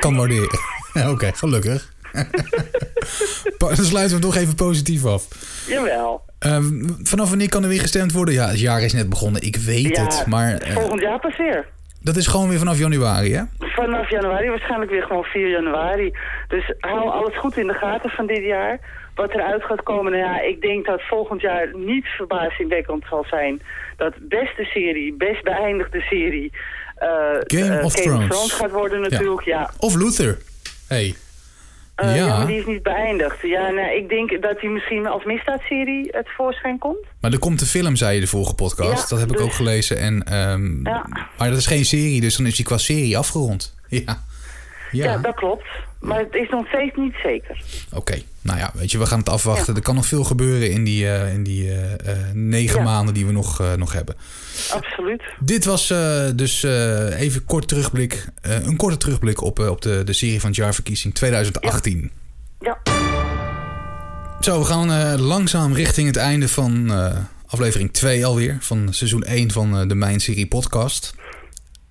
kan 0.00 0.16
waarderen. 0.16 0.58
Oké, 1.12 1.30
gelukkig. 1.34 1.93
Dan 3.58 3.76
sluiten 3.76 4.16
we 4.20 4.26
het 4.26 4.34
nog 4.34 4.36
even 4.42 4.54
positief 4.54 5.04
af. 5.04 5.28
Jawel. 5.68 6.22
Ehm, 6.38 6.88
vanaf 7.02 7.28
wanneer 7.28 7.48
kan 7.48 7.62
er 7.62 7.68
weer 7.68 7.80
gestemd 7.80 8.12
worden? 8.12 8.34
Ja, 8.34 8.48
het 8.48 8.60
jaar 8.60 8.82
is 8.82 8.92
net 8.92 9.08
begonnen. 9.08 9.42
Ik 9.42 9.56
weet 9.56 9.96
Ja, 9.96 10.02
het. 10.02 10.26
Maar 10.26 10.54
eh, 10.54 10.72
volgend 10.74 11.00
jaar 11.00 11.20
pas 11.20 11.36
weer. 11.36 11.66
dat 12.00 12.16
is 12.16 12.26
gewoon 12.26 12.48
weer 12.48 12.58
vanaf 12.58 12.78
januari, 12.78 13.34
hè? 13.34 13.42
Vanaf 13.58 14.10
januari, 14.10 14.48
waarschijnlijk 14.48 14.90
weer 14.90 15.02
gewoon 15.02 15.24
4 15.24 15.48
januari. 15.48 16.12
Dus 16.48 16.74
hou 16.78 17.08
alles 17.10 17.38
goed 17.38 17.56
in 17.56 17.66
de 17.66 17.72
gaten 17.74 18.10
van 18.10 18.26
dit 18.26 18.44
jaar. 18.44 18.80
Wat 19.14 19.30
eruit 19.34 19.62
gaat 19.64 19.82
komen, 19.82 20.12
nou 20.12 20.24
ja, 20.24 20.40
ik 20.40 20.60
denk 20.60 20.86
dat 20.86 21.02
volgend 21.08 21.40
jaar 21.40 21.68
niet 21.76 22.06
verbazingwekkend 22.06 23.04
zal 23.08 23.24
zijn... 23.30 23.62
dat 23.96 24.14
beste 24.20 24.64
serie, 24.64 25.14
best 25.14 25.42
beëindigde 25.42 26.00
serie... 26.00 26.52
eh, 26.96 27.08
Game 27.40 27.78
eh, 27.78 27.84
of 27.84 27.94
Thrones. 27.94 28.52
gaat 28.52 28.70
worden 28.70 29.00
natuurlijk, 29.00 29.42
ja. 29.46 29.70
Of 29.78 29.94
Luther. 29.94 30.38
Hey. 30.88 31.14
Eh, 31.94 32.16
ja. 32.16 32.26
ja, 32.26 32.38
maar 32.38 32.46
die 32.46 32.58
is 32.58 32.66
niet 32.66 32.82
beëindigd. 32.82 33.36
Ja, 33.42 33.70
nou, 33.70 33.96
ik 33.96 34.08
denk 34.08 34.42
dat 34.42 34.60
die 34.60 34.70
misschien 34.70 35.06
als 35.06 35.24
misdaadserie 35.24 36.08
het 36.10 36.28
voorschijn 36.36 36.78
komt. 36.78 37.06
maar 37.20 37.32
er 37.32 37.38
komt 37.38 37.60
een 37.60 37.66
film, 37.66 37.96
zei 37.96 38.14
je 38.14 38.20
de 38.20 38.26
vorige 38.26 38.54
podcast. 38.54 39.02
Ja, 39.02 39.08
dat 39.08 39.18
heb 39.18 39.30
ik 39.30 39.36
dus- 39.36 39.44
ook 39.44 39.52
gelezen. 39.52 39.98
En, 39.98 40.22
ehm, 40.22 40.80
Ja. 40.82 41.06
Maar 41.38 41.48
dat 41.48 41.58
is 41.58 41.66
geen 41.66 41.84
serie, 41.84 42.20
dus 42.20 42.36
dan 42.36 42.46
is 42.46 42.56
die 42.56 42.64
qua 42.64 42.78
serie 42.78 43.18
afgerond. 43.18 43.74
Ja. 43.88 44.22
Ja, 44.94 45.04
Ja, 45.04 45.18
dat 45.18 45.34
klopt. 45.34 45.64
Maar 46.00 46.18
het 46.18 46.34
is 46.34 46.48
nog 46.50 46.66
steeds 46.66 46.96
niet 46.96 47.14
zeker. 47.22 47.62
oké. 47.92 48.18
Nou 48.40 48.58
ja, 48.58 48.70
weet 48.74 48.90
je, 48.90 48.98
we 48.98 49.06
gaan 49.06 49.18
het 49.18 49.28
afwachten. 49.28 49.72
Ja. 49.72 49.78
Er 49.78 49.84
kan 49.84 49.94
nog 49.94 50.06
veel 50.06 50.24
gebeuren 50.24 50.70
in 50.70 50.84
die, 50.84 51.08
eh, 51.08 51.32
in 51.34 51.42
die 51.42 51.70
eh, 51.72 51.92
eh, 51.92 52.18
negen 52.32 52.78
Ja. 52.78 52.84
maanden 52.84 53.14
die 53.14 53.26
we 53.26 53.32
nog, 53.32 53.62
nog 53.76 53.92
hebben. 53.92 54.14
Absoluut. 54.72 55.22
Dit 55.40 55.64
was 55.64 55.88
dus 56.34 56.62
even 57.12 57.44
kort 57.44 57.68
terugblik, 57.68 58.28
een 58.42 58.76
korte 58.76 58.96
terugblik 58.96 59.42
op, 59.42 59.58
op 59.58 59.82
de, 59.82 60.04
de 60.04 60.12
serie 60.12 60.40
van 60.40 60.48
het 60.48 60.58
jaarverkiezing 60.58 61.14
2018. 61.14 62.10
Ja. 62.60 62.78
Zo, 64.40 64.58
we 64.58 64.64
gaan 64.64 65.20
langzaam 65.20 65.72
richting 65.74 66.06
het 66.06 66.16
einde 66.16 66.48
van 66.48 66.90
aflevering 67.46 67.92
2 67.92 68.26
alweer. 68.26 68.56
Van 68.60 68.88
seizoen 68.90 69.22
1 69.22 69.50
van 69.50 69.88
de 69.88 69.94
Mijn 69.94 70.20
Serie 70.20 70.46
podcast. 70.46 71.14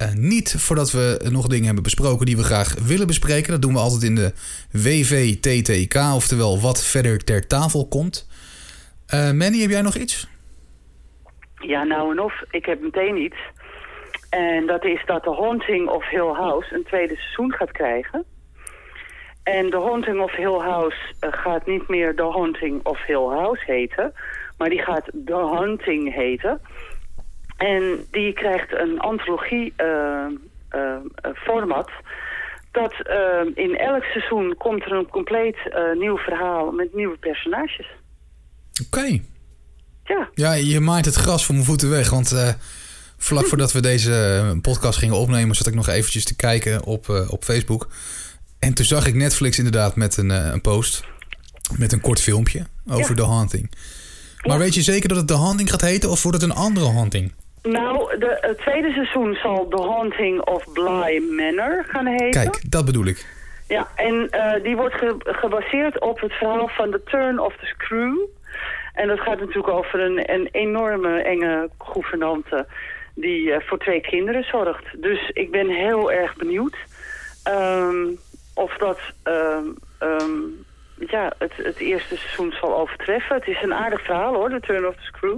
Eh, 0.04 0.14
niet 0.14 0.56
voordat 0.58 0.92
we 0.92 1.30
nog 1.32 1.48
dingen 1.48 1.66
hebben 1.66 1.84
besproken 1.84 2.26
die 2.26 2.38
we 2.38 2.44
graag 2.44 2.76
willen 2.88 3.08
bespreken. 3.08 3.52
Dat 3.52 3.62
doen 3.62 3.74
we 3.74 3.80
altijd 3.80 4.04
in 4.04 4.16
de 4.16 4.34
WVTTK, 4.72 5.96
oftewel 6.16 6.60
wat 6.60 6.86
verder 6.86 7.24
ter 7.24 7.48
tafel 7.48 7.88
komt. 7.88 8.30
Eh 9.08 9.32
Manny, 9.32 9.60
heb 9.60 9.70
jij 9.70 9.82
nog 9.82 9.96
iets? 9.96 10.28
Ja, 11.56 11.84
nou 11.84 12.12
en 12.12 12.20
of. 12.20 12.34
Ik 12.50 12.66
heb 12.66 12.82
meteen 12.82 13.18
iets. 13.18 13.38
En 14.30 14.66
dat 14.66 14.86
is 14.86 15.02
dat 15.06 15.24
The 15.24 15.36
Haunting 15.36 15.90
of 15.90 16.10
Hill 16.10 16.34
House 16.34 16.76
een 16.76 16.84
tweede 16.84 17.16
seizoen 17.16 17.54
gaat 17.54 17.72
krijgen. 17.72 18.26
En 19.44 19.70
The 19.70 19.80
Haunting 19.80 20.22
of 20.22 20.36
Hill 20.36 20.60
House 20.60 20.98
eh, 21.20 21.30
gaat 21.34 21.66
niet 21.66 21.88
meer 21.88 22.16
The 22.16 22.32
Haunting 22.32 22.86
of 22.86 23.06
Hill 23.06 23.28
House 23.28 23.64
heten. 23.66 24.14
Maar 24.58 24.70
die 24.70 24.82
gaat 24.82 25.12
The 25.26 25.58
Hunting 25.60 26.14
heten. 26.14 26.62
En 27.58 28.06
die 28.12 28.34
krijgt 28.34 28.74
een 28.74 29.00
antologie 29.00 29.74
eh, 29.76 30.26
eh, 30.70 30.96
eh, 31.16 31.32
format. 31.34 31.90
Dat 32.72 32.94
in 33.56 33.78
elk 33.78 34.04
seizoen 34.04 34.56
komt 34.58 34.86
er 34.86 34.92
een 34.92 35.08
compleet 35.08 35.58
nieuw 35.94 36.18
verhaal 36.18 36.72
met 36.72 36.94
nieuwe 36.94 37.18
personages. 37.18 37.88
Oké. 38.86 39.20
Ja, 40.04 40.30
Ja, 40.34 40.54
je 40.54 40.80
maait 40.80 41.06
het 41.06 41.16
gras 41.16 41.46
voor 41.46 41.56
mijn 41.56 41.68
voeten 41.68 41.90
weg. 41.90 42.10
Want 42.10 42.56
vlak 43.18 43.46
voordat 43.46 43.72
we 43.72 43.82
deze 43.82 44.58
podcast 44.62 45.00
gingen 45.00 45.16
opnemen, 45.16 45.56
zat 45.56 45.68
ik 45.68 45.76
nog 45.76 45.88
eventjes 45.88 46.26
te 46.26 46.36
kijken 46.36 46.84
op, 46.84 47.26
op 47.30 47.44
Facebook. 47.44 47.88
En 48.60 48.74
toen 48.74 48.86
zag 48.86 49.08
ik 49.08 49.14
Netflix 49.14 49.58
inderdaad 49.58 49.96
met 49.96 50.18
een, 50.18 50.30
een 50.30 50.62
post. 50.62 51.04
Met 51.78 51.92
een 51.92 52.02
kort 52.02 52.22
filmpje 52.22 52.66
over 52.88 53.10
Ja. 53.10 53.24
The 53.24 53.26
Haunting. 53.26 53.72
Maar 54.48 54.58
weet 54.58 54.74
je 54.74 54.82
zeker 54.82 55.10
dat 55.10 55.18
het 55.18 55.28
The 55.28 55.38
Haunting 55.38 55.70
gaat 55.70 55.82
heten 55.82 56.10
of 56.10 56.24
wordt 56.24 56.42
het 56.42 56.50
een 56.50 56.56
andere 56.56 56.92
Haunting? 56.92 57.32
Nou, 57.64 58.18
de, 58.20 58.38
het 58.42 58.58
tweede 58.58 58.92
seizoen 58.92 59.34
zal 59.34 59.68
The 59.68 59.82
Haunting 59.82 60.42
of 60.42 60.74
Bly 60.74 61.22
Manor 61.30 61.86
gaan 61.88 62.06
heten. 62.06 62.42
Kijk, 62.42 62.72
dat 62.72 62.86
bedoel 62.86 63.06
ik. 63.06 63.26
Ja, 63.68 63.88
en 63.96 64.30
eh, 64.30 64.64
die 64.64 64.76
wordt 64.76 64.96
ge- 64.96 65.16
gebaseerd 65.20 66.00
op 66.00 66.20
het 66.20 66.34
verhaal 66.34 66.68
van 66.68 66.92
The 66.92 67.02
Turn 67.06 67.40
of 67.40 67.56
the 67.56 67.66
Screw. 67.66 68.18
En 68.94 69.08
dat 69.08 69.20
gaat 69.20 69.40
natuurlijk 69.40 69.68
over 69.68 70.00
een, 70.00 70.34
een 70.34 70.50
enorme 70.52 71.22
enge 71.22 71.70
gouvernante 71.78 72.66
die 73.16 73.52
eh, 73.54 73.62
voor 73.68 73.78
twee 73.80 74.02
kinderen 74.02 74.44
zorgt. 74.44 75.02
Dus 75.02 75.30
ik 75.30 75.52
ben 75.52 75.70
heel 75.70 76.12
erg 76.12 76.36
benieuwd 76.36 76.76
ehm, 77.44 78.06
of 78.54 78.78
dat 78.78 79.00
ehm, 79.24 79.66
ehm, 80.00 80.32
ja, 80.98 81.34
het, 81.38 81.54
het 81.56 81.78
eerste 81.78 82.18
seizoen 82.18 82.52
zal 82.62 82.78
overtreffen. 82.78 83.36
Het 83.36 83.48
is 83.48 83.62
een 83.62 83.74
aardig 83.74 84.02
verhaal 84.06 84.34
hoor, 84.34 84.50
The 84.50 84.60
Turn 84.60 84.88
of 84.88 84.96
the 84.96 85.04
Screw. 85.04 85.38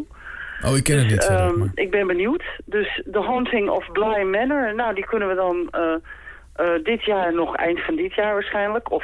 Oh, 0.64 0.78
ik 0.78 0.84
ken 0.84 0.98
het 0.98 1.04
Dus, 1.10 1.12
niet. 1.18 1.26
verder, 1.26 1.46
ehm, 1.48 1.58
maar- 1.58 1.72
ik 1.74 1.92
ben 1.92 2.08
benieuwd. 2.08 2.44
Dus 2.66 3.02
The 3.12 3.20
Haunting 3.20 3.70
of 3.70 3.92
Bly 3.92 4.22
Manor, 4.22 4.76
nou 4.76 4.96
die 4.96 5.06
kunnen 5.06 5.28
we 5.28 5.36
dan 5.36 5.68
eh, 5.72 5.94
eh, 6.56 6.84
dit 6.84 7.04
jaar 7.06 7.34
nog, 7.34 7.56
eind 7.56 7.80
van 7.86 7.96
dit 7.96 8.14
jaar 8.14 8.34
waarschijnlijk, 8.34 8.92
of 8.92 9.04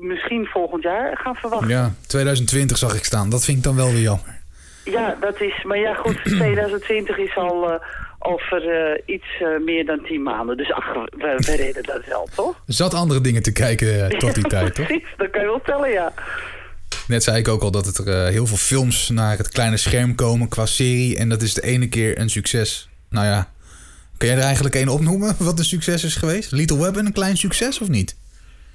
misschien 0.00 0.46
volgend 0.46 0.82
jaar 0.82 1.16
gaan 1.16 1.34
verwachten. 1.34 1.68
Ja, 1.68 1.90
2020 2.06 2.76
zag 2.76 2.94
ik 2.96 3.04
staan. 3.04 3.30
Dat 3.30 3.44
vind 3.44 3.56
ik 3.58 3.64
dan 3.64 3.76
wel 3.76 3.90
weer 3.92 4.00
jammer. 4.00 4.42
Ja, 4.84 5.16
dat 5.20 5.40
is, 5.40 5.62
maar 5.64 5.78
ja 5.78 5.94
goed, 5.94 6.24
2020 6.40 7.16
is 7.18 7.36
al 7.36 7.70
eh, 7.72 7.80
over 8.18 8.62
iets 9.06 9.42
meer 9.64 9.86
dan 9.86 10.00
10 10.04 10.22
maanden. 10.22 10.56
Dus 10.56 10.72
ach, 10.72 10.92
we, 10.94 11.08
we 11.36 11.56
redden 11.64 11.82
dat 11.82 12.04
wel, 12.06 12.28
toch? 12.34 12.50
Er 12.66 12.72
zat 12.74 12.94
andere 12.94 13.20
dingen 13.20 13.42
te 13.42 13.52
kijken 13.52 14.18
tot 14.18 14.34
die 14.34 14.44
tijd, 14.54 14.74
toch? 14.74 14.86
Precies, 14.86 15.08
dat 15.16 15.30
kan 15.30 15.40
je 15.40 15.46
wel 15.46 15.60
tellen, 15.64 15.90
ja. 15.90 16.12
Net 17.08 17.22
zei 17.22 17.38
ik 17.38 17.48
ook 17.48 17.62
al 17.62 17.70
dat 17.70 17.98
er 17.98 18.08
eh, 18.08 18.28
heel 18.28 18.46
veel 18.46 18.56
films 18.56 19.08
naar 19.08 19.36
het 19.38 19.48
kleine 19.48 19.76
scherm 19.76 20.14
komen 20.14 20.48
qua 20.48 20.66
serie. 20.66 21.18
En 21.18 21.28
dat 21.28 21.42
is 21.42 21.54
de 21.54 21.62
ene 21.62 21.88
keer 21.88 22.18
een 22.18 22.28
succes. 22.30 22.88
Nou 23.10 23.26
ja, 23.26 23.50
kan 24.16 24.28
jij 24.28 24.36
er 24.36 24.42
eigenlijk 24.42 24.74
één 24.74 24.88
opnoemen 24.88 25.34
wat 25.38 25.58
een 25.58 25.64
succes 25.64 26.04
is 26.04 26.16
geweest? 26.16 26.52
Little 26.52 26.78
Weapon 26.78 27.06
een 27.06 27.12
klein 27.12 27.36
succes 27.36 27.80
of 27.80 27.88
niet? 27.88 28.16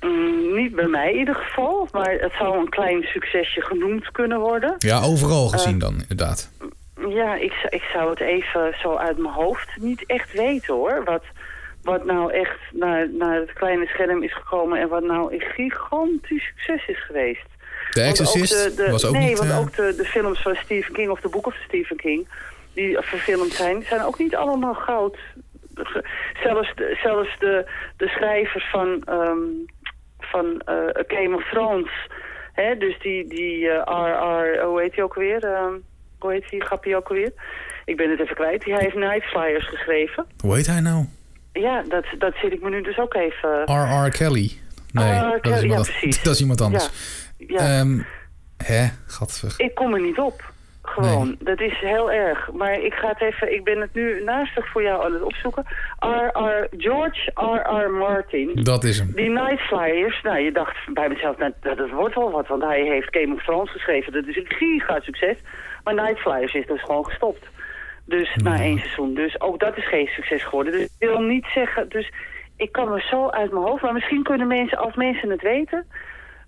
Mm, 0.02 0.56
niet 0.56 0.76
bij 0.76 0.88
mij 0.88 1.12
in 1.12 1.20
ieder 1.20 1.36
geval, 1.36 1.88
maar 1.92 2.12
het 2.20 2.32
zou 2.40 2.60
een 2.60 2.70
klein 2.70 3.04
succesje 3.04 3.62
genoemd 3.62 4.12
kunnen 4.12 4.40
worden. 4.40 4.76
Ja, 4.78 5.02
overal 5.02 5.46
Eh. 5.46 5.52
gezien 5.52 5.80
dan, 5.80 5.94
inderdaad. 6.02 6.52
Ja, 7.10 7.36
ik, 7.36 7.54
ik 7.70 7.84
zou 7.94 8.10
het 8.10 8.20
even 8.20 8.76
zo 8.82 8.96
uit 8.96 9.18
mijn 9.18 9.34
hoofd 9.34 9.68
niet 9.82 10.04
echt 10.06 10.32
weten 10.34 10.74
hoor. 10.74 11.02
Wat, 11.06 11.24
wat 11.84 12.06
nou 12.06 12.34
echt 12.34 12.60
naar, 12.74 13.08
naar 13.18 13.40
het 13.40 13.54
kleine 13.54 13.86
scherm 13.86 14.24
is 14.24 14.34
gekomen 14.34 14.80
en 14.80 14.90
wat 14.90 15.04
nou 15.04 15.34
een 15.34 15.42
gigantisch 15.56 16.44
succes 16.56 16.88
is 16.88 17.06
geweest. 17.06 17.46
Ook 17.90 18.04
Exorcist 18.04 18.64
de- 18.64 18.84
de- 18.84 18.92
was 18.92 19.06
ook 19.06 19.14
nee, 19.14 19.28
niet... 19.28 19.38
want 19.38 19.50
eh, 19.50 19.60
ook 19.60 19.76
de, 19.76 19.94
de 19.98 20.06
films 20.06 20.42
van 20.42 20.56
Stephen 20.56 20.94
King 20.94 21.10
of 21.10 21.20
de 21.20 21.30
boeken 21.30 21.52
van 21.52 21.62
Stephen 21.68 21.98
King... 21.98 22.28
die 22.74 22.98
verfilmd 23.02 23.54
zijn, 23.54 23.84
zijn 23.84 24.02
ook 24.02 24.20
niet 24.20 24.36
allemaal 24.36 24.74
goud. 24.74 25.18
Zelfs 26.44 26.72
de, 26.76 26.98
zelfs 27.04 27.40
de, 27.40 27.70
de 27.98 28.08
schrijvers 28.08 28.70
van, 28.70 29.04
ehm, 29.06 29.38
van 30.20 30.62
A 30.68 31.04
Game 31.08 31.36
of 31.36 31.50
Thrones... 31.50 31.92
Hè, 32.54 32.78
dus 32.78 33.00
die, 33.02 33.28
die 33.28 33.70
eh, 33.70 33.82
R.R. 33.86 34.64
Hoe 34.64 34.82
heet 34.82 34.96
hij 34.96 35.04
ook 35.04 35.14
weer? 35.16 35.44
Ehm, 35.44 35.74
hoe 36.20 36.32
heet 36.32 36.50
die 36.50 36.62
grappie 36.62 36.96
ook 36.96 37.10
weer? 37.10 37.32
Ik 37.86 37.98
ben 37.98 38.10
het 38.10 38.20
even 38.20 38.36
kwijt. 38.36 38.66
Hij 38.66 38.78
heeft 38.80 38.96
Night 38.96 39.24
Flyers 39.24 39.70
geschreven. 39.70 40.26
Hoe 40.44 40.56
heet 40.56 40.68
hij 40.68 40.80
nou? 40.80 41.06
Ja, 41.54 41.84
dat, 41.90 42.06
dat 42.18 42.34
zit 42.42 42.52
ik 42.52 42.62
me 42.62 42.70
nu 42.70 42.82
dus 42.82 42.98
ook 42.98 43.14
even... 43.14 43.64
R.R. 43.66 44.10
Kelly. 44.10 44.52
Nee, 44.92 45.20
R.R. 45.20 45.22
dat, 45.22 45.34
is 45.34 45.42
Kelly, 45.42 45.62
iemand, 45.64 45.88
ja, 45.88 45.92
precies. 46.00 46.24
dat 46.24 46.34
is 46.34 46.42
iemand 46.42 46.62
anders. 46.62 46.84
Ja, 46.84 46.92
Ehm 47.48 48.00
hè, 48.64 48.88
gadver. 49.08 49.54
Ik 49.58 49.76
kom 49.76 49.94
er 49.94 50.02
niet 50.02 50.20
op. 50.20 50.52
Gewoon. 50.82 51.36
Dat 51.40 51.60
is 51.62 51.80
heel 51.80 52.12
erg. 52.12 52.52
Maar 52.52 52.80
ik 52.80 52.94
ga 52.94 53.08
het 53.08 53.22
even... 53.22 53.54
Ik 53.54 53.64
ben 53.64 53.82
het 53.82 53.94
nu 53.94 54.24
naastig 54.24 54.72
voor 54.72 54.84
jou 54.84 55.06
aan 55.06 55.14
het 55.14 55.22
opzoeken. 55.22 55.66
R.R. 56.00 56.68
George 56.78 57.32
R.R. 57.34 57.92
Martin. 57.92 58.64
Dat 58.64 58.84
is 58.84 59.00
hem. 59.00 59.12
Die 59.16 59.30
Night 59.30 59.60
Flyers, 59.60 60.22
nou, 60.22 60.40
je 60.40 60.52
dacht 60.52 60.94
bij 60.94 61.10
mezelf, 61.10 61.38
nou, 61.38 61.54
dat, 61.62 61.90
wordt 61.90 62.16
wel 62.16 62.32
wat, 62.32 62.48
want 62.48 62.64
hij 62.64 62.82
heeft 62.82 63.18
Game 63.18 63.34
of 63.34 63.44
Thrones 63.44 63.72
geschreven. 63.72 64.14
Dat 64.14 64.26
is 64.26 64.36
een 64.36 64.48
giga 64.48 65.00
succes. 65.00 65.38
Maar 65.84 65.94
Night 65.94 66.20
Flyers 66.20 66.54
is 66.54 66.68
dus 66.68 66.82
gewoon 66.82 67.06
gestopt. 67.06 67.48
Dus 68.06 68.36
na 68.36 68.60
één 68.60 68.80
seizoen. 68.80 69.14
Dus 69.14 69.42
ook 69.42 69.60
dat 69.60 69.78
is 69.78 69.88
geen 69.88 70.08
succes 70.08 70.44
geworden. 70.44 70.74
Dus 70.74 70.82
ik 70.82 70.90
wil 71.00 71.20
niet 71.20 71.46
zeggen, 71.54 71.90
dus 71.90 72.12
ik 72.58 72.72
kan 72.72 72.90
me 72.90 73.02
zo 73.10 73.30
uit 73.30 73.52
mijn 73.52 73.66
hoofd, 73.66 73.84
maar 73.84 73.94
misschien 73.94 74.24
kunnen 74.24 74.48
mensen, 74.48 74.78
als 74.78 74.96
mensen 74.96 75.30
het 75.30 75.42
weten, 75.42 75.86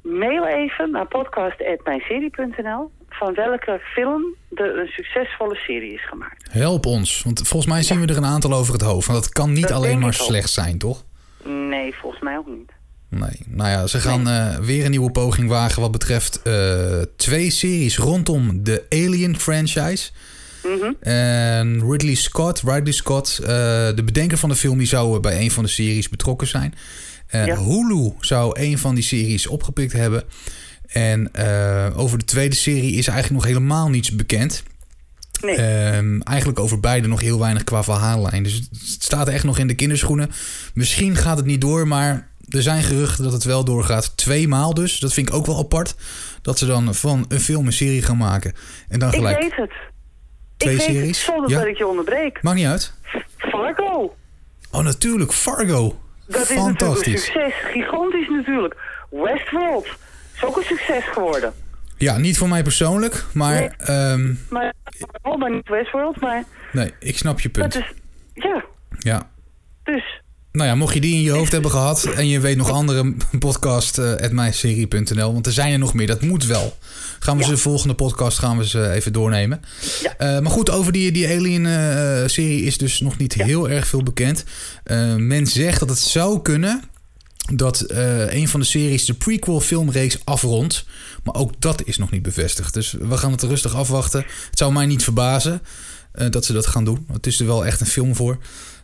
mail 0.01 0.45
even 0.47 0.91
naar 0.91 1.07
podcast.mijnserie.nl 1.07 2.91
van 3.09 3.33
welke 3.33 3.79
film 3.93 4.35
de 4.49 4.63
een 4.81 4.87
succesvolle 4.87 5.55
serie 5.55 5.93
is 5.93 6.07
gemaakt. 6.07 6.47
Help 6.51 6.85
ons, 6.85 7.23
want 7.23 7.47
volgens 7.47 7.71
mij 7.73 7.83
zien 7.83 7.99
we 8.01 8.07
er 8.07 8.17
een 8.17 8.25
aantal 8.25 8.53
over 8.53 8.73
het 8.73 8.81
hoofd. 8.81 9.07
Want 9.07 9.23
dat 9.23 9.31
kan 9.31 9.53
niet 9.53 9.67
Dat 9.67 9.71
alleen 9.71 9.99
maar 9.99 10.07
ook. 10.07 10.13
slecht 10.13 10.49
zijn, 10.49 10.77
toch? 10.77 11.03
Nee, 11.43 11.95
volgens 11.95 12.21
mij 12.21 12.37
ook 12.37 12.47
niet. 12.47 12.71
Nee. 13.09 13.39
Nou 13.47 13.69
ja, 13.69 13.87
ze 13.87 13.99
gaan 13.99 14.27
eh, 14.27 14.57
weer 14.57 14.85
een 14.85 14.91
nieuwe 14.91 15.11
poging 15.11 15.49
wagen 15.49 15.81
wat 15.81 15.91
betreft 15.91 16.41
eh, 16.41 17.01
twee 17.15 17.49
series 17.49 17.97
rondom 17.97 18.63
de 18.63 18.85
Alien 18.89 19.39
franchise. 19.39 20.11
Mhm. 20.63 20.91
En 20.99 21.91
Ridley 21.91 22.15
Scott, 22.15 22.61
Ridley 22.65 22.91
Scott, 22.93 23.39
eh, 23.41 23.47
de 23.95 24.01
bedenker 24.05 24.37
van 24.37 24.49
de 24.49 24.55
film, 24.55 24.77
die 24.77 24.87
zou 24.87 25.19
bij 25.19 25.39
een 25.41 25.51
van 25.51 25.63
de 25.63 25.69
series 25.69 26.09
betrokken 26.09 26.47
zijn. 26.47 26.73
Ja. 27.31 27.57
Hulu 27.57 28.13
zou 28.19 28.59
een 28.59 28.77
van 28.77 28.95
die 28.95 29.03
series 29.03 29.47
opgepikt 29.47 29.93
hebben. 29.93 30.23
En 30.87 31.33
eh, 31.33 31.99
over 31.99 32.17
de 32.17 32.25
tweede 32.25 32.55
serie 32.55 32.93
is 32.93 33.07
eigenlijk 33.07 33.43
nog 33.43 33.53
helemaal 33.53 33.89
niets 33.89 34.15
bekend. 34.15 34.63
Nee. 35.41 35.55
Ehm, 35.55 36.19
eigenlijk 36.21 36.59
over 36.59 36.79
beide 36.79 37.07
nog 37.07 37.21
heel 37.21 37.39
weinig 37.39 37.63
qua 37.63 37.83
verhaallijn. 37.83 38.43
Dus 38.43 38.55
het 38.55 39.03
staat 39.03 39.27
echt 39.27 39.43
nog 39.43 39.57
in 39.57 39.67
de 39.67 39.75
kinderschoenen. 39.75 40.29
Misschien 40.73 41.15
gaat 41.15 41.37
het 41.37 41.45
niet 41.45 41.61
door, 41.61 41.87
maar 41.87 42.29
er 42.49 42.61
zijn 42.61 42.83
geruchten 42.83 43.23
dat 43.23 43.33
het 43.33 43.43
wel 43.43 43.63
doorgaat. 43.63 44.17
Tweemaal 44.17 44.73
dus. 44.73 44.99
Dat 44.99 45.13
vind 45.13 45.29
ik 45.29 45.35
ook 45.35 45.45
wel 45.45 45.57
apart. 45.59 45.95
Dat 46.41 46.57
ze 46.57 46.65
dan 46.65 46.95
van 46.95 47.25
een 47.27 47.39
film 47.39 47.65
een 47.65 47.73
serie 47.73 48.01
gaan 48.01 48.17
maken. 48.17 48.53
En 48.89 48.99
dan 48.99 49.09
Ik 49.09 49.15
gelijk 49.15 49.39
weet 49.39 49.55
het. 49.55 49.71
twee 50.57 50.73
ik 50.73 50.79
weet 50.79 50.87
series. 50.87 51.17
het, 51.17 51.25
zonder 51.33 51.49
Ja? 51.49 51.57
dat 51.59 51.67
ik 51.67 51.77
je 51.77 51.87
onderbreek. 51.87 52.41
Maakt 52.41 52.57
niet 52.57 52.65
uit. 52.65 52.93
Fargo. 53.37 54.15
Oh, 54.71 54.83
natuurlijk. 54.83 55.33
Fargo. 55.33 55.99
Dat 56.31 56.49
is 56.49 56.57
natuurlijk 56.57 57.05
een 57.07 57.17
succes. 57.17 57.53
Gigantisch 57.63 58.27
natuurlijk. 58.29 58.75
Westworld. 59.09 59.87
Is 60.35 60.43
ook 60.43 60.57
een 60.57 60.63
succes 60.63 61.03
geworden. 61.03 61.53
Ja, 61.97 62.17
niet 62.17 62.37
voor 62.37 62.47
mij 62.49 62.63
persoonlijk, 62.63 63.23
maar 63.33 63.53
Nee. 63.59 63.69
ehm, 63.77 64.33
Maar, 64.49 64.73
oh, 65.21 65.37
maar 65.37 65.51
niet 65.51 65.67
Westworld, 65.69 66.19
maar 66.21 66.43
nee, 66.71 66.93
ik 66.99 67.17
snap 67.17 67.39
je 67.39 67.49
punt. 67.49 67.73
dat 67.73 67.81
is... 67.81 67.93
Ja, 68.43 68.63
Ja. 68.99 69.29
dus... 69.83 70.21
Nou 70.51 70.67
ja, 70.67 70.75
mocht 70.75 70.93
je 70.93 71.01
die 71.01 71.13
in 71.15 71.21
je 71.21 71.31
hoofd 71.31 71.51
hebben 71.51 71.71
gehad 71.71 72.03
en 72.03 72.27
je 72.27 72.39
weet 72.39 72.57
nog 72.57 72.69
andere 72.69 73.13
podcast 73.39 73.97
eh, 73.97 74.29
mijnserie.nl, 74.29 75.33
want 75.33 75.45
er 75.45 75.51
zijn 75.53 75.71
er 75.71 75.79
nog 75.79 75.93
meer, 75.93 76.07
dat 76.07 76.21
moet 76.21 76.45
wel. 76.45 76.77
Gaan 77.19 77.35
we 77.35 77.41
Ja. 77.41 77.47
ze 77.49 77.53
de 77.55 77.61
volgende 77.61 77.93
podcast 77.93 78.39
gaan 78.39 78.57
we 78.57 78.67
ze 78.67 78.89
even 78.91 79.13
doornemen. 79.13 79.61
Ja. 80.01 80.17
Eh, 80.17 80.39
maar 80.41 80.51
goed, 80.51 80.69
over 80.69 80.91
die, 80.91 81.11
die 81.11 81.27
Alien-serie 81.27 82.61
is 82.63 82.77
dus 82.77 82.99
nog 82.99 83.17
niet 83.17 83.33
heel 83.33 83.69
erg 83.69 83.87
veel 83.87 84.03
bekend. 84.03 84.43
Eh, 84.83 85.15
men 85.15 85.47
zegt 85.47 85.79
dat 85.79 85.89
het 85.89 85.99
zou 85.99 86.41
kunnen 86.41 86.81
dat 87.53 87.81
eh, 87.81 88.33
een 88.33 88.47
van 88.47 88.59
de 88.59 88.65
series 88.65 89.05
de 89.05 89.13
prequel 89.13 89.59
filmreeks 89.61 90.17
afrondt. 90.23 90.85
Maar 91.23 91.35
ook 91.35 91.51
dat 91.61 91.81
is 91.85 91.97
nog 91.97 92.11
niet 92.11 92.21
bevestigd. 92.21 92.73
Dus 92.73 92.91
we 92.99 93.17
gaan 93.17 93.31
het 93.31 93.43
rustig 93.43 93.75
afwachten. 93.75 94.19
Het 94.49 94.57
zou 94.57 94.73
mij 94.73 94.85
niet 94.85 95.03
verbazen 95.03 95.61
eh, 96.11 96.29
dat 96.29 96.45
ze 96.45 96.53
dat 96.53 96.67
gaan 96.67 96.85
doen. 96.85 97.05
Het 97.11 97.27
is 97.27 97.39
er 97.39 97.45
wel 97.45 97.65
echt 97.65 97.79
een 97.81 97.85
film 97.87 98.15
voor. 98.15 98.37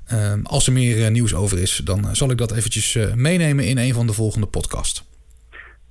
Eh, 0.07 0.33
als 0.43 0.67
er 0.67 0.73
meer 0.73 1.03
eh, 1.05 1.11
nieuws 1.11 1.33
over 1.35 1.59
is, 1.59 1.81
dan 1.83 2.07
eh, 2.07 2.13
zal 2.13 2.31
ik 2.31 2.37
dat 2.37 2.51
eventjes 2.51 2.95
eh, 2.95 3.13
meenemen 3.13 3.65
in 3.65 3.77
een 3.77 3.93
van 3.93 4.07
de 4.07 4.13
volgende 4.13 4.47
podcasts. 4.47 5.03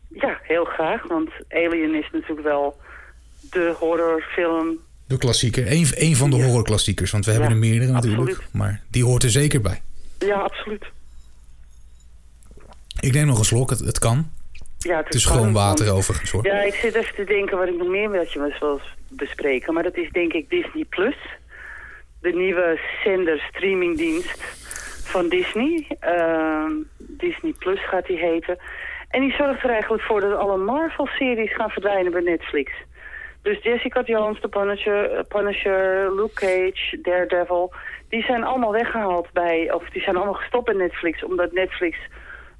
Ja, 0.08 0.38
heel 0.42 0.64
graag, 0.64 1.06
want 1.08 1.30
Alien 1.48 1.94
is 1.94 2.08
natuurlijk 2.12 2.42
wel 2.42 2.80
de 3.50 3.74
horrorfilm. 3.78 4.78
De 5.06 5.18
klassieker. 5.18 5.72
Eén 5.72 5.86
een 5.94 6.16
van 6.16 6.30
de 6.30 6.36
Ja. 6.36 6.44
horrorklassiekers. 6.44 7.10
Want 7.10 7.24
we 7.24 7.30
hebben 7.30 7.50
er 7.50 7.56
meerdere 7.56 7.92
natuurlijk. 7.92 8.30
absoluut. 8.30 8.52
Maar 8.52 8.82
die 8.90 9.04
hoort 9.04 9.22
er 9.22 9.30
zeker 9.30 9.60
bij. 9.60 9.82
Ja, 10.18 10.36
absoluut. 10.38 10.84
Ik 13.00 13.12
neem 13.12 13.26
nog 13.26 13.38
een 13.38 13.44
slok. 13.44 13.70
Het, 13.70 13.78
het 13.78 13.98
kan. 13.98 14.30
Ja, 14.78 15.02
Het 15.04 15.14
is 15.14 15.24
gewoon 15.24 15.52
water 15.52 15.84
want- 15.86 15.96
overigens 15.98 16.30
hoor. 16.30 16.46
Ja, 16.46 16.62
ik 16.62 16.74
zit 16.74 16.94
even 16.94 17.14
te 17.14 17.24
denken 17.24 17.58
wat 17.58 17.68
ik 17.68 17.76
nog 17.76 17.88
meer 17.88 18.10
met 18.10 18.32
je 18.32 18.54
wil 18.60 18.80
bespreken. 19.08 19.74
Maar 19.74 19.82
dat 19.82 19.96
is 19.96 20.10
denk 20.10 20.32
ik 20.32 20.50
Disney 20.50 20.84
Plus. 20.88 21.16
De 22.20 22.32
nieuwe 22.32 22.80
zender 23.04 23.38
streamingdienst 23.50 24.64
van 25.06 25.28
Disney. 25.28 25.86
Ehm, 26.00 26.72
Disney 26.98 27.52
Plus 27.58 27.88
gaat 27.88 28.06
die 28.06 28.18
heten. 28.18 28.58
En 29.10 29.20
die 29.20 29.34
zorgt 29.34 29.62
er 29.62 29.70
eigenlijk 29.70 30.02
voor 30.02 30.20
dat 30.20 30.38
alle 30.38 30.56
Marvel-series 30.56 31.54
gaan 31.54 31.70
verdwijnen 31.70 32.12
bij 32.12 32.20
Netflix. 32.20 32.72
Dus 33.42 33.62
Jessica 33.62 34.02
Jones, 34.02 34.40
The 34.40 34.48
Punisher, 34.48 35.10
eh, 35.10 35.24
Punisher, 35.28 36.14
Luke 36.14 36.34
Cage, 36.34 37.00
Daredevil... 37.02 37.72
die 38.08 38.22
zijn 38.22 38.44
allemaal 38.44 38.72
weggehaald 38.72 39.32
bij... 39.32 39.72
of 39.72 39.88
die 39.88 40.02
zijn 40.02 40.16
allemaal 40.16 40.34
gestopt 40.34 40.64
bij 40.64 40.74
Netflix... 40.74 41.24
omdat 41.24 41.52
Netflix 41.52 41.98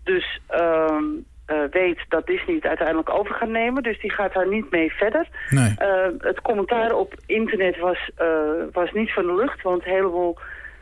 dus 0.04 0.40
ehm, 0.46 1.04
eh, 1.46 1.58
weet 1.70 1.98
dat 2.08 2.26
Disney 2.26 2.54
het 2.54 2.66
uiteindelijk 2.66 3.10
over 3.10 3.34
gaat 3.34 3.48
nemen. 3.48 3.82
Dus 3.82 4.00
die 4.00 4.10
gaat 4.10 4.32
daar 4.32 4.48
niet 4.48 4.70
mee 4.70 4.92
verder. 4.92 5.28
Nee. 5.50 5.74
Eh, 5.78 6.08
het 6.18 6.40
commentaar 6.40 6.92
op 6.92 7.14
internet 7.26 7.78
was, 7.78 8.10
eh, 8.16 8.28
was 8.72 8.92
niet 8.92 9.12
van 9.12 9.26
de 9.26 9.34
lucht. 9.34 9.62
Want 9.62 9.84
een 9.84 9.92
heleboel 9.92 10.38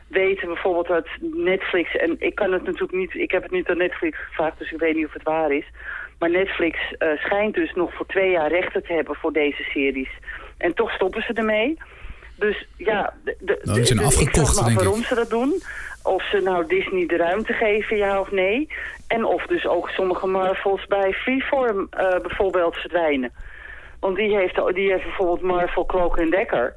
weten 0.07 0.47
bijvoorbeeld 0.47 0.87
dat 0.87 1.07
Netflix... 1.19 1.95
en 1.95 2.15
ik 2.19 2.35
kan 2.35 2.51
het 2.51 2.63
natuurlijk 2.63 2.93
niet... 2.93 3.13
ik 3.13 3.31
heb 3.31 3.43
het 3.43 3.51
niet 3.51 3.69
aan 3.69 3.77
Netflix 3.77 4.17
gevraagd, 4.17 4.59
dus 4.59 4.71
ik 4.71 4.79
weet 4.79 4.95
niet 4.95 5.05
of 5.05 5.13
het 5.13 5.23
waar 5.23 5.51
is... 5.51 5.65
Maar 6.19 6.29
Netflix 6.29 6.95
schijnt 7.15 7.53
dus 7.53 7.73
nog 7.73 7.93
voor 7.93 8.05
twee 8.05 8.31
jaar 8.31 8.49
rechten 8.49 8.83
te 8.83 8.93
hebben 8.93 9.15
voor 9.15 9.33
deze 9.33 9.63
series. 9.63 10.09
En 10.57 10.73
toch 10.73 10.91
stoppen 10.91 11.21
ze 11.21 11.33
ermee. 11.33 11.77
Dus 12.35 12.67
ja, 12.77 13.13
de, 13.23 13.35
de, 13.39 13.59
Nou, 13.63 13.77
die 13.77 13.85
zijn 13.85 13.97
de- 13.99 14.03
ik 14.05 14.09
afgekocht, 14.09 14.73
waarom 14.73 15.03
ze 15.03 15.15
dat 15.15 15.29
doen. 15.29 15.61
Of 16.03 16.29
ze 16.29 16.37
nou 16.43 16.67
Disney 16.67 17.05
de 17.05 17.15
ruimte 17.15 17.53
geven, 17.53 17.97
ja 17.97 18.19
of 18.19 18.31
nee. 18.31 18.67
En 19.07 19.25
of 19.25 19.45
dus 19.45 19.65
ook 19.67 19.89
sommige 19.89 20.27
Marvels 20.27 20.85
bij 20.87 21.13
Freeform 21.13 21.87
eh, 21.89 22.19
bijvoorbeeld 22.21 22.75
verdwijnen. 22.75 23.31
Want 23.99 24.15
die 24.15 24.35
heeft, 24.37 24.55
die 24.73 24.91
heeft 24.91 25.03
bijvoorbeeld 25.03 25.41
Marvel 25.41 25.85
Cloak 25.85 26.19
and 26.19 26.31
Decker. 26.31 26.75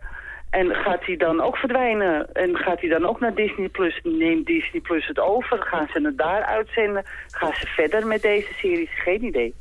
En 0.51 0.75
gaat 0.75 1.05
die 1.05 1.17
dan 1.19 1.41
ook 1.43 1.57
verdwijnen? 1.57 2.33
En 2.33 2.57
gaat 2.57 2.81
die 2.81 2.91
dan 2.91 3.07
ook 3.07 3.21
naar 3.21 3.35
Disney 3.35 3.69
Plus? 3.69 4.01
Neemt 4.03 4.47
Disney 4.47 4.81
Plus 4.81 5.07
het 5.07 5.19
over? 5.21 5.63
Gaan 5.63 5.89
ze 5.93 6.01
het 6.03 6.19
daar 6.19 6.43
uitzenden? 6.43 7.05
Gaan 7.31 7.53
ze 7.55 7.67
verder 7.67 8.07
met 8.07 8.23
deze 8.23 8.49
series? 8.61 8.91
Geen 9.03 9.25
idee. 9.25 9.55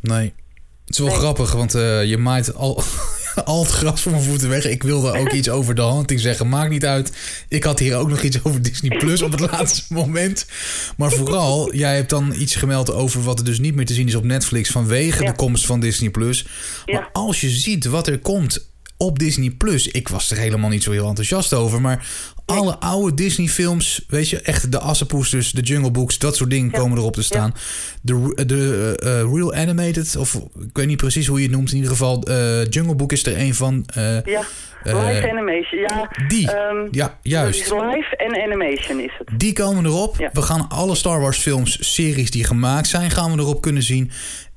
Nee. 0.00 0.34
Het 0.84 0.94
is 0.94 0.98
wel 0.98 1.08
Nee. 1.08 1.16
grappig, 1.16 1.52
want 1.52 1.74
eh, 1.74 2.04
je 2.04 2.18
maait 2.18 2.54
al, 2.54 2.74
al 3.52 3.62
het 3.62 3.70
gras 3.72 4.00
voor 4.02 4.12
mijn 4.12 4.24
voeten 4.24 4.48
weg. 4.48 4.64
Ik 4.66 4.82
wilde 4.82 5.18
ook 5.18 5.32
iets 5.32 5.48
over 5.48 5.74
de 5.74 5.82
hunting 5.82 6.20
zeggen. 6.20 6.48
Maakt 6.48 6.70
niet 6.70 6.84
uit. 6.86 7.12
Ik 7.48 7.64
had 7.64 7.78
hier 7.78 7.96
ook 7.96 8.08
nog 8.08 8.22
iets 8.22 8.44
over 8.44 8.62
Disney 8.62 8.98
Plus 8.98 9.22
op 9.22 9.30
het 9.30 9.40
laatste 9.50 9.82
moment. 9.88 10.46
Maar 10.96 11.10
vooral, 11.10 11.74
jij 11.74 11.94
hebt 11.96 12.10
dan 12.10 12.34
iets 12.38 12.54
gemeld 12.54 12.92
over 12.92 13.22
wat 13.22 13.38
er 13.38 13.44
dus 13.44 13.58
niet 13.58 13.74
meer 13.74 13.86
te 13.86 13.94
zien 13.94 14.06
is 14.06 14.14
op 14.14 14.24
Netflix 14.24 14.70
vanwege 14.70 15.22
Ja. 15.22 15.30
de 15.30 15.36
komst 15.36 15.66
van 15.66 15.80
Disney 15.80 16.10
Plus. 16.10 16.42
Maar 16.86 16.94
Ja. 16.94 17.08
als 17.12 17.40
je 17.40 17.48
ziet 17.50 17.84
wat 17.84 18.06
er 18.06 18.18
komt 18.18 18.66
op 18.98 19.18
Disney 19.18 19.50
Plus, 19.50 19.88
ik 19.88 20.08
was 20.08 20.30
er 20.30 20.36
helemaal 20.36 20.70
niet 20.70 20.82
zo 20.82 20.90
heel 20.90 21.08
enthousiast 21.08 21.54
over, 21.54 21.80
maar 21.80 22.06
alle 22.46 22.76
oude 22.78 23.14
Disney 23.14 23.48
films, 23.48 24.04
weet 24.08 24.28
je, 24.28 24.40
echt 24.40 24.72
de 24.72 24.78
Assepoesters, 24.78 25.50
de 25.52 25.60
Jungle 25.60 25.90
Books, 25.90 26.18
dat 26.18 26.36
soort 26.36 26.50
dingen 26.50 26.70
Ja. 26.72 26.78
komen 26.78 26.98
erop 26.98 27.14
te 27.14 27.22
staan. 27.22 27.54
De, 28.02 28.42
de 28.46 28.94
eh, 29.02 29.20
eh, 29.20 29.32
Real 29.32 29.54
Animated, 29.54 30.16
of 30.16 30.34
ik 30.34 30.70
weet 30.76 30.86
niet 30.86 30.96
precies 30.96 31.26
hoe 31.26 31.38
je 31.38 31.46
het 31.46 31.54
noemt, 31.54 31.68
in 31.70 31.76
ieder 31.76 31.90
geval 31.90 32.22
eh, 32.22 32.64
Jungle 32.68 32.94
Book 32.94 33.12
is 33.12 33.26
er 33.26 33.38
een 33.38 33.54
van. 33.54 33.86
Ja, 33.94 34.22
live 34.82 35.30
animation. 35.30 35.80
Ja, 35.80 36.10
die. 36.28 36.50
ehm, 36.52 36.88
ja, 36.90 37.18
juist. 37.22 37.60
is 37.60 37.70
live 37.70 38.16
en 38.16 38.42
animation 38.42 39.00
is 39.00 39.12
het. 39.18 39.38
Die 39.40 39.52
komen 39.52 39.84
erop. 39.84 40.16
Ja. 40.18 40.30
We 40.32 40.42
gaan 40.42 40.68
alle 40.68 40.94
Star 40.94 41.20
Wars 41.20 41.38
films, 41.38 41.94
series 41.94 42.30
die 42.30 42.44
gemaakt 42.44 42.88
zijn, 42.88 43.10
gaan 43.10 43.32
we 43.32 43.38
erop 43.38 43.60
kunnen 43.60 43.82
zien. 43.82 44.10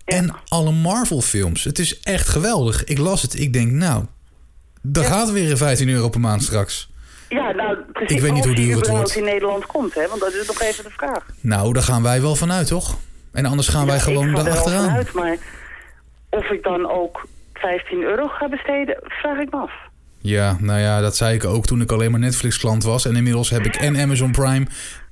En 0.05 0.35
alle 0.47 0.71
Marvel 0.71 1.21
films. 1.21 1.63
Het 1.63 1.79
is 1.79 1.99
echt 1.99 2.27
geweldig. 2.27 2.83
Ik 2.83 2.97
las 2.97 3.21
het. 3.21 3.39
Ik 3.39 3.53
denk, 3.53 3.71
nou, 3.71 4.05
daar 4.81 5.03
gaat 5.03 5.31
weer 5.31 5.57
15 5.57 5.89
euro 5.89 6.09
per 6.09 6.19
maand 6.19 6.43
straks. 6.43 6.89
Ja, 7.29 7.51
nou, 7.51 7.77
precies. 7.93 8.15
Ik 8.15 8.21
weet 8.21 8.33
niet 8.33 8.45
hoe 8.45 8.55
duur 8.55 8.75
het 8.77 8.87
wordt. 8.87 9.15
in 9.15 9.23
Nederland 9.23 9.65
komt, 9.65 9.93
hè? 9.93 10.07
Want 10.07 10.21
dat 10.21 10.33
is 10.33 10.47
nog 10.47 10.61
even 10.61 10.83
de 10.83 10.89
vraag. 10.89 11.25
Nou, 11.41 11.73
daar 11.73 11.83
gaan 11.83 12.03
wij 12.03 12.21
wel 12.21 12.35
vanuit, 12.35 12.67
toch? 12.67 12.97
En 13.31 13.45
anders 13.45 13.67
gaan 13.67 13.85
wij 13.85 13.95
Ja, 13.95 14.01
gewoon 14.01 14.29
ik 14.29 14.37
ga 14.37 14.45
er 14.45 14.55
vanuit, 14.57 15.13
maar 15.13 15.37
of 16.29 16.49
ik 16.49 16.63
dan 16.63 16.89
ook 16.89 17.27
15 17.53 18.01
euro 18.01 18.27
ga 18.27 18.49
besteden, 18.49 18.97
vraag 19.03 19.39
ik 19.39 19.51
me 19.51 19.57
af. 19.59 19.71
Ja, 20.17 20.57
nou 20.59 20.79
ja, 20.79 21.01
dat 21.01 21.15
zei 21.15 21.35
ik 21.35 21.45
ook 21.45 21.65
toen 21.65 21.81
ik 21.81 21.91
alleen 21.91 22.11
maar 22.11 22.19
Netflix-klant 22.19 22.83
was. 22.83 23.05
En 23.05 23.15
inmiddels 23.15 23.49
heb 23.49 23.65
ik 23.65 23.75
en 23.75 23.97
Amazon 23.99 24.31
Prime 24.31 24.65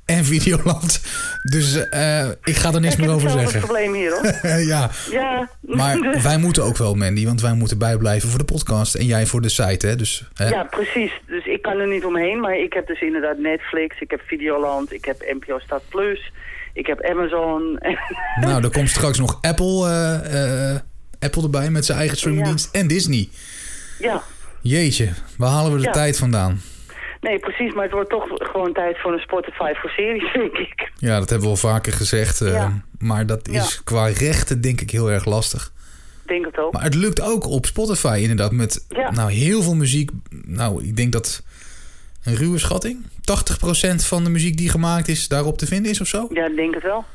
en 0.09 0.25
Videoland. 0.25 1.01
Dus 1.43 1.89
eh, 1.89 2.27
ik 2.43 2.55
ga 2.55 2.73
er 2.73 2.79
niks 2.79 2.93
ik 2.93 2.99
meer 2.99 3.09
over 3.09 3.29
zeggen. 3.29 3.59
probleem 3.59 3.93
hier, 3.93 4.11
hoor. 4.11 4.49
ja, 4.73 4.89
Ja, 5.11 5.49
maar 5.61 5.99
wij 6.29 6.37
moeten 6.37 6.63
ook 6.63 6.77
wel, 6.77 6.93
Mandy. 6.95 7.25
Want 7.25 7.41
wij 7.41 7.53
moeten 7.53 7.77
bijblijven 7.77 8.29
voor 8.29 8.37
de 8.39 8.45
podcast. 8.45 8.95
En 8.95 9.05
jij 9.05 9.25
voor 9.25 9.41
de 9.41 9.49
site, 9.49 9.87
hè? 9.87 9.95
Dus, 9.95 10.23
hè? 10.33 10.47
Ja, 10.47 10.63
precies. 10.63 11.11
Dus 11.27 11.45
ik 11.45 11.61
kan 11.61 11.77
er 11.79 11.87
niet 11.87 12.05
omheen. 12.05 12.39
Maar 12.39 12.57
ik 12.57 12.73
heb 12.73 12.87
dus 12.87 13.01
inderdaad 13.01 13.37
Netflix, 13.37 13.99
ik 13.99 14.11
heb 14.11 14.21
Videoland, 14.27 14.93
ik 14.93 15.05
heb 15.05 15.33
NPO 15.39 15.59
Stad 15.59 15.81
Plus, 15.89 16.31
ik 16.73 16.87
heb 16.87 17.01
Amazon. 17.03 17.79
Nou, 18.41 18.63
er 18.63 18.71
komt 18.71 18.89
straks 18.89 19.17
nog 19.17 19.37
Apple, 19.41 19.87
eh, 19.87 20.71
eh, 20.73 20.79
Apple 21.19 21.43
erbij 21.43 21.69
met 21.69 21.85
zijn 21.85 21.97
eigen 21.97 22.17
streamingdienst. 22.17 22.69
En 22.71 22.87
Disney. 22.87 23.29
ja, 23.99 24.21
Jeetje, 24.61 25.09
waar 25.37 25.49
halen 25.49 25.71
we 25.71 25.77
de 25.77 25.83
Ja. 25.83 25.91
tijd 25.91 26.17
vandaan? 26.17 26.61
Nee, 27.21 27.39
precies. 27.39 27.73
Maar 27.73 27.83
het 27.83 27.93
wordt 27.93 28.09
toch 28.09 28.25
gewoon 28.37 28.73
tijd 28.73 28.97
voor 28.99 29.13
een 29.13 29.19
Spotify 29.19 29.71
voor 29.75 29.89
series, 29.89 30.33
denk 30.41 30.51
ik. 30.57 30.91
Ja, 30.97 31.19
dat 31.19 31.29
hebben 31.29 31.47
we 31.47 31.53
al 31.53 31.59
vaker 31.71 31.93
gezegd. 31.93 32.41
eh, 32.41 32.51
Ja. 32.53 32.81
Maar 32.99 33.25
dat 33.25 33.47
is 33.47 33.73
Ja. 33.73 33.81
qua 33.83 34.05
rechten 34.07 34.61
denk 34.61 34.81
ik 34.81 34.91
heel 34.91 35.11
erg 35.11 35.25
lastig. 35.25 35.71
Ik 36.23 36.27
denk 36.35 36.45
het 36.45 36.57
ook. 36.57 36.73
Maar 36.73 36.83
het 36.83 36.95
lukt 36.95 37.21
ook 37.21 37.45
op 37.47 37.65
Spotify 37.65 38.17
inderdaad 38.21 38.51
met 38.51 38.85
Ja. 38.89 39.11
nou, 39.11 39.31
heel 39.31 39.61
veel 39.61 39.75
muziek. 39.75 40.09
Nou, 40.45 40.83
ik 40.83 40.95
denk 40.95 41.11
dat 41.11 41.43
een 42.23 42.35
ruwe 42.35 42.57
schatting... 42.57 43.05
80% 43.21 44.05
van 44.05 44.23
de 44.23 44.29
muziek 44.29 44.57
die 44.57 44.69
gemaakt 44.69 45.07
is 45.07 45.27
daarop 45.27 45.57
te 45.57 45.65
vinden 45.67 45.91
is 45.91 46.01
of 46.01 46.07
zo. 46.07 46.27
Ja, 46.33 46.45
ik 46.45 46.55
denk 46.55 46.73
het 46.73 46.83
wel. 46.83 47.05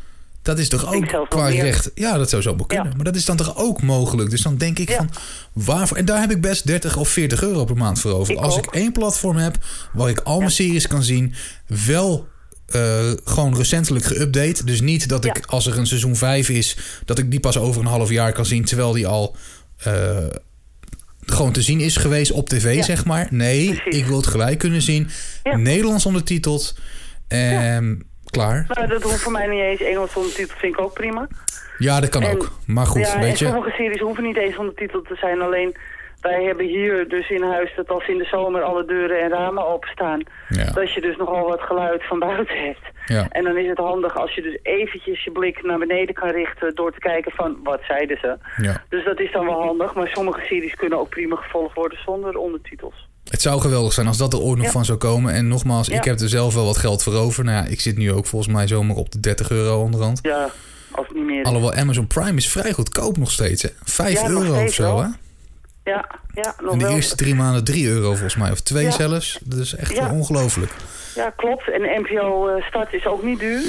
Dat 0.44 0.58
is 0.58 0.68
toch 0.68 0.94
ook 0.94 1.26
qua 1.28 1.48
recht... 1.48 1.90
Ja, 1.94 2.16
dat 2.18 2.30
zou 2.30 2.42
zo 2.42 2.54
kunnen. 2.54 2.86
Ja. 2.86 2.92
Maar 2.96 3.04
dat 3.04 3.14
is 3.16 3.24
dan 3.24 3.36
toch 3.36 3.56
ook 3.56 3.82
mogelijk. 3.82 4.30
Dus 4.30 4.42
dan 4.42 4.56
denk 4.56 4.78
ik 4.78 4.88
Ja. 4.88 4.96
van... 4.96 5.10
Waarvoor? 5.52 5.96
En 5.96 6.04
daar 6.04 6.20
heb 6.20 6.30
ik 6.30 6.40
best 6.40 6.66
30 6.66 6.96
of 6.96 7.08
40 7.08 7.42
euro 7.42 7.64
per 7.64 7.76
maand 7.76 8.00
voor 8.00 8.12
over. 8.12 8.32
Ik 8.34 8.40
Als 8.40 8.56
ook. 8.56 8.64
ik 8.66 8.74
één 8.74 8.92
platform 8.92 9.36
heb 9.36 9.56
waar 9.92 10.08
ik 10.08 10.20
al 10.20 10.38
mijn 10.38 10.50
series 10.50 10.86
kan 10.86 11.02
zien... 11.02 11.34
wel 11.86 12.28
eh, 12.66 13.10
gewoon 13.24 13.56
recentelijk 13.56 14.04
geüpdate. 14.04 14.64
Dus 14.64 14.80
niet 14.80 15.08
dat 15.08 15.24
ik 15.24 15.36
Ja. 15.36 15.42
als 15.46 15.66
er 15.66 15.78
een 15.78 15.86
seizoen 15.86 16.16
5 16.16 16.48
is... 16.48 16.76
dat 17.04 17.18
ik 17.18 17.30
die 17.30 17.40
pas 17.40 17.58
over 17.58 17.80
een 17.80 17.86
half 17.86 18.10
jaar 18.10 18.32
kan 18.32 18.46
zien... 18.46 18.64
terwijl 18.64 18.92
die 18.92 19.06
al... 19.06 19.36
eh, 19.76 20.16
gewoon 21.26 21.52
te 21.52 21.62
zien 21.62 21.80
is 21.80 21.96
geweest 21.96 22.30
op 22.32 22.48
tv, 22.48 22.74
Ja. 22.74 22.82
zeg 22.82 23.04
maar. 23.04 23.26
Nee, 23.30 23.66
Precies. 23.74 24.00
ik 24.00 24.06
wil 24.06 24.16
het 24.16 24.26
gelijk 24.26 24.58
kunnen 24.58 24.82
zien. 24.82 25.08
Ja. 25.42 25.56
Nederlands 25.56 26.06
ondertiteld. 26.06 26.74
En 27.28 28.02
klaar. 28.34 28.64
Nou, 28.68 28.86
dat 28.88 29.02
hoeft 29.02 29.22
voor 29.22 29.32
mij 29.32 29.46
niet 29.46 29.60
eens. 29.62 29.80
Engels 29.80 30.14
ondertitel 30.16 30.56
vind 30.58 30.74
ik 30.74 30.80
ook 30.80 30.92
prima. 30.94 31.28
Ja, 31.78 32.00
dat 32.00 32.08
kan 32.08 32.22
En- 32.22 32.30
ook. 32.34 32.50
Maar 32.66 32.86
goed, 32.86 33.06
ja, 33.12 33.18
weet 33.18 33.38
je. 33.38 33.44
sommige 33.46 33.70
series 33.70 34.00
hoeven 34.00 34.24
niet 34.24 34.36
eens 34.36 34.56
ondertiteld 34.56 35.06
te 35.06 35.14
zijn. 35.14 35.42
Alleen, 35.42 35.76
wij 36.20 36.44
hebben 36.44 36.66
hier 36.66 37.08
dus 37.08 37.30
in 37.30 37.42
huis 37.42 37.72
dat 37.76 37.88
als 37.88 38.08
in 38.08 38.18
de 38.18 38.24
zomer 38.24 38.62
alle 38.62 38.84
deuren 38.84 39.20
en 39.22 39.28
ramen 39.30 39.66
openstaan... 39.66 40.20
Ja. 40.48 40.70
dat 40.72 40.92
je 40.92 41.00
dus 41.00 41.16
nogal 41.16 41.46
wat 41.48 41.60
geluid 41.60 42.06
van 42.06 42.18
buiten 42.18 42.56
hebt. 42.64 42.92
Ja. 43.06 43.26
En 43.30 43.44
dan 43.44 43.56
is 43.56 43.68
het 43.68 43.78
handig 43.78 44.16
als 44.16 44.34
je 44.34 44.42
dus 44.42 44.58
eventjes 44.62 45.24
je 45.24 45.30
blik 45.30 45.62
naar 45.62 45.78
beneden 45.78 46.14
kan 46.14 46.28
richten... 46.30 46.74
door 46.74 46.92
te 46.92 46.98
kijken 46.98 47.32
van, 47.32 47.58
wat 47.62 47.80
zeiden 47.88 48.18
ze? 48.20 48.36
Ja. 48.62 48.82
Dus 48.88 49.04
dat 49.04 49.20
is 49.20 49.32
dan 49.32 49.44
wel 49.46 49.62
handig. 49.62 49.94
Maar 49.94 50.08
sommige 50.08 50.40
series 50.44 50.74
kunnen 50.74 50.98
ook 50.98 51.08
prima 51.08 51.36
gevolgd 51.36 51.74
worden 51.74 51.98
zonder 52.04 52.36
ondertitels. 52.36 53.08
Het 53.28 53.42
zou 53.42 53.60
geweldig 53.60 53.92
zijn 53.92 54.06
als 54.06 54.16
dat 54.16 54.32
er 54.32 54.40
ooit 54.40 54.56
nog 54.56 54.66
Ja. 54.66 54.72
van 54.72 54.84
zou 54.84 54.98
komen. 54.98 55.32
En 55.32 55.48
nogmaals, 55.48 55.88
ik 55.88 56.04
heb 56.04 56.20
er 56.20 56.28
zelf 56.28 56.54
wel 56.54 56.64
wat 56.64 56.76
geld 56.78 57.02
voor 57.02 57.14
over. 57.14 57.44
Nou 57.44 57.56
ja, 57.64 57.70
ik 57.70 57.80
zit 57.80 57.96
nu 57.96 58.12
ook 58.12 58.26
volgens 58.26 58.52
mij 58.54 58.66
zomaar 58.66 58.96
op 58.96 59.10
de 59.12 59.20
30 59.20 59.50
euro 59.50 59.82
onderhand. 59.82 60.18
Ja, 60.22 60.50
als 60.90 61.06
niet 61.14 61.24
meer. 61.24 61.44
Alhoewel 61.44 61.72
Amazon 61.74 62.06
Prime 62.06 62.36
is 62.36 62.48
vrij 62.48 62.72
goedkoop 62.72 63.16
nog 63.16 63.30
steeds. 63.30 63.62
Hè? 63.62 63.68
5 63.84 64.20
Ja, 64.20 64.28
nog 64.28 64.42
euro 64.42 64.62
of 64.64 64.72
zo, 64.72 64.98
hè? 65.00 65.06
Ja, 65.90 66.08
ja, 66.34 66.54
nog 66.62 66.72
En 66.72 66.78
de 66.78 66.84
wel. 66.84 66.94
eerste 66.94 67.16
drie 67.16 67.34
maanden 67.34 67.64
3 67.64 67.88
euro 67.88 68.08
volgens 68.10 68.36
mij. 68.36 68.50
Of 68.50 68.60
twee 68.60 68.84
Ja. 68.84 68.90
zelfs. 68.90 69.38
Dat 69.42 69.58
is 69.58 69.74
echt 69.74 69.98
ongelooflijk. 70.10 70.72
Ja, 71.14 71.30
klopt. 71.30 71.70
En 71.70 72.00
NPO 72.00 72.48
eh, 72.48 72.66
Start 72.66 72.92
is 72.92 73.06
ook 73.06 73.22
niet 73.22 73.38
duur. 73.38 73.62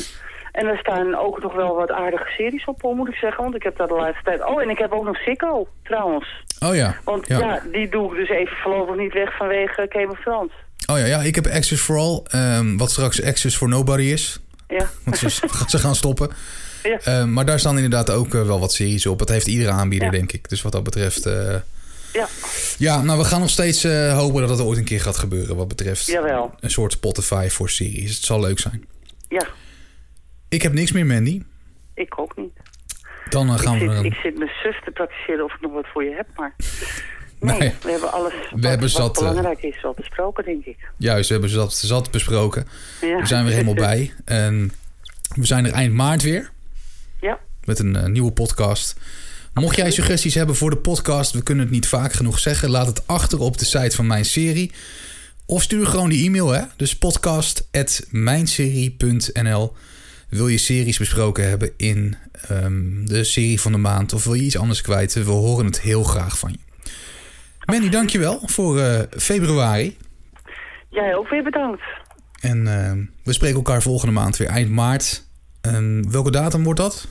En 0.55 0.65
er 0.67 0.77
staan 0.77 1.15
ook 1.15 1.41
nog 1.41 1.53
wel 1.53 1.75
wat 1.75 1.91
aardige 1.91 2.29
series 2.37 2.65
op, 2.65 2.81
moet 2.83 3.07
ik 3.07 3.15
zeggen. 3.15 3.43
Want 3.43 3.55
ik 3.55 3.63
heb 3.63 3.77
daar 3.77 3.87
de 3.87 3.93
laatste 3.93 4.23
tijd... 4.23 4.45
Oh, 4.45 4.61
en 4.61 4.69
ik 4.69 4.77
heb 4.77 4.91
ook 4.91 5.03
nog 5.05 5.17
Sicko, 5.17 5.67
trouwens. 5.83 6.43
Oh 6.59 6.75
ja. 6.75 6.95
Want 7.03 7.27
ja. 7.27 7.39
ja. 7.39 7.61
die 7.71 7.89
doe 7.89 8.11
ik 8.11 8.17
dus 8.19 8.29
even 8.29 8.55
voorlopig 8.63 8.95
niet 8.95 9.13
weg 9.13 9.37
vanwege 9.37 9.85
Game 9.89 10.11
of 10.11 10.19
Thrones. 10.23 10.51
Oh 10.91 10.97
ja, 10.97 11.05
ja, 11.05 11.19
ik 11.21 11.35
heb 11.35 11.47
Access 11.47 11.81
for 11.81 11.97
All. 11.97 12.21
ehm, 12.27 12.77
wat 12.77 12.91
straks 12.91 13.23
Access 13.23 13.57
for 13.57 13.67
Nobody 13.69 14.03
is. 14.03 14.39
Ja, 14.67 14.89
Want 15.05 15.17
ze, 15.17 15.29
ze 15.67 15.77
gaan 15.77 15.95
stoppen. 15.95 16.29
Ja. 16.83 16.99
Ehm, 17.03 17.33
maar 17.33 17.45
daar 17.45 17.59
staan 17.59 17.75
inderdaad 17.75 18.09
ook 18.11 18.33
eh, 18.33 18.41
wel 18.45 18.59
wat 18.59 18.73
series 18.73 19.05
op. 19.05 19.19
Dat 19.19 19.29
heeft 19.29 19.47
iedere 19.47 19.71
aanbieder, 19.71 20.07
Ja. 20.11 20.13
denk 20.17 20.31
ik. 20.31 20.49
Dus 20.49 20.61
wat 20.61 20.71
dat 20.71 20.83
betreft... 20.83 21.25
eh, 21.25 21.55
ja, 22.13 22.27
Ja, 22.77 23.01
nou, 23.01 23.19
we 23.19 23.25
gaan 23.25 23.39
nog 23.39 23.49
steeds 23.49 23.83
eh, 23.83 24.17
hopen 24.17 24.41
dat 24.41 24.49
het 24.49 24.61
ooit 24.61 24.77
een 24.77 24.83
keer 24.83 25.01
gaat 25.01 25.17
gebeuren. 25.17 25.55
Wat 25.55 25.67
betreft 25.67 26.05
jawel. 26.05 26.53
een 26.59 26.69
soort 26.71 26.91
Spotify 26.91 27.47
voor 27.49 27.69
series. 27.69 28.15
Het 28.15 28.23
zal 28.25 28.39
leuk 28.39 28.59
zijn. 28.59 28.85
Ja, 29.29 29.47
Ik 30.55 30.61
heb 30.61 30.73
niks 30.73 30.91
meer, 30.91 31.05
Mandy. 31.05 31.41
ik 31.93 32.19
ook 32.19 32.37
niet. 32.37 32.51
Dan 33.29 33.47
eh, 33.49 33.59
gaan 33.59 33.75
ik, 33.75 33.89
we 33.89 33.95
zit, 33.95 34.05
ik 34.05 34.13
zit 34.13 34.37
mijn 34.37 34.51
zus 34.63 34.81
te 34.85 34.91
praktiseren 34.91 35.43
of 35.43 35.53
ik 35.53 35.61
nog 35.61 35.73
wat 35.73 35.87
voor 35.93 36.03
je 36.03 36.15
heb, 36.15 36.27
maar... 36.35 36.55
Nee, 37.39 37.57
Nee. 37.59 37.73
we 37.81 37.91
hebben 37.91 38.11
alles 38.11 38.33
wat, 38.51 38.63
hebben 38.63 38.79
wat 38.79 38.89
zat, 38.89 39.21
eh, 39.21 39.27
belangrijk 39.27 39.61
is 39.63 39.83
al 39.83 39.93
besproken, 39.93 40.45
denk 40.45 40.65
ik. 40.65 40.77
Juist, 40.97 41.27
we 41.27 41.33
hebben 41.33 41.51
zat, 41.51 41.73
zat 41.73 42.11
besproken. 42.11 42.67
Ja. 43.01 43.19
We 43.19 43.25
zijn 43.25 43.43
weer 43.43 43.53
helemaal 43.53 43.73
bij. 43.73 44.13
En 44.25 44.71
we 45.35 45.45
zijn 45.45 45.65
er 45.65 45.71
eind 45.71 45.93
maart 45.93 46.21
weer. 46.21 46.51
Ja, 47.21 47.39
Met 47.63 47.79
een 47.79 47.95
eh, 47.95 48.05
nieuwe 48.05 48.31
podcast. 48.31 48.99
Mocht 49.53 49.75
jij 49.75 49.91
suggesties 49.91 50.35
hebben 50.35 50.55
voor 50.55 50.69
de 50.69 50.77
podcast, 50.77 51.31
we 51.31 51.43
kunnen 51.43 51.63
het 51.63 51.73
niet 51.73 51.87
vaak 51.87 52.13
genoeg 52.13 52.39
zeggen. 52.39 52.69
Laat 52.69 52.87
het 52.87 53.07
achter 53.07 53.39
op 53.39 53.57
de 53.57 53.65
site 53.65 53.95
van 53.95 54.07
mijn 54.07 54.25
serie. 54.25 54.71
Of 55.45 55.61
stuur 55.61 55.87
gewoon 55.87 56.09
die 56.09 56.25
e-mail, 56.25 56.49
hè? 56.49 56.61
Dus 56.75 56.97
podcast.mijnserie.nl. 56.97 59.73
Wil 60.35 60.47
je 60.47 60.57
series 60.57 60.97
besproken 60.97 61.49
hebben 61.49 61.73
in 61.77 62.15
ehm, 62.47 63.05
de 63.05 63.23
serie 63.23 63.61
van 63.61 63.71
de 63.71 63.77
maand? 63.77 64.13
Of 64.13 64.23
wil 64.23 64.33
je 64.33 64.41
iets 64.41 64.57
anders 64.57 64.81
kwijt? 64.81 65.13
We 65.13 65.31
horen 65.31 65.65
het 65.65 65.81
heel 65.81 66.03
graag 66.03 66.37
van 66.39 66.51
je. 66.51 66.91
Manny, 67.65 67.89
dankjewel 67.89 68.39
voor 68.45 68.79
eh, 68.79 68.99
februari. 69.09 69.97
jij 70.89 71.15
ook 71.15 71.29
weer 71.29 71.43
bedankt. 71.43 71.81
En 72.41 72.67
ehm, 72.67 73.03
we 73.23 73.33
spreken 73.33 73.55
elkaar 73.55 73.81
volgende 73.81 74.13
maand 74.13 74.37
weer 74.37 74.47
eind 74.47 74.69
maart. 74.69 75.23
En 75.61 76.11
welke 76.11 76.31
datum 76.31 76.63
wordt 76.63 76.79
dat? 76.79 77.07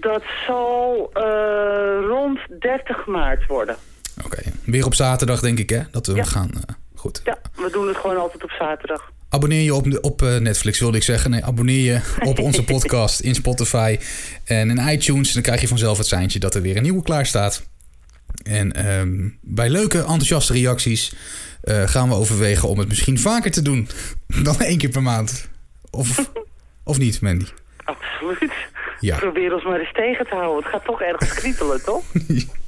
Dat 0.00 0.22
zal 0.46 1.10
uh, 1.14 2.06
rond 2.08 2.38
30 2.60 3.06
maart 3.06 3.46
worden. 3.46 3.76
Oké, 4.24 4.42
weer 4.64 4.84
op 4.84 4.94
zaterdag 4.94 5.40
denk 5.40 5.58
ik 5.58 5.70
hè? 5.70 5.82
Dat 5.90 6.06
we 6.06 6.14
ja. 6.14 6.24
gaan... 6.24 6.50
Uh, 6.54 6.60
goed. 6.94 7.20
Ja, 7.24 7.38
we 7.54 7.70
doen 7.72 7.88
het 7.88 7.96
gewoon 7.96 8.16
altijd 8.16 8.44
op 8.44 8.50
zaterdag. 8.50 9.14
Abonneer 9.36 9.62
je 9.62 9.74
op, 9.74 9.98
op 10.00 10.22
uh, 10.22 10.36
Netflix, 10.36 10.80
wilde 10.80 10.96
ik 10.96 11.02
zeggen. 11.02 11.30
Nee, 11.30 11.44
abonneer 11.44 11.92
je 11.92 12.00
op 12.24 12.38
onze 12.38 12.64
podcast 12.72 13.20
in 13.20 13.34
Spotify 13.34 13.98
en 14.44 14.70
in 14.70 14.88
iTunes. 14.88 15.32
Dan 15.32 15.42
krijg 15.42 15.60
je 15.60 15.68
vanzelf 15.68 15.98
het 15.98 16.06
seintje 16.06 16.38
dat 16.38 16.54
er 16.54 16.62
weer 16.62 16.76
een 16.76 16.82
nieuwe 16.82 17.02
klaar 17.02 17.26
staat. 17.26 17.68
En 18.44 18.90
um, 18.98 19.38
bij 19.42 19.68
leuke, 19.68 19.98
enthousiaste 19.98 20.52
reacties 20.52 21.14
uh, 21.64 21.82
gaan 21.88 22.08
we 22.08 22.14
overwegen 22.14 22.68
om 22.68 22.78
het 22.78 22.88
misschien 22.88 23.18
vaker 23.18 23.50
te 23.50 23.62
doen 23.62 23.88
dan 24.42 24.60
één 24.60 24.78
keer 24.78 24.90
per 24.90 25.02
maand. 25.02 25.48
Of, 25.90 26.30
of 26.84 26.98
niet, 26.98 27.20
Mandy? 27.20 27.46
Absoluut. 27.84 28.52
Ja. 29.00 29.18
Probeer 29.18 29.54
ons 29.54 29.64
maar 29.64 29.80
eens 29.80 29.92
tegen 29.92 30.26
te 30.26 30.34
houden. 30.34 30.62
Het 30.62 30.72
gaat 30.72 30.84
toch 30.84 31.02
ergens 31.02 31.34
kriebelen, 31.34 31.84
toch? 31.84 32.04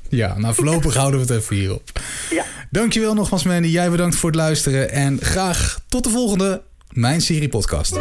Ja, 0.09 0.39
nou 0.39 0.55
voorlopig 0.55 0.95
houden 1.03 1.21
we 1.21 1.33
het 1.33 1.43
even 1.43 1.57
hierop. 1.57 1.91
Ja. 2.31 2.45
Dankjewel 2.71 3.15
nogmaals, 3.15 3.43
Mandy. 3.43 3.69
Jij 3.69 3.91
bedankt 3.91 4.17
voor 4.17 4.31
het 4.31 4.39
luisteren. 4.39 4.91
En 4.91 5.19
graag 5.21 5.81
tot 5.89 6.05
de 6.05 6.11
volgende 6.11 6.63
Mijn 6.89 7.21
Serie 7.21 7.49
Podcast. 7.49 7.97